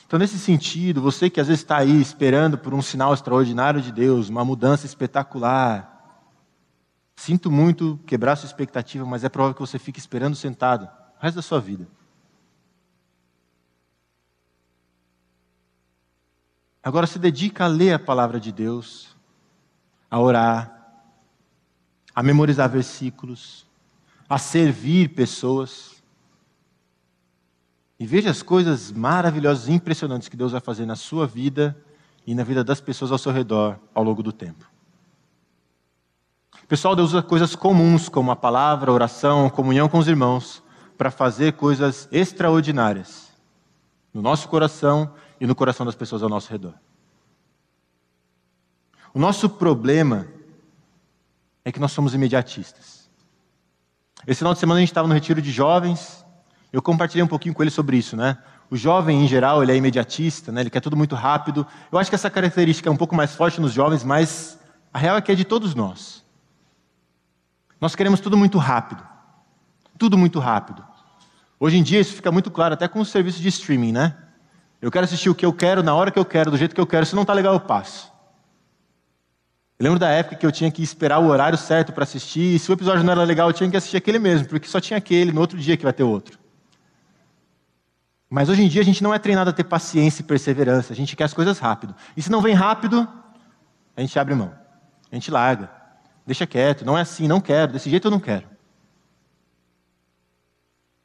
Então, 0.07 0.19
nesse 0.19 0.39
sentido, 0.39 1.03
você 1.03 1.29
que 1.29 1.41
às 1.41 1.49
vezes 1.49 1.63
está 1.63 1.77
aí 1.77 2.01
esperando 2.01 2.57
por 2.57 2.73
um 2.73 2.81
sinal 2.81 3.13
extraordinário 3.13 3.83
de 3.83 3.93
Deus, 3.93 4.31
uma 4.31 4.45
mudança 4.45 4.87
espetacular, 4.87 6.01
Sinto 7.21 7.51
muito 7.51 8.01
quebrar 8.07 8.35
sua 8.35 8.47
expectativa, 8.47 9.05
mas 9.05 9.23
é 9.23 9.29
provável 9.29 9.53
que 9.53 9.61
você 9.61 9.79
fique 9.79 9.99
esperando 9.99 10.35
sentado 10.35 10.85
o 10.85 11.23
resto 11.23 11.37
da 11.37 11.43
sua 11.43 11.61
vida. 11.61 11.87
Agora 16.83 17.07
se 17.07 17.19
dedica 17.19 17.67
a 17.67 17.69
ler 17.69 17.93
a 17.93 17.99
palavra 17.99 18.41
de 18.41 18.51
Deus, 18.51 19.15
a 20.11 20.19
orar, 20.19 20.77
a 22.15 22.23
memorizar 22.23 22.69
versículos, 22.69 23.67
a 24.29 24.39
servir 24.39 25.11
pessoas. 25.11 26.03
E 27.99 28.07
veja 28.07 28.31
as 28.31 28.43
coisas 28.43 28.91
maravilhosas 28.91 29.69
e 29.69 29.73
impressionantes 29.73 30.29
que 30.29 30.37
Deus 30.37 30.53
vai 30.53 30.61
fazer 30.61 30.87
na 30.87 30.97
sua 30.97 31.27
vida 31.27 31.77
e 32.27 32.35
na 32.35 32.43
vida 32.43 32.65
das 32.65 32.81
pessoas 32.81 33.13
ao 33.13 33.19
seu 33.19 33.33
redor 33.33 33.79
ao 33.95 34.03
longo 34.03 34.23
do 34.23 34.33
tempo 34.33 34.71
pessoal 36.71 36.95
Deus 36.95 37.09
usa 37.09 37.21
coisas 37.21 37.57
comuns, 37.57 38.09
como 38.09 38.31
a 38.31 38.37
palavra, 38.37 38.93
a 38.93 38.95
oração, 38.95 39.45
a 39.45 39.51
comunhão 39.51 39.89
com 39.89 39.99
os 39.99 40.07
irmãos, 40.07 40.63
para 40.97 41.11
fazer 41.11 41.55
coisas 41.55 42.09
extraordinárias 42.13 43.33
no 44.15 44.23
nosso 44.23 44.49
coração 44.49 45.13
e 45.41 45.49
no 45.49 45.55
coração 45.57 45.85
das 45.85 45.97
pessoas 45.97 46.23
ao 46.23 46.29
nosso 46.29 46.49
redor. 46.49 46.75
O 49.13 49.19
nosso 49.19 49.49
problema 49.49 50.27
é 51.65 51.73
que 51.73 51.81
nós 51.81 51.93
somos 51.93 52.15
imediatistas. 52.15 53.09
Esse 54.27 54.39
final 54.39 54.55
de 54.55 54.61
semana 54.61 54.79
a 54.79 54.81
gente 54.81 54.91
estava 54.91 55.09
no 55.09 55.15
retiro 55.15 55.41
de 55.41 55.51
jovens, 55.51 56.25
eu 56.73 56.81
compartilhei 56.81 57.23
um 57.25 57.29
pouquinho 57.29 57.55
com 57.55 57.63
ele 57.63 57.71
sobre 57.71 57.97
isso, 57.97 58.17
né? 58.17 58.39
O 58.71 58.77
jovem, 58.77 59.25
em 59.25 59.27
geral, 59.27 59.63
ele 59.63 59.73
é 59.73 59.77
imediatista, 59.77 60.53
né? 60.53 60.61
ele 60.61 60.71
quer 60.71 60.81
tudo 60.81 60.97
muito 60.97 61.17
rápido. 61.17 61.67
Eu 61.91 61.99
acho 61.99 62.09
que 62.09 62.15
essa 62.15 62.31
característica 62.31 62.89
é 62.89 62.93
um 62.93 62.97
pouco 62.97 63.17
mais 63.17 63.35
forte 63.35 63.61
nos 63.61 63.73
jovens, 63.73 64.05
mas 64.05 64.61
a 64.95 64.99
real 64.99 65.17
é 65.17 65.21
que 65.21 65.33
é 65.33 65.35
de 65.35 65.45
todos 65.45 65.75
nós. 65.75 66.25
Nós 67.81 67.97
queremos 67.97 68.21
tudo 68.21 68.37
muito 68.37 68.59
rápido. 68.59 69.03
Tudo 69.99 70.17
muito 70.17 70.39
rápido. 70.39 70.85
Hoje 71.59 71.79
em 71.79 71.83
dia 71.83 71.99
isso 71.99 72.15
fica 72.15 72.31
muito 72.31 72.49
claro 72.49 72.75
até 72.75 72.87
com 72.87 73.01
os 73.01 73.09
serviços 73.09 73.41
de 73.41 73.49
streaming, 73.49 73.91
né? 73.91 74.17
Eu 74.81 74.91
quero 74.91 75.05
assistir 75.05 75.29
o 75.29 75.35
que 75.35 75.45
eu 75.45 75.53
quero, 75.53 75.83
na 75.83 75.95
hora 75.95 76.13
que 76.13 76.19
eu 76.19 76.25
quero, 76.25 76.53
do 76.53 76.57
jeito 76.57 76.75
que 76.75 76.81
eu 76.81 76.87
quero. 76.87 77.05
Se 77.05 77.17
não 77.17 77.23
está 77.23 77.35
legal, 77.35 77.53
eu 77.53 77.61
passo. 77.61 78.11
Eu 79.81 79.85
lembro 79.85 79.99
da 79.99 80.11
época 80.11 80.37
que 80.37 80.45
eu 80.45 80.53
tinha 80.53 80.71
que 80.71 80.83
esperar 80.83 81.21
o 81.21 81.29
horário 81.29 81.57
certo 81.57 81.91
para 81.91 82.05
assistir, 82.05 82.55
e 82.55 82.59
se 82.59 82.71
o 82.71 82.75
episódio 82.75 83.03
não 83.03 83.13
era 83.13 83.25
legal, 83.25 83.49
eu 83.49 83.55
tinha 83.55 83.71
que 83.71 83.79
assistir 83.79 83.97
aquele 83.97 84.19
mesmo, 84.19 84.47
porque 84.47 84.69
só 84.69 84.79
tinha 84.79 84.99
aquele, 84.99 85.33
no 85.33 85.41
outro 85.41 85.57
dia 85.57 85.75
que 85.75 85.85
vai 85.85 85.93
ter 85.95 86.03
outro. 86.03 86.39
Mas 88.29 88.51
hoje 88.51 88.63
em 88.63 88.69
dia 88.69 88.83
a 88.83 88.85
gente 88.85 89.03
não 89.03 89.15
é 89.15 89.19
treinado 89.19 89.49
a 89.49 89.53
ter 89.55 89.65
paciência 89.65 90.21
e 90.21 90.25
perseverança, 90.27 90.93
a 90.93 90.97
gente 90.97 91.17
quer 91.17 91.25
as 91.25 91.33
coisas 91.33 91.59
rápido. 91.59 91.95
E 92.15 92.21
se 92.21 92.31
não 92.31 92.43
vem 92.43 92.53
rápido, 92.53 93.09
a 93.97 94.03
gente 94.03 94.19
abre 94.19 94.35
mão, 94.35 94.53
a 95.11 95.15
gente 95.15 95.31
larga. 95.31 95.71
Deixa 96.27 96.47
quieto, 96.47 96.85
não 96.85 96.99
é 96.99 97.01
assim, 97.01 97.27
não 97.27 97.41
quero, 97.41 97.73
desse 97.73 97.89
jeito 97.89 98.09
eu 98.09 98.11
não 98.11 98.21
quero. 98.21 98.47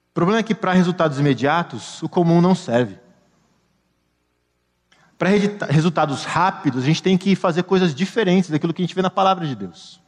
O 0.09 0.13
problema 0.13 0.41
é 0.41 0.43
que 0.43 0.53
para 0.53 0.73
resultados 0.73 1.17
imediatos, 1.17 2.03
o 2.03 2.09
comum 2.09 2.41
não 2.41 2.53
serve. 2.53 2.99
Para 5.17 5.29
resultados 5.69 6.25
rápidos, 6.25 6.83
a 6.83 6.85
gente 6.85 7.01
tem 7.01 7.17
que 7.17 7.35
fazer 7.35 7.63
coisas 7.63 7.95
diferentes 7.95 8.49
daquilo 8.49 8.73
que 8.73 8.81
a 8.81 8.85
gente 8.85 8.95
vê 8.95 9.01
na 9.01 9.09
palavra 9.09 9.47
de 9.47 9.55
Deus. 9.55 10.01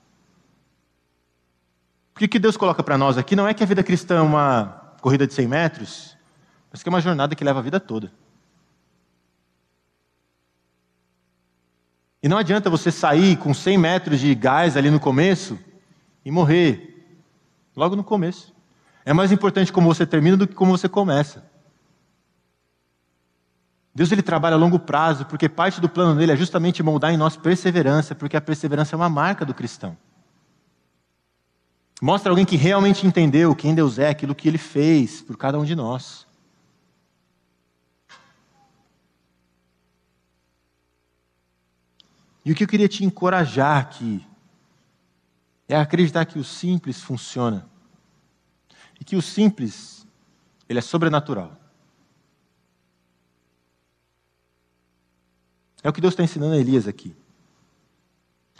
O 2.15 2.19
que 2.19 2.39
Deus 2.39 2.57
coloca 2.57 2.83
para 2.83 2.97
nós 2.97 3.17
aqui 3.17 3.35
não 3.35 3.47
é 3.47 3.53
que 3.53 3.63
a 3.63 3.65
vida 3.65 3.83
cristã 3.83 4.17
é 4.17 4.21
uma 4.21 4.95
corrida 5.01 5.27
de 5.27 5.33
100 5.33 5.47
metros, 5.47 6.17
mas 6.71 6.81
que 6.81 6.89
é 6.89 6.91
uma 6.91 6.99
jornada 6.99 7.35
que 7.35 7.43
leva 7.43 7.59
a 7.59 7.61
vida 7.61 7.79
toda. 7.79 8.11
E 12.21 12.27
não 12.27 12.37
adianta 12.37 12.69
você 12.69 12.91
sair 12.91 13.37
com 13.37 13.53
100 13.53 13.77
metros 13.77 14.19
de 14.19 14.33
gás 14.33 14.75
ali 14.75 14.89
no 14.89 14.99
começo 14.99 15.57
e 16.25 16.31
morrer 16.31 17.21
logo 17.75 17.95
no 17.95 18.03
começo. 18.03 18.53
É 19.05 19.13
mais 19.13 19.31
importante 19.31 19.71
como 19.71 19.87
você 19.87 20.05
termina 20.05 20.35
do 20.35 20.47
que 20.47 20.55
como 20.55 20.75
você 20.75 20.89
começa. 20.89 21.45
Deus 23.97 24.11
ele 24.11 24.21
trabalha 24.21 24.55
a 24.55 24.59
longo 24.59 24.77
prazo, 24.77 25.25
porque 25.25 25.49
parte 25.49 25.81
do 25.81 25.89
plano 25.89 26.19
dele 26.19 26.31
é 26.31 26.35
justamente 26.35 26.83
moldar 26.83 27.11
em 27.11 27.17
nós 27.17 27.35
perseverança, 27.35 28.13
porque 28.13 28.37
a 28.37 28.41
perseverança 28.41 28.95
é 28.95 28.95
uma 28.95 29.09
marca 29.09 29.43
do 29.43 29.55
cristão. 29.55 29.97
Mostra 31.99 32.31
alguém 32.31 32.45
que 32.45 32.55
realmente 32.55 33.07
entendeu 33.07 33.55
quem 33.55 33.73
Deus 33.73 33.97
é, 33.97 34.09
aquilo 34.09 34.35
que 34.35 34.47
ele 34.47 34.59
fez 34.59 35.23
por 35.23 35.35
cada 35.35 35.57
um 35.57 35.65
de 35.65 35.75
nós. 35.75 36.27
E 42.45 42.51
o 42.51 42.55
que 42.55 42.65
eu 42.65 42.67
queria 42.67 42.87
te 42.87 43.03
encorajar 43.03 43.79
aqui 43.79 44.23
é 45.67 45.75
acreditar 45.75 46.23
que 46.25 46.37
o 46.37 46.43
simples 46.43 47.01
funciona. 47.01 47.67
E 49.01 49.03
que 49.03 49.15
o 49.15 49.23
simples, 49.23 50.05
ele 50.69 50.77
é 50.77 50.83
sobrenatural. 50.83 51.57
É 55.87 55.89
o 55.89 55.93
que 55.93 56.01
Deus 56.01 56.11
está 56.11 56.21
ensinando 56.21 56.53
a 56.53 56.57
Elias 56.57 56.85
aqui. 56.85 57.15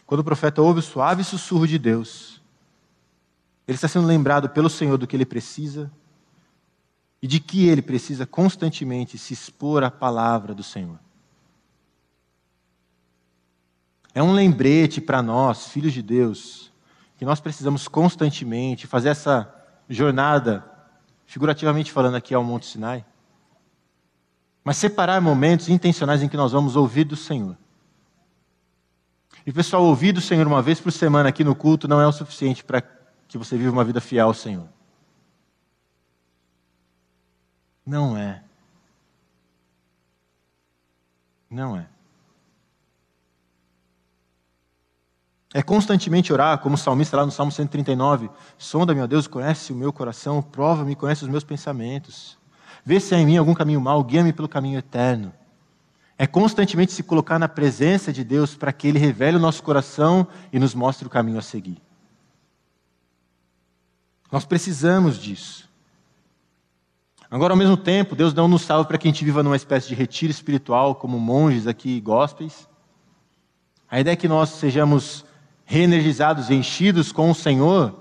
Quando 0.06 0.22
o 0.22 0.24
profeta 0.24 0.62
ouve 0.62 0.80
o 0.80 0.82
suave 0.82 1.26
sussurro 1.26 1.68
de 1.68 1.78
Deus, 1.78 2.42
ele 3.68 3.76
está 3.76 3.86
sendo 3.86 4.08
lembrado 4.08 4.48
pelo 4.48 4.70
Senhor 4.70 4.98
do 4.98 5.06
que 5.06 5.14
ele 5.14 5.26
precisa 5.26 5.92
e 7.22 7.28
de 7.28 7.42
que 7.42 7.68
ele 7.68 7.82
precisa 7.82 8.26
constantemente 8.26 9.18
se 9.18 9.34
expor 9.34 9.84
à 9.84 9.92
palavra 9.92 10.56
do 10.56 10.64
Senhor. 10.64 10.98
É 14.14 14.24
um 14.24 14.32
lembrete 14.32 15.02
para 15.02 15.22
nós, 15.22 15.68
filhos 15.68 15.92
de 15.92 16.02
Deus, 16.02 16.72
que 17.18 17.26
nós 17.26 17.42
precisamos 17.42 17.90
constantemente 17.90 18.88
fazer 18.88 19.10
essa 19.10 19.54
jornada, 19.90 20.64
figurativamente 21.26 21.92
falando 21.92 22.16
aqui 22.16 22.34
ao 22.34 22.42
Monte 22.42 22.68
Sinai, 22.68 23.06
mas 24.68 24.76
separar 24.76 25.22
momentos 25.22 25.70
intencionais 25.70 26.22
em 26.22 26.28
que 26.28 26.36
nós 26.36 26.52
vamos 26.52 26.76
ouvir 26.76 27.06
do 27.06 27.16
Senhor. 27.16 27.58
E 29.46 29.54
pessoal, 29.54 29.82
ouvir 29.82 30.12
do 30.12 30.20
Senhor 30.20 30.46
uma 30.46 30.62
vez 30.62 30.78
por 30.78 30.92
semana 30.92 31.30
aqui 31.30 31.42
no 31.42 31.56
culto 31.56 31.88
não 31.88 32.02
é 32.02 32.06
o 32.06 32.12
suficiente 32.12 32.66
para 32.66 32.84
que 33.30 33.38
você 33.38 33.58
viva 33.58 33.72
uma 33.72 33.86
vida 33.86 34.02
fiel 34.02 34.28
ao 34.28 34.34
Senhor. 34.34 34.68
Não 37.86 38.18
é. 38.18 38.44
Não 41.50 41.78
é. 41.78 41.88
É 45.54 45.64
constantemente 45.64 46.34
orar, 46.34 46.58
como 46.58 46.76
o 46.76 46.78
salmista 46.78 47.16
lá 47.16 47.26
no 47.26 47.32
Salmo 47.32 47.54
139. 47.54 48.30
Sonda, 48.58 48.94
meu 48.94 49.08
Deus, 49.08 49.28
conhece 49.28 49.72
o 49.72 49.76
meu 49.78 49.94
coração, 49.94 50.42
prova-me, 50.42 50.94
conhece 50.94 51.24
os 51.24 51.30
meus 51.30 51.46
pensamentos. 51.46 52.38
Vê 52.88 53.02
se 53.02 53.14
há 53.14 53.20
em 53.20 53.26
mim 53.26 53.36
algum 53.36 53.54
caminho 53.54 53.82
mau, 53.82 54.02
guia-me 54.02 54.32
pelo 54.32 54.48
caminho 54.48 54.80
eterno. 54.80 55.34
É 56.18 56.26
constantemente 56.26 56.94
se 56.94 57.04
colocar 57.04 57.38
na 57.38 57.50
presença 57.50 58.14
de 58.14 58.24
Deus 58.24 58.56
para 58.56 58.72
que 58.72 58.88
Ele 58.88 58.98
revele 58.98 59.36
o 59.36 59.42
nosso 59.42 59.62
coração 59.62 60.26
e 60.54 60.58
nos 60.58 60.74
mostre 60.74 61.06
o 61.06 61.10
caminho 61.10 61.38
a 61.38 61.42
seguir. 61.42 61.82
Nós 64.32 64.46
precisamos 64.46 65.20
disso. 65.20 65.68
Agora, 67.30 67.52
ao 67.52 67.58
mesmo 67.58 67.76
tempo, 67.76 68.16
Deus 68.16 68.34
não 68.34 68.48
nos 68.48 68.62
salva 68.62 68.86
para 68.88 68.98
que 68.98 69.06
a 69.06 69.12
gente 69.12 69.26
viva 69.26 69.44
numa 69.44 69.58
espécie 69.58 69.90
de 69.90 69.94
retiro 69.94 70.32
espiritual, 70.32 70.96
como 70.96 71.20
monges 71.20 71.68
aqui 71.68 72.00
gospels. 72.00 72.70
A 73.92 74.00
ideia 74.00 74.14
é 74.14 74.16
que 74.16 74.30
nós 74.30 74.52
sejamos 74.52 75.26
reenergizados 75.66 76.50
e 76.50 76.54
enchidos 76.54 77.12
com 77.12 77.30
o 77.30 77.36
Senhor 77.36 77.94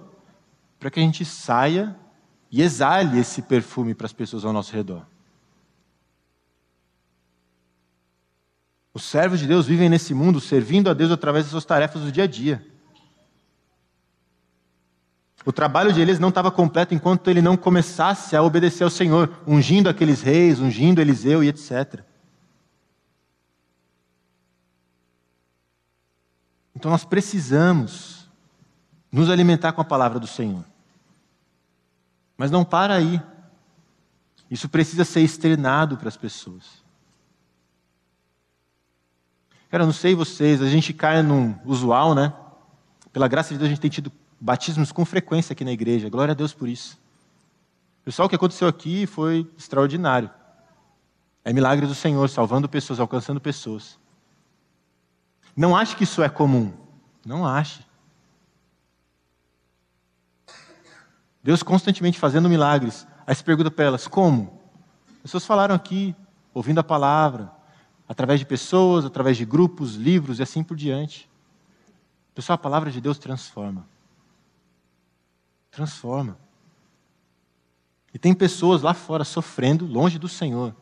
para 0.79 0.93
que 0.93 1.01
a 1.01 1.03
gente 1.03 1.25
saia 1.25 1.97
e 2.57 2.63
exale 2.63 3.19
esse 3.19 3.43
perfume 3.43 3.95
para 3.95 4.07
as 4.07 4.15
pessoas 4.15 4.43
ao 4.43 4.51
nosso 4.51 4.73
redor. 4.73 5.07
Os 8.95 9.05
servos 9.05 9.41
de 9.41 9.47
Deus 9.47 9.67
vivem 9.67 9.91
nesse 9.91 10.15
mundo 10.15 10.41
servindo 10.41 10.89
a 10.89 10.95
Deus 10.95 11.11
através 11.11 11.45
das 11.45 11.51
suas 11.51 11.67
tarefas 11.67 12.01
do 12.01 12.11
dia 12.11 12.25
a 12.25 12.27
dia. 12.27 12.67
O 15.45 15.53
trabalho 15.53 15.93
de 15.93 16.01
Elias 16.01 16.19
não 16.19 16.31
estava 16.31 16.51
completo 16.51 16.95
enquanto 16.95 17.29
ele 17.29 17.43
não 17.43 17.59
começasse 17.59 18.35
a 18.35 18.43
obedecer 18.43 18.85
ao 18.85 18.91
Senhor, 18.91 19.39
ungindo 19.47 19.91
aqueles 19.91 20.23
reis, 20.23 20.59
ungindo 20.59 20.99
Eliseu 20.99 21.45
e 21.45 21.49
etc. 21.49 22.01
Então 26.75 26.91
nós 26.91 27.05
precisamos 27.05 28.31
nos 29.13 29.29
alimentar 29.29 29.73
com 29.73 29.83
a 29.83 29.85
palavra 29.85 30.19
do 30.19 30.27
Senhor. 30.27 30.65
Mas 32.37 32.51
não 32.51 32.65
para 32.65 32.95
aí. 32.95 33.21
Isso 34.51 34.69
precisa 34.69 35.05
ser 35.05 35.21
externado 35.21 35.97
para 35.97 36.09
as 36.09 36.17
pessoas. 36.17 36.85
Cara, 39.71 39.83
eu 39.83 39.87
não 39.87 39.93
sei 39.93 40.15
vocês, 40.15 40.63
a 40.63 40.69
gente 40.69 40.93
cai 40.93 41.23
num 41.23 41.59
usual, 41.65 42.15
né? 42.15 42.33
Pela 43.13 43.27
graça 43.27 43.53
de 43.53 43.59
Deus, 43.59 43.67
a 43.67 43.71
gente 43.71 43.81
tem 43.81 43.91
tido 43.91 44.13
batismos 44.41 44.93
com 44.93 45.05
frequência 45.05 45.53
aqui 45.53 45.65
na 45.65 45.73
igreja. 45.73 46.09
Glória 46.09 46.33
a 46.33 46.35
Deus 46.35 46.53
por 46.53 46.69
isso. 46.69 46.99
Pessoal, 48.05 48.27
o 48.27 48.29
que 48.29 48.37
aconteceu 48.37 48.69
aqui 48.69 49.07
foi 49.07 49.51
extraordinário. 49.57 50.31
É 51.45 51.53
milagre 51.53 51.87
do 51.87 51.95
Senhor, 51.95 52.29
salvando 52.29 52.69
pessoas, 52.69 53.01
alcançando 53.01 53.41
pessoas. 53.41 53.99
Não 55.57 55.77
ache 55.77 55.97
que 55.97 56.05
isso 56.05 56.23
é 56.23 56.29
comum. 56.29 56.73
Não 57.25 57.47
ache. 57.47 57.86
Deus 61.47 61.63
constantemente 61.63 62.19
fazendo 62.19 62.49
milagres. 62.49 63.07
Aí 63.25 63.33
você 63.33 63.45
pergunta 63.45 63.71
para 63.71 63.85
elas: 63.85 64.09
como? 64.09 64.61
As 65.19 65.23
pessoas 65.23 65.47
falaram 65.47 65.77
aqui, 65.77 66.13
ouvindo 66.53 66.81
a 66.81 66.83
palavra, 66.83 67.53
através 68.09 68.41
de 68.41 68.47
pessoas, 68.47 69.05
através 69.05 69.37
de 69.37 69.45
grupos, 69.45 69.95
livros 69.95 70.41
e 70.41 70.43
assim 70.43 70.65
por 70.65 70.77
diante. 70.77 71.31
Pessoal, 72.35 72.57
a 72.57 72.59
palavra 72.59 72.91
de 72.91 73.01
Deus 73.01 73.17
transforma. 73.17 73.87
Transforma. 75.71 76.37
E 78.13 78.19
tem 78.19 78.35
pessoas 78.35 78.83
lá 78.83 78.93
fora 78.93 79.23
sofrendo, 79.23 79.87
longe 79.87 80.19
do 80.19 80.29
Senhor. 80.29 80.75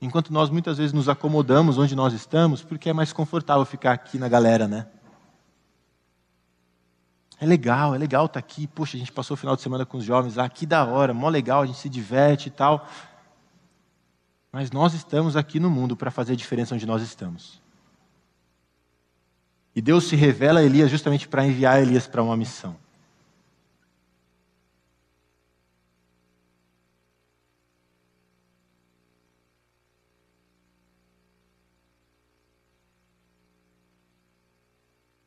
Enquanto 0.00 0.32
nós 0.32 0.50
muitas 0.50 0.78
vezes 0.78 0.92
nos 0.92 1.08
acomodamos 1.08 1.78
onde 1.78 1.96
nós 1.96 2.12
estamos, 2.12 2.62
porque 2.62 2.90
é 2.90 2.92
mais 2.92 3.12
confortável 3.12 3.64
ficar 3.64 3.90
aqui 3.90 4.20
na 4.20 4.28
galera, 4.28 4.68
né? 4.68 4.86
É 7.40 7.46
legal, 7.46 7.94
é 7.94 7.98
legal 7.98 8.26
estar 8.26 8.40
tá 8.40 8.46
aqui. 8.46 8.66
Poxa, 8.66 8.96
a 8.96 9.00
gente 9.00 9.12
passou 9.12 9.34
o 9.34 9.38
final 9.38 9.54
de 9.54 9.62
semana 9.62 9.86
com 9.86 9.96
os 9.96 10.04
jovens 10.04 10.36
lá, 10.36 10.48
que 10.48 10.66
da 10.66 10.84
hora, 10.84 11.14
mó 11.14 11.28
legal, 11.28 11.62
a 11.62 11.66
gente 11.66 11.78
se 11.78 11.88
diverte 11.88 12.48
e 12.48 12.50
tal. 12.50 12.88
Mas 14.50 14.70
nós 14.70 14.94
estamos 14.94 15.36
aqui 15.36 15.60
no 15.60 15.70
mundo 15.70 15.96
para 15.96 16.10
fazer 16.10 16.32
a 16.32 16.36
diferença 16.36 16.74
onde 16.74 16.86
nós 16.86 17.02
estamos. 17.02 17.62
E 19.74 19.80
Deus 19.80 20.04
se 20.04 20.16
revela 20.16 20.60
a 20.60 20.64
Elias 20.64 20.90
justamente 20.90 21.28
para 21.28 21.46
enviar 21.46 21.80
Elias 21.80 22.06
para 22.06 22.22
uma 22.22 22.36
missão. 22.36 22.76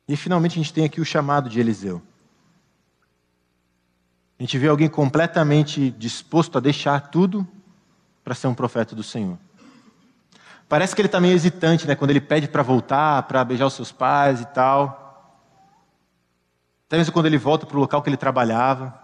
E 0.08 0.16
finalmente 0.16 0.52
a 0.52 0.62
gente 0.62 0.72
tem 0.72 0.84
aqui 0.84 1.00
o 1.00 1.04
chamado 1.04 1.48
de 1.48 1.60
Eliseu. 1.60 2.02
A 4.38 4.42
gente 4.42 4.58
vê 4.58 4.68
alguém 4.68 4.88
completamente 4.88 5.90
disposto 5.92 6.58
a 6.58 6.60
deixar 6.60 7.00
tudo 7.10 7.46
para 8.24 8.34
ser 8.34 8.48
um 8.48 8.54
profeta 8.54 8.94
do 8.94 9.02
Senhor. 9.02 9.38
Parece 10.68 10.94
que 10.94 11.00
ele 11.00 11.06
está 11.06 11.20
meio 11.20 11.34
hesitante, 11.34 11.86
né? 11.86 11.94
Quando 11.94 12.10
ele 12.10 12.20
pede 12.20 12.48
para 12.48 12.62
voltar, 12.62 13.22
para 13.24 13.44
beijar 13.44 13.66
os 13.66 13.74
seus 13.74 13.92
pais 13.92 14.40
e 14.40 14.46
tal. 14.46 15.48
Até 16.86 16.96
mesmo 16.96 17.12
quando 17.12 17.26
ele 17.26 17.38
volta 17.38 17.66
para 17.66 17.76
o 17.76 17.80
local 17.80 18.02
que 18.02 18.08
ele 18.08 18.16
trabalhava. 18.16 18.98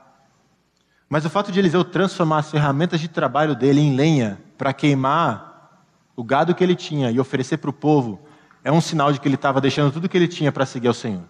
Mas 1.09 1.24
o 1.24 1.30
fato 1.30 1.53
de 1.53 1.59
Eliseu 1.59 1.84
transformar 1.84 2.38
as 2.38 2.51
ferramentas 2.51 3.01
de 3.01 3.09
trabalho 3.09 3.55
dele 3.55 3.80
em 3.80 3.94
lenha 3.94 4.40
para 4.59 4.72
queimar 4.72 5.84
o 6.16 6.24
gado 6.24 6.55
que 6.55 6.64
ele 6.64 6.74
tinha 6.74 7.11
e 7.11 7.20
oferecer 7.20 7.59
para 7.59 7.70
o 7.70 7.72
povo 7.72 8.27
é 8.68 8.72
um 8.72 8.82
sinal 8.82 9.10
de 9.10 9.18
que 9.18 9.26
ele 9.26 9.34
estava 9.34 9.62
deixando 9.62 9.90
tudo 9.90 10.10
que 10.10 10.16
ele 10.18 10.28
tinha 10.28 10.52
para 10.52 10.66
seguir 10.66 10.88
ao 10.88 10.92
Senhor. 10.92 11.24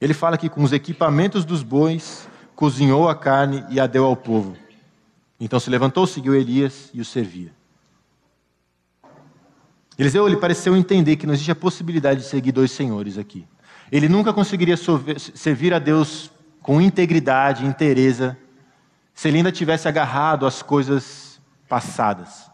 Ele 0.00 0.12
fala 0.12 0.36
que 0.36 0.48
com 0.48 0.64
os 0.64 0.72
equipamentos 0.72 1.44
dos 1.44 1.62
bois, 1.62 2.28
cozinhou 2.56 3.08
a 3.08 3.14
carne 3.14 3.64
e 3.70 3.78
a 3.78 3.86
deu 3.86 4.06
ao 4.06 4.16
povo. 4.16 4.56
Então 5.38 5.60
se 5.60 5.70
levantou, 5.70 6.04
seguiu 6.04 6.34
Elias 6.34 6.90
e 6.92 7.00
o 7.00 7.04
servia. 7.04 7.52
Eliseu 9.96 10.26
ele 10.26 10.36
pareceu 10.36 10.76
entender 10.76 11.14
que 11.14 11.24
não 11.24 11.32
existe 11.32 11.52
a 11.52 11.54
possibilidade 11.54 12.22
de 12.22 12.26
seguir 12.26 12.50
dois 12.50 12.72
senhores 12.72 13.16
aqui. 13.18 13.46
Ele 13.92 14.08
nunca 14.08 14.32
conseguiria 14.32 14.76
servir 15.16 15.72
a 15.72 15.78
Deus 15.78 16.28
com 16.60 16.80
integridade, 16.80 17.64
inteireza, 17.64 18.36
se 19.14 19.28
ele 19.28 19.36
ainda 19.36 19.52
tivesse 19.52 19.86
agarrado 19.86 20.44
às 20.44 20.60
coisas 20.60 21.40
passadas. 21.68 22.52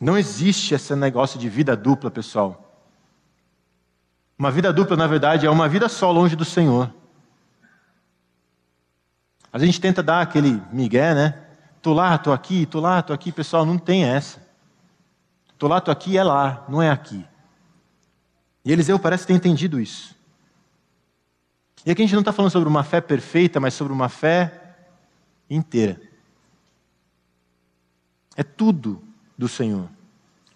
Não 0.00 0.16
existe 0.16 0.74
esse 0.74 0.94
negócio 0.94 1.38
de 1.38 1.48
vida 1.48 1.76
dupla, 1.76 2.10
pessoal. 2.10 2.64
Uma 4.38 4.50
vida 4.50 4.72
dupla, 4.72 4.96
na 4.96 5.06
verdade, 5.06 5.46
é 5.46 5.50
uma 5.50 5.68
vida 5.68 5.88
só 5.88 6.12
longe 6.12 6.36
do 6.36 6.44
Senhor. 6.44 6.94
A 9.52 9.58
gente 9.58 9.80
tenta 9.80 10.02
dar 10.02 10.20
aquele 10.20 10.62
migué, 10.70 11.14
né? 11.14 11.46
Tô 11.82 11.92
lá, 11.92 12.16
tô 12.16 12.32
aqui, 12.32 12.64
tô 12.66 12.78
lá, 12.78 13.02
tô 13.02 13.12
aqui. 13.12 13.32
Pessoal, 13.32 13.64
não 13.64 13.78
tem 13.78 14.04
essa. 14.04 14.46
Tô 15.58 15.66
lá, 15.66 15.80
tô 15.80 15.90
aqui, 15.90 16.16
é 16.16 16.22
lá, 16.22 16.64
não 16.68 16.80
é 16.80 16.90
aqui. 16.90 17.26
E 18.64 18.70
Eliseu 18.70 18.98
parece 18.98 19.26
ter 19.26 19.32
entendido 19.32 19.80
isso. 19.80 20.16
E 21.84 21.90
aqui 21.90 22.02
a 22.02 22.04
gente 22.04 22.14
não 22.14 22.20
está 22.20 22.32
falando 22.32 22.52
sobre 22.52 22.68
uma 22.68 22.84
fé 22.84 23.00
perfeita, 23.00 23.58
mas 23.58 23.74
sobre 23.74 23.92
uma 23.92 24.08
fé 24.08 24.76
inteira. 25.50 26.00
É 28.36 28.44
tudo 28.44 29.02
do 29.38 29.48
Senhor, 29.48 29.88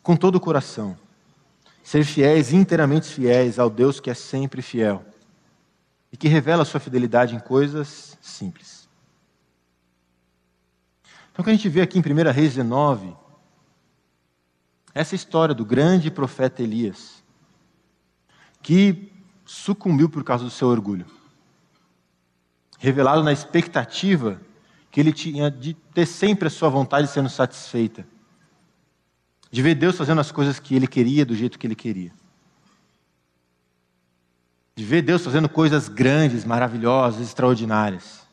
com 0.02 0.16
todo 0.16 0.34
o 0.34 0.40
coração. 0.40 0.98
Ser 1.84 2.04
fiéis, 2.04 2.52
inteiramente 2.52 3.06
fiéis 3.06 3.60
ao 3.60 3.70
Deus 3.70 4.00
que 4.00 4.10
é 4.10 4.14
sempre 4.14 4.60
fiel 4.60 5.04
e 6.12 6.16
que 6.16 6.28
revela 6.28 6.64
sua 6.64 6.80
fidelidade 6.80 7.34
em 7.34 7.38
coisas 7.38 8.18
simples. 8.20 8.88
Então, 11.30 11.42
o 11.42 11.44
que 11.44 11.50
a 11.50 11.54
gente 11.54 11.68
vê 11.68 11.80
aqui 11.80 11.98
em 11.98 12.02
1 12.02 12.30
Reis 12.32 12.54
19, 12.54 13.16
essa 14.92 15.14
história 15.14 15.54
do 15.54 15.64
grande 15.64 16.10
profeta 16.10 16.62
Elias, 16.62 17.22
que 18.60 19.10
sucumbiu 19.44 20.08
por 20.08 20.22
causa 20.22 20.44
do 20.44 20.50
seu 20.50 20.68
orgulho, 20.68 21.06
revelado 22.78 23.22
na 23.22 23.32
expectativa 23.32 24.40
que 24.90 25.00
ele 25.00 25.12
tinha 25.12 25.50
de 25.50 25.72
ter 25.72 26.04
sempre 26.04 26.48
a 26.48 26.50
sua 26.50 26.68
vontade 26.68 27.08
sendo 27.08 27.30
satisfeita 27.30 28.06
de 29.52 29.60
ver 29.60 29.74
Deus 29.74 29.98
fazendo 29.98 30.22
as 30.22 30.32
coisas 30.32 30.58
que 30.58 30.74
ele 30.74 30.86
queria 30.86 31.26
do 31.26 31.36
jeito 31.36 31.58
que 31.58 31.66
ele 31.66 31.74
queria. 31.74 32.10
De 34.74 34.82
ver 34.82 35.02
Deus 35.02 35.22
fazendo 35.22 35.46
coisas 35.46 35.90
grandes, 35.90 36.42
maravilhosas, 36.42 37.20
extraordinárias. 37.20 38.26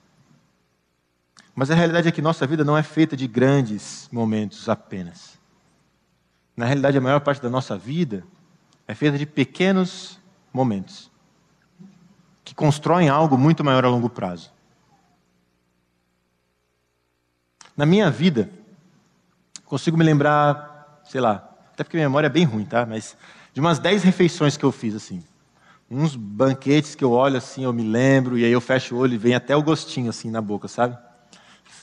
Mas 1.54 1.70
a 1.70 1.76
realidade 1.76 2.08
é 2.08 2.12
que 2.12 2.22
nossa 2.22 2.48
vida 2.48 2.64
não 2.64 2.78
é 2.78 2.82
feita 2.82 3.18
de 3.18 3.28
grandes 3.28 4.08
momentos 4.10 4.70
apenas. 4.70 5.38
Na 6.56 6.66
realidade, 6.66 6.98
a 6.98 7.02
maior 7.02 7.20
parte 7.20 7.42
da 7.42 7.50
nossa 7.50 7.78
vida 7.78 8.24
é 8.88 8.96
feita 8.96 9.18
de 9.18 9.26
pequenos 9.26 10.18
momentos 10.54 11.12
que 12.46 12.56
constroem 12.56 13.10
algo 13.10 13.38
muito 13.38 13.62
maior 13.62 13.84
a 13.84 13.90
longo 13.90 14.10
prazo. 14.10 14.52
Na 17.76 17.86
minha 17.86 18.10
vida, 18.10 18.50
consigo 19.66 19.98
me 19.98 20.04
lembrar 20.04 20.69
sei 21.10 21.20
lá, 21.20 21.50
até 21.74 21.84
porque 21.84 21.98
minha 21.98 22.08
memória 22.08 22.28
é 22.28 22.30
bem 22.30 22.46
ruim, 22.46 22.66
tá? 22.66 22.86
Mas 22.86 23.18
de 23.52 23.60
umas 23.60 23.80
10 23.80 24.04
refeições 24.04 24.56
que 24.56 24.64
eu 24.64 24.72
fiz, 24.72 24.94
assim. 24.94 25.24
Uns 25.90 26.16
banquetes 26.16 26.94
que 26.94 27.04
eu 27.04 27.12
olho 27.12 27.36
assim, 27.36 27.64
eu 27.64 27.74
me 27.74 27.82
lembro, 27.82 28.38
e 28.38 28.46
aí 28.46 28.52
eu 28.52 28.62
fecho 28.62 28.96
o 28.96 29.00
olho 29.00 29.16
e 29.16 29.18
vem 29.18 29.34
até 29.34 29.56
o 29.56 29.64
gostinho 29.64 30.10
assim 30.10 30.30
na 30.30 30.40
boca, 30.40 30.68
sabe? 30.68 30.96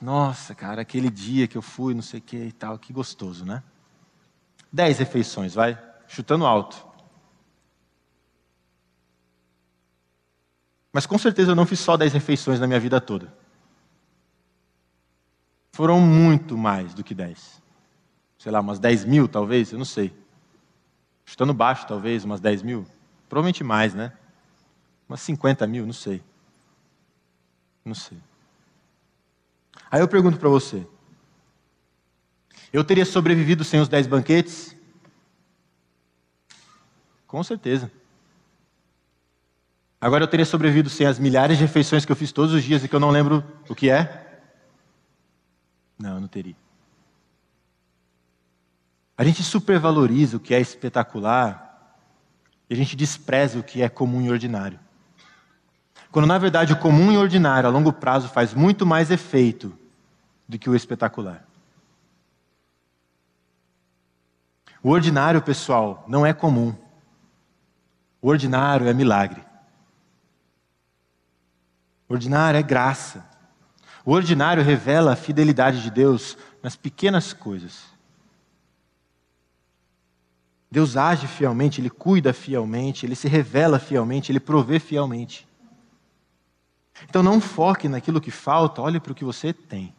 Nossa, 0.00 0.54
cara, 0.54 0.82
aquele 0.82 1.10
dia 1.10 1.48
que 1.48 1.58
eu 1.58 1.62
fui, 1.62 1.92
não 1.92 2.02
sei 2.02 2.20
o 2.20 2.22
que 2.22 2.36
e 2.36 2.52
tal, 2.52 2.78
que 2.78 2.92
gostoso, 2.92 3.44
né? 3.44 3.62
10 4.72 4.98
refeições, 4.98 5.54
vai, 5.54 5.76
chutando 6.06 6.46
alto. 6.46 6.86
Mas 10.92 11.04
com 11.04 11.18
certeza 11.18 11.50
eu 11.50 11.56
não 11.56 11.66
fiz 11.66 11.80
só 11.80 11.96
10 11.96 12.12
refeições 12.12 12.60
na 12.60 12.66
minha 12.66 12.78
vida 12.78 13.00
toda. 13.00 13.34
Foram 15.72 16.00
muito 16.00 16.56
mais 16.56 16.94
do 16.94 17.02
que 17.02 17.14
10 17.14 17.65
sei 18.38 18.52
lá, 18.52 18.60
umas 18.60 18.78
10 18.78 19.04
mil 19.04 19.28
talvez, 19.28 19.72
eu 19.72 19.78
não 19.78 19.84
sei. 19.84 20.14
Chutando 21.24 21.52
baixo, 21.52 21.86
talvez, 21.86 22.24
umas 22.24 22.40
10 22.40 22.62
mil. 22.62 22.86
Provavelmente 23.28 23.64
mais, 23.64 23.94
né? 23.94 24.12
Umas 25.08 25.20
50 25.20 25.66
mil, 25.66 25.84
não 25.84 25.92
sei. 25.92 26.22
Não 27.84 27.94
sei. 27.94 28.18
Aí 29.90 30.00
eu 30.00 30.08
pergunto 30.08 30.38
para 30.38 30.48
você: 30.48 30.86
eu 32.72 32.84
teria 32.84 33.04
sobrevivido 33.04 33.64
sem 33.64 33.80
os 33.80 33.88
10 33.88 34.06
banquetes? 34.06 34.76
Com 37.26 37.42
certeza. 37.42 37.90
Agora 40.00 40.24
eu 40.24 40.28
teria 40.28 40.44
sobrevivido 40.44 40.90
sem 40.90 41.06
as 41.06 41.18
milhares 41.18 41.56
de 41.58 41.64
refeições 41.64 42.04
que 42.04 42.12
eu 42.12 42.16
fiz 42.16 42.30
todos 42.30 42.52
os 42.52 42.62
dias 42.62 42.84
e 42.84 42.88
que 42.88 42.94
eu 42.94 43.00
não 43.00 43.10
lembro 43.10 43.42
o 43.68 43.74
que 43.74 43.90
é? 43.90 44.40
Não, 45.98 46.14
eu 46.14 46.20
não 46.20 46.28
teria. 46.28 46.54
A 49.16 49.24
gente 49.24 49.42
supervaloriza 49.42 50.36
o 50.36 50.40
que 50.40 50.54
é 50.54 50.60
espetacular 50.60 51.66
e 52.68 52.74
a 52.74 52.76
gente 52.76 52.94
despreza 52.94 53.58
o 53.58 53.62
que 53.62 53.80
é 53.80 53.88
comum 53.88 54.20
e 54.20 54.30
ordinário. 54.30 54.78
Quando 56.10 56.26
na 56.26 56.38
verdade 56.38 56.72
o 56.72 56.78
comum 56.78 57.12
e 57.12 57.16
ordinário 57.16 57.68
a 57.68 57.72
longo 57.72 57.92
prazo 57.92 58.28
faz 58.28 58.52
muito 58.52 58.84
mais 58.84 59.10
efeito 59.10 59.76
do 60.48 60.58
que 60.58 60.68
o 60.68 60.74
espetacular. 60.74 61.46
O 64.82 64.90
ordinário, 64.90 65.42
pessoal, 65.42 66.04
não 66.06 66.24
é 66.24 66.32
comum. 66.32 66.72
O 68.22 68.28
ordinário 68.28 68.86
é 68.86 68.94
milagre. 68.94 69.42
O 72.08 72.12
ordinário 72.12 72.58
é 72.58 72.62
graça. 72.62 73.28
O 74.04 74.12
ordinário 74.12 74.62
revela 74.62 75.12
a 75.12 75.16
fidelidade 75.16 75.82
de 75.82 75.90
Deus 75.90 76.38
nas 76.62 76.76
pequenas 76.76 77.32
coisas. 77.32 77.95
Deus 80.70 80.96
age 80.96 81.26
fielmente, 81.26 81.80
Ele 81.80 81.90
cuida 81.90 82.32
fielmente, 82.32 83.06
Ele 83.06 83.14
se 83.14 83.28
revela 83.28 83.78
fielmente, 83.78 84.32
Ele 84.32 84.40
provê 84.40 84.78
fielmente. 84.78 85.46
Então 87.08 87.22
não 87.22 87.40
foque 87.40 87.88
naquilo 87.88 88.20
que 88.20 88.30
falta, 88.30 88.80
olhe 88.80 88.98
para 88.98 89.12
o 89.12 89.14
que 89.14 89.24
você 89.24 89.52
tem. 89.52 89.94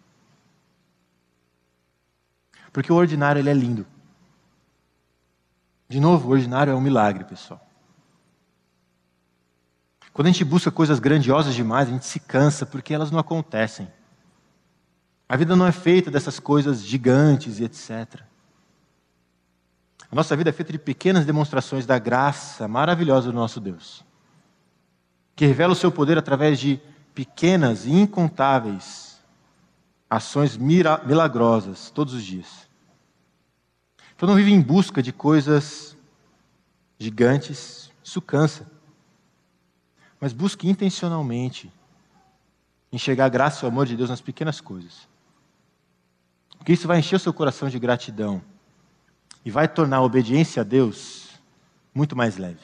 Porque 2.72 2.92
o 2.92 2.96
ordinário 2.96 3.40
ele 3.40 3.50
é 3.50 3.54
lindo. 3.54 3.86
De 5.90 6.00
novo, 6.00 6.28
o 6.28 6.32
ordinário 6.32 6.72
é 6.72 6.76
um 6.76 6.82
milagre, 6.82 7.24
pessoal. 7.24 7.66
Quando 10.12 10.28
a 10.28 10.32
gente 10.32 10.44
busca 10.44 10.72
coisas 10.72 11.00
grandiosas 11.00 11.56
demais, 11.56 11.88
a 11.88 11.92
gente 11.92 12.06
se 12.06 12.20
cansa 12.20 12.66
porque 12.66 12.94
elas 12.94 13.12
não 13.12 13.20
acontecem. 13.20 13.88
A 15.30 15.38
vida 15.38 15.56
não 15.56 15.68
é 15.68 15.72
feita 15.72 16.10
dessas 16.10 16.40
coisas 16.40 16.84
gigantes 16.84 17.60
e 17.60 17.64
etc. 17.64 18.22
A 20.12 20.16
nossa 20.16 20.36
vida 20.36 20.50
é 20.50 20.54
feita 20.54 20.72
de 20.72 20.80
pequenas 20.80 21.26
demonstrações 21.26 21.86
da 21.86 22.00
graça 22.00 22.68
maravilhosa 22.68 23.32
do 23.32 23.36
nosso 23.36 23.60
Deus, 23.60 24.04
que 25.36 25.46
revela 25.46 25.74
o 25.74 25.76
seu 25.76 25.92
poder 25.92 26.18
através 26.18 26.60
de 26.60 26.80
pequenas 27.14 27.86
e 27.86 27.92
incontáveis 27.92 29.20
ações 30.10 30.56
milagrosas 30.56 31.90
todos 31.90 32.14
os 32.14 32.24
dias. 32.24 32.68
Então 34.16 34.30
não 34.30 34.36
vive 34.36 34.52
em 34.52 34.62
busca 34.62 35.04
de 35.04 35.12
coisas 35.12 35.96
gigantes, 36.98 37.92
isso 38.04 38.22
cansa. 38.22 38.66
Mas 40.20 40.34
busque 40.34 40.68
intencionalmente 40.70 41.72
enxergar 42.92 43.26
a 43.26 43.30
graça 43.30 43.64
e 43.64 43.66
o 43.66 43.72
amor 43.72 43.86
de 43.86 43.96
Deus 43.96 44.10
nas 44.10 44.22
pequenas 44.22 44.62
coisas. 44.62 45.08
Porque 46.58 46.74
isso 46.74 46.88
vai 46.88 47.00
encher 47.00 47.18
o 47.18 47.20
seu 47.20 47.34
coração 47.34 47.70
de 47.70 47.78
gratidão 47.78 48.42
e 49.48 49.50
vai 49.50 49.66
tornar 49.66 50.00
a 50.00 50.02
obediência 50.02 50.62
a 50.62 50.66
Deus 50.66 51.30
muito 51.94 52.18
mais 52.18 52.36
leve. 52.36 52.60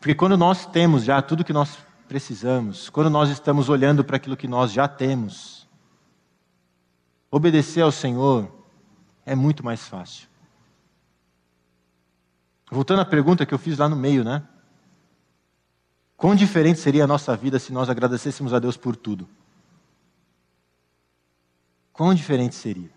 Porque 0.00 0.12
quando 0.12 0.36
nós 0.36 0.66
temos 0.66 1.04
já 1.04 1.22
tudo 1.22 1.44
que 1.44 1.52
nós 1.52 1.78
precisamos, 2.08 2.90
quando 2.90 3.08
nós 3.08 3.30
estamos 3.30 3.68
olhando 3.68 4.02
para 4.02 4.16
aquilo 4.16 4.36
que 4.36 4.48
nós 4.48 4.72
já 4.72 4.88
temos, 4.88 5.68
obedecer 7.30 7.80
ao 7.80 7.92
Senhor 7.92 8.52
é 9.24 9.36
muito 9.36 9.64
mais 9.64 9.86
fácil. 9.86 10.26
Voltando 12.68 13.02
à 13.02 13.04
pergunta 13.04 13.46
que 13.46 13.54
eu 13.54 13.58
fiz 13.58 13.78
lá 13.78 13.88
no 13.88 13.94
meio, 13.94 14.24
né? 14.24 14.42
Quão 16.16 16.34
diferente 16.34 16.80
seria 16.80 17.04
a 17.04 17.06
nossa 17.06 17.36
vida 17.36 17.60
se 17.60 17.72
nós 17.72 17.88
agradecêssemos 17.88 18.52
a 18.52 18.58
Deus 18.58 18.76
por 18.76 18.96
tudo? 18.96 19.28
Quão 21.92 22.12
diferente 22.12 22.56
seria? 22.56 22.90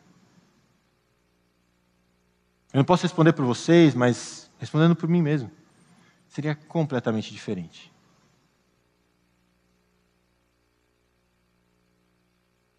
Eu 2.75 2.79
não 2.79 2.83
posso 2.83 3.03
responder 3.03 3.31
por 3.31 3.45
vocês, 3.45 3.95
mas 3.95 4.51
respondendo 4.59 4.97
por 4.97 5.07
mim 5.07 5.21
mesmo, 5.21 5.49
seria 6.27 6.53
completamente 6.53 7.31
diferente. 7.31 7.89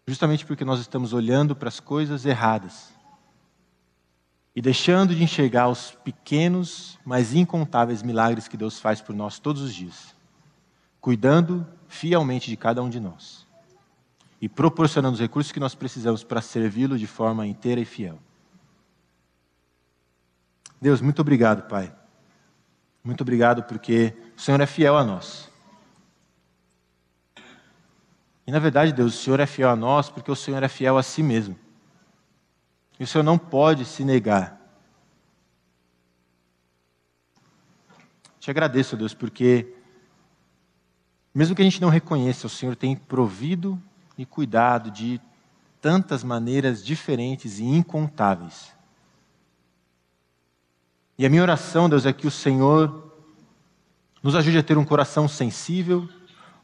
Justamente 0.05 0.45
porque 0.45 0.63
nós 0.63 0.79
estamos 0.79 1.13
olhando 1.13 1.55
para 1.55 1.67
as 1.67 1.79
coisas 1.79 2.27
erradas 2.27 2.93
e 4.55 4.61
deixando 4.61 5.15
de 5.15 5.23
enxergar 5.23 5.67
os 5.67 5.89
pequenos, 6.03 6.99
mas 7.03 7.33
incontáveis 7.33 8.03
milagres 8.03 8.47
que 8.47 8.55
Deus 8.55 8.79
faz 8.79 9.01
por 9.01 9.15
nós 9.15 9.39
todos 9.39 9.63
os 9.63 9.73
dias, 9.73 10.15
cuidando 11.01 11.65
fielmente 11.87 12.51
de 12.51 12.55
cada 12.55 12.83
um 12.83 12.89
de 12.91 12.99
nós 12.99 13.47
e 14.39 14.47
proporcionando 14.47 15.15
os 15.15 15.19
recursos 15.19 15.51
que 15.51 15.59
nós 15.59 15.73
precisamos 15.73 16.23
para 16.23 16.39
servi-lo 16.39 16.99
de 16.99 17.07
forma 17.07 17.47
inteira 17.47 17.81
e 17.81 17.85
fiel. 17.85 18.19
Deus, 20.81 21.01
muito 21.01 21.21
obrigado, 21.21 21.67
Pai. 21.67 21.93
Muito 23.03 23.21
obrigado 23.21 23.63
porque 23.63 24.13
o 24.35 24.41
Senhor 24.41 24.59
é 24.61 24.65
fiel 24.65 24.97
a 24.97 25.03
nós. 25.03 25.49
E 28.45 28.51
na 28.51 28.59
verdade, 28.59 28.93
Deus, 28.93 29.13
o 29.13 29.23
Senhor 29.23 29.39
é 29.39 29.45
fiel 29.45 29.69
a 29.69 29.75
nós 29.75 30.09
porque 30.09 30.31
o 30.31 30.35
Senhor 30.35 30.61
é 30.61 30.67
fiel 30.67 30.97
a 30.97 31.03
si 31.03 31.23
mesmo. 31.23 31.57
E 32.99 33.03
o 33.03 33.07
Senhor 33.07 33.23
não 33.23 33.37
pode 33.37 33.85
se 33.85 34.03
negar. 34.03 34.57
Te 38.39 38.51
agradeço, 38.51 38.95
Deus, 38.95 39.13
porque 39.13 39.73
mesmo 41.33 41.55
que 41.55 41.61
a 41.61 41.65
gente 41.65 41.81
não 41.81 41.89
reconheça, 41.89 42.47
o 42.47 42.49
Senhor 42.49 42.75
tem 42.75 42.95
provido 42.95 43.81
e 44.17 44.25
cuidado 44.25 44.89
de 44.89 45.21
tantas 45.81 46.23
maneiras 46.23 46.83
diferentes 46.83 47.59
e 47.59 47.65
incontáveis. 47.65 48.76
E 51.17 51.25
a 51.25 51.29
minha 51.29 51.41
oração, 51.41 51.89
Deus, 51.89 52.05
é 52.05 52.13
que 52.13 52.27
o 52.27 52.31
Senhor 52.31 53.11
nos 54.21 54.35
ajude 54.35 54.57
a 54.57 54.63
ter 54.63 54.77
um 54.77 54.85
coração 54.85 55.27
sensível 55.27 56.07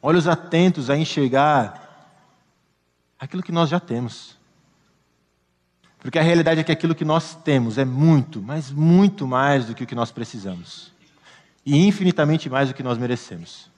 olhos 0.04 0.28
atentos 0.28 0.90
a 0.90 0.98
enxergar 0.98 1.80
aquilo 3.18 3.42
que 3.42 3.54
nós 3.54 3.70
já 3.70 3.80
temos. 3.80 4.38
Porque 5.98 6.20
a 6.20 6.22
realidade 6.22 6.60
é 6.60 6.64
que 6.64 6.74
aquilo 6.74 6.94
que 6.94 7.06
nós 7.06 7.34
temos 7.34 7.78
é 7.78 7.86
muito, 7.86 8.42
mas 8.42 8.70
muito 8.70 9.26
mais 9.26 9.66
do 9.66 9.74
que 9.74 9.86
o 9.86 9.88
que 9.88 9.96
nós 9.96 10.12
precisamos. 10.12 10.92
E 11.66 11.88
infinitamente 11.88 12.50
mais 12.50 12.68
do 12.68 12.76
que 12.76 12.84
nós 12.84 12.98
merecemos. 12.98 13.72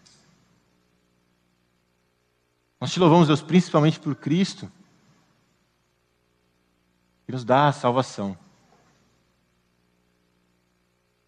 Nós 2.81 2.91
te 2.91 2.99
louvamos, 2.99 3.27
Deus, 3.27 3.43
principalmente 3.43 3.99
por 3.99 4.15
Cristo, 4.15 4.69
que 7.27 7.31
nos 7.31 7.45
dá 7.45 7.67
a 7.67 7.71
salvação. 7.71 8.35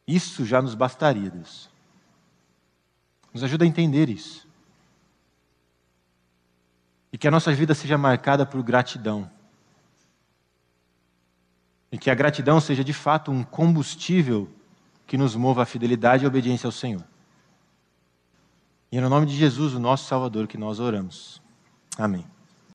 Isso 0.07 0.45
já 0.45 0.61
nos 0.61 0.73
bastaria, 0.73 1.29
Deus. 1.29 1.69
Nos 3.33 3.43
ajuda 3.43 3.65
a 3.65 3.67
entender 3.67 4.09
isso. 4.09 4.47
E 7.11 7.17
que 7.17 7.27
a 7.27 7.31
nossa 7.31 7.53
vida 7.53 7.75
seja 7.75 7.97
marcada 7.97 8.45
por 8.45 8.63
gratidão. 8.63 9.29
E 11.91 11.97
que 11.97 12.09
a 12.09 12.15
gratidão 12.15 12.61
seja 12.61 12.83
de 12.83 12.93
fato 12.93 13.31
um 13.31 13.43
combustível 13.43 14.49
que 15.05 15.17
nos 15.17 15.35
mova 15.35 15.63
a 15.63 15.65
fidelidade 15.65 16.23
e 16.23 16.27
obediência 16.27 16.67
ao 16.67 16.71
Senhor. 16.71 17.03
E 18.91 18.97
é 18.97 19.01
no 19.01 19.09
nome 19.09 19.25
de 19.25 19.35
Jesus, 19.35 19.73
o 19.73 19.79
nosso 19.79 20.05
Salvador, 20.05 20.47
que 20.47 20.57
nós 20.57 20.79
oramos. 20.79 21.41
Amém. 21.97 22.25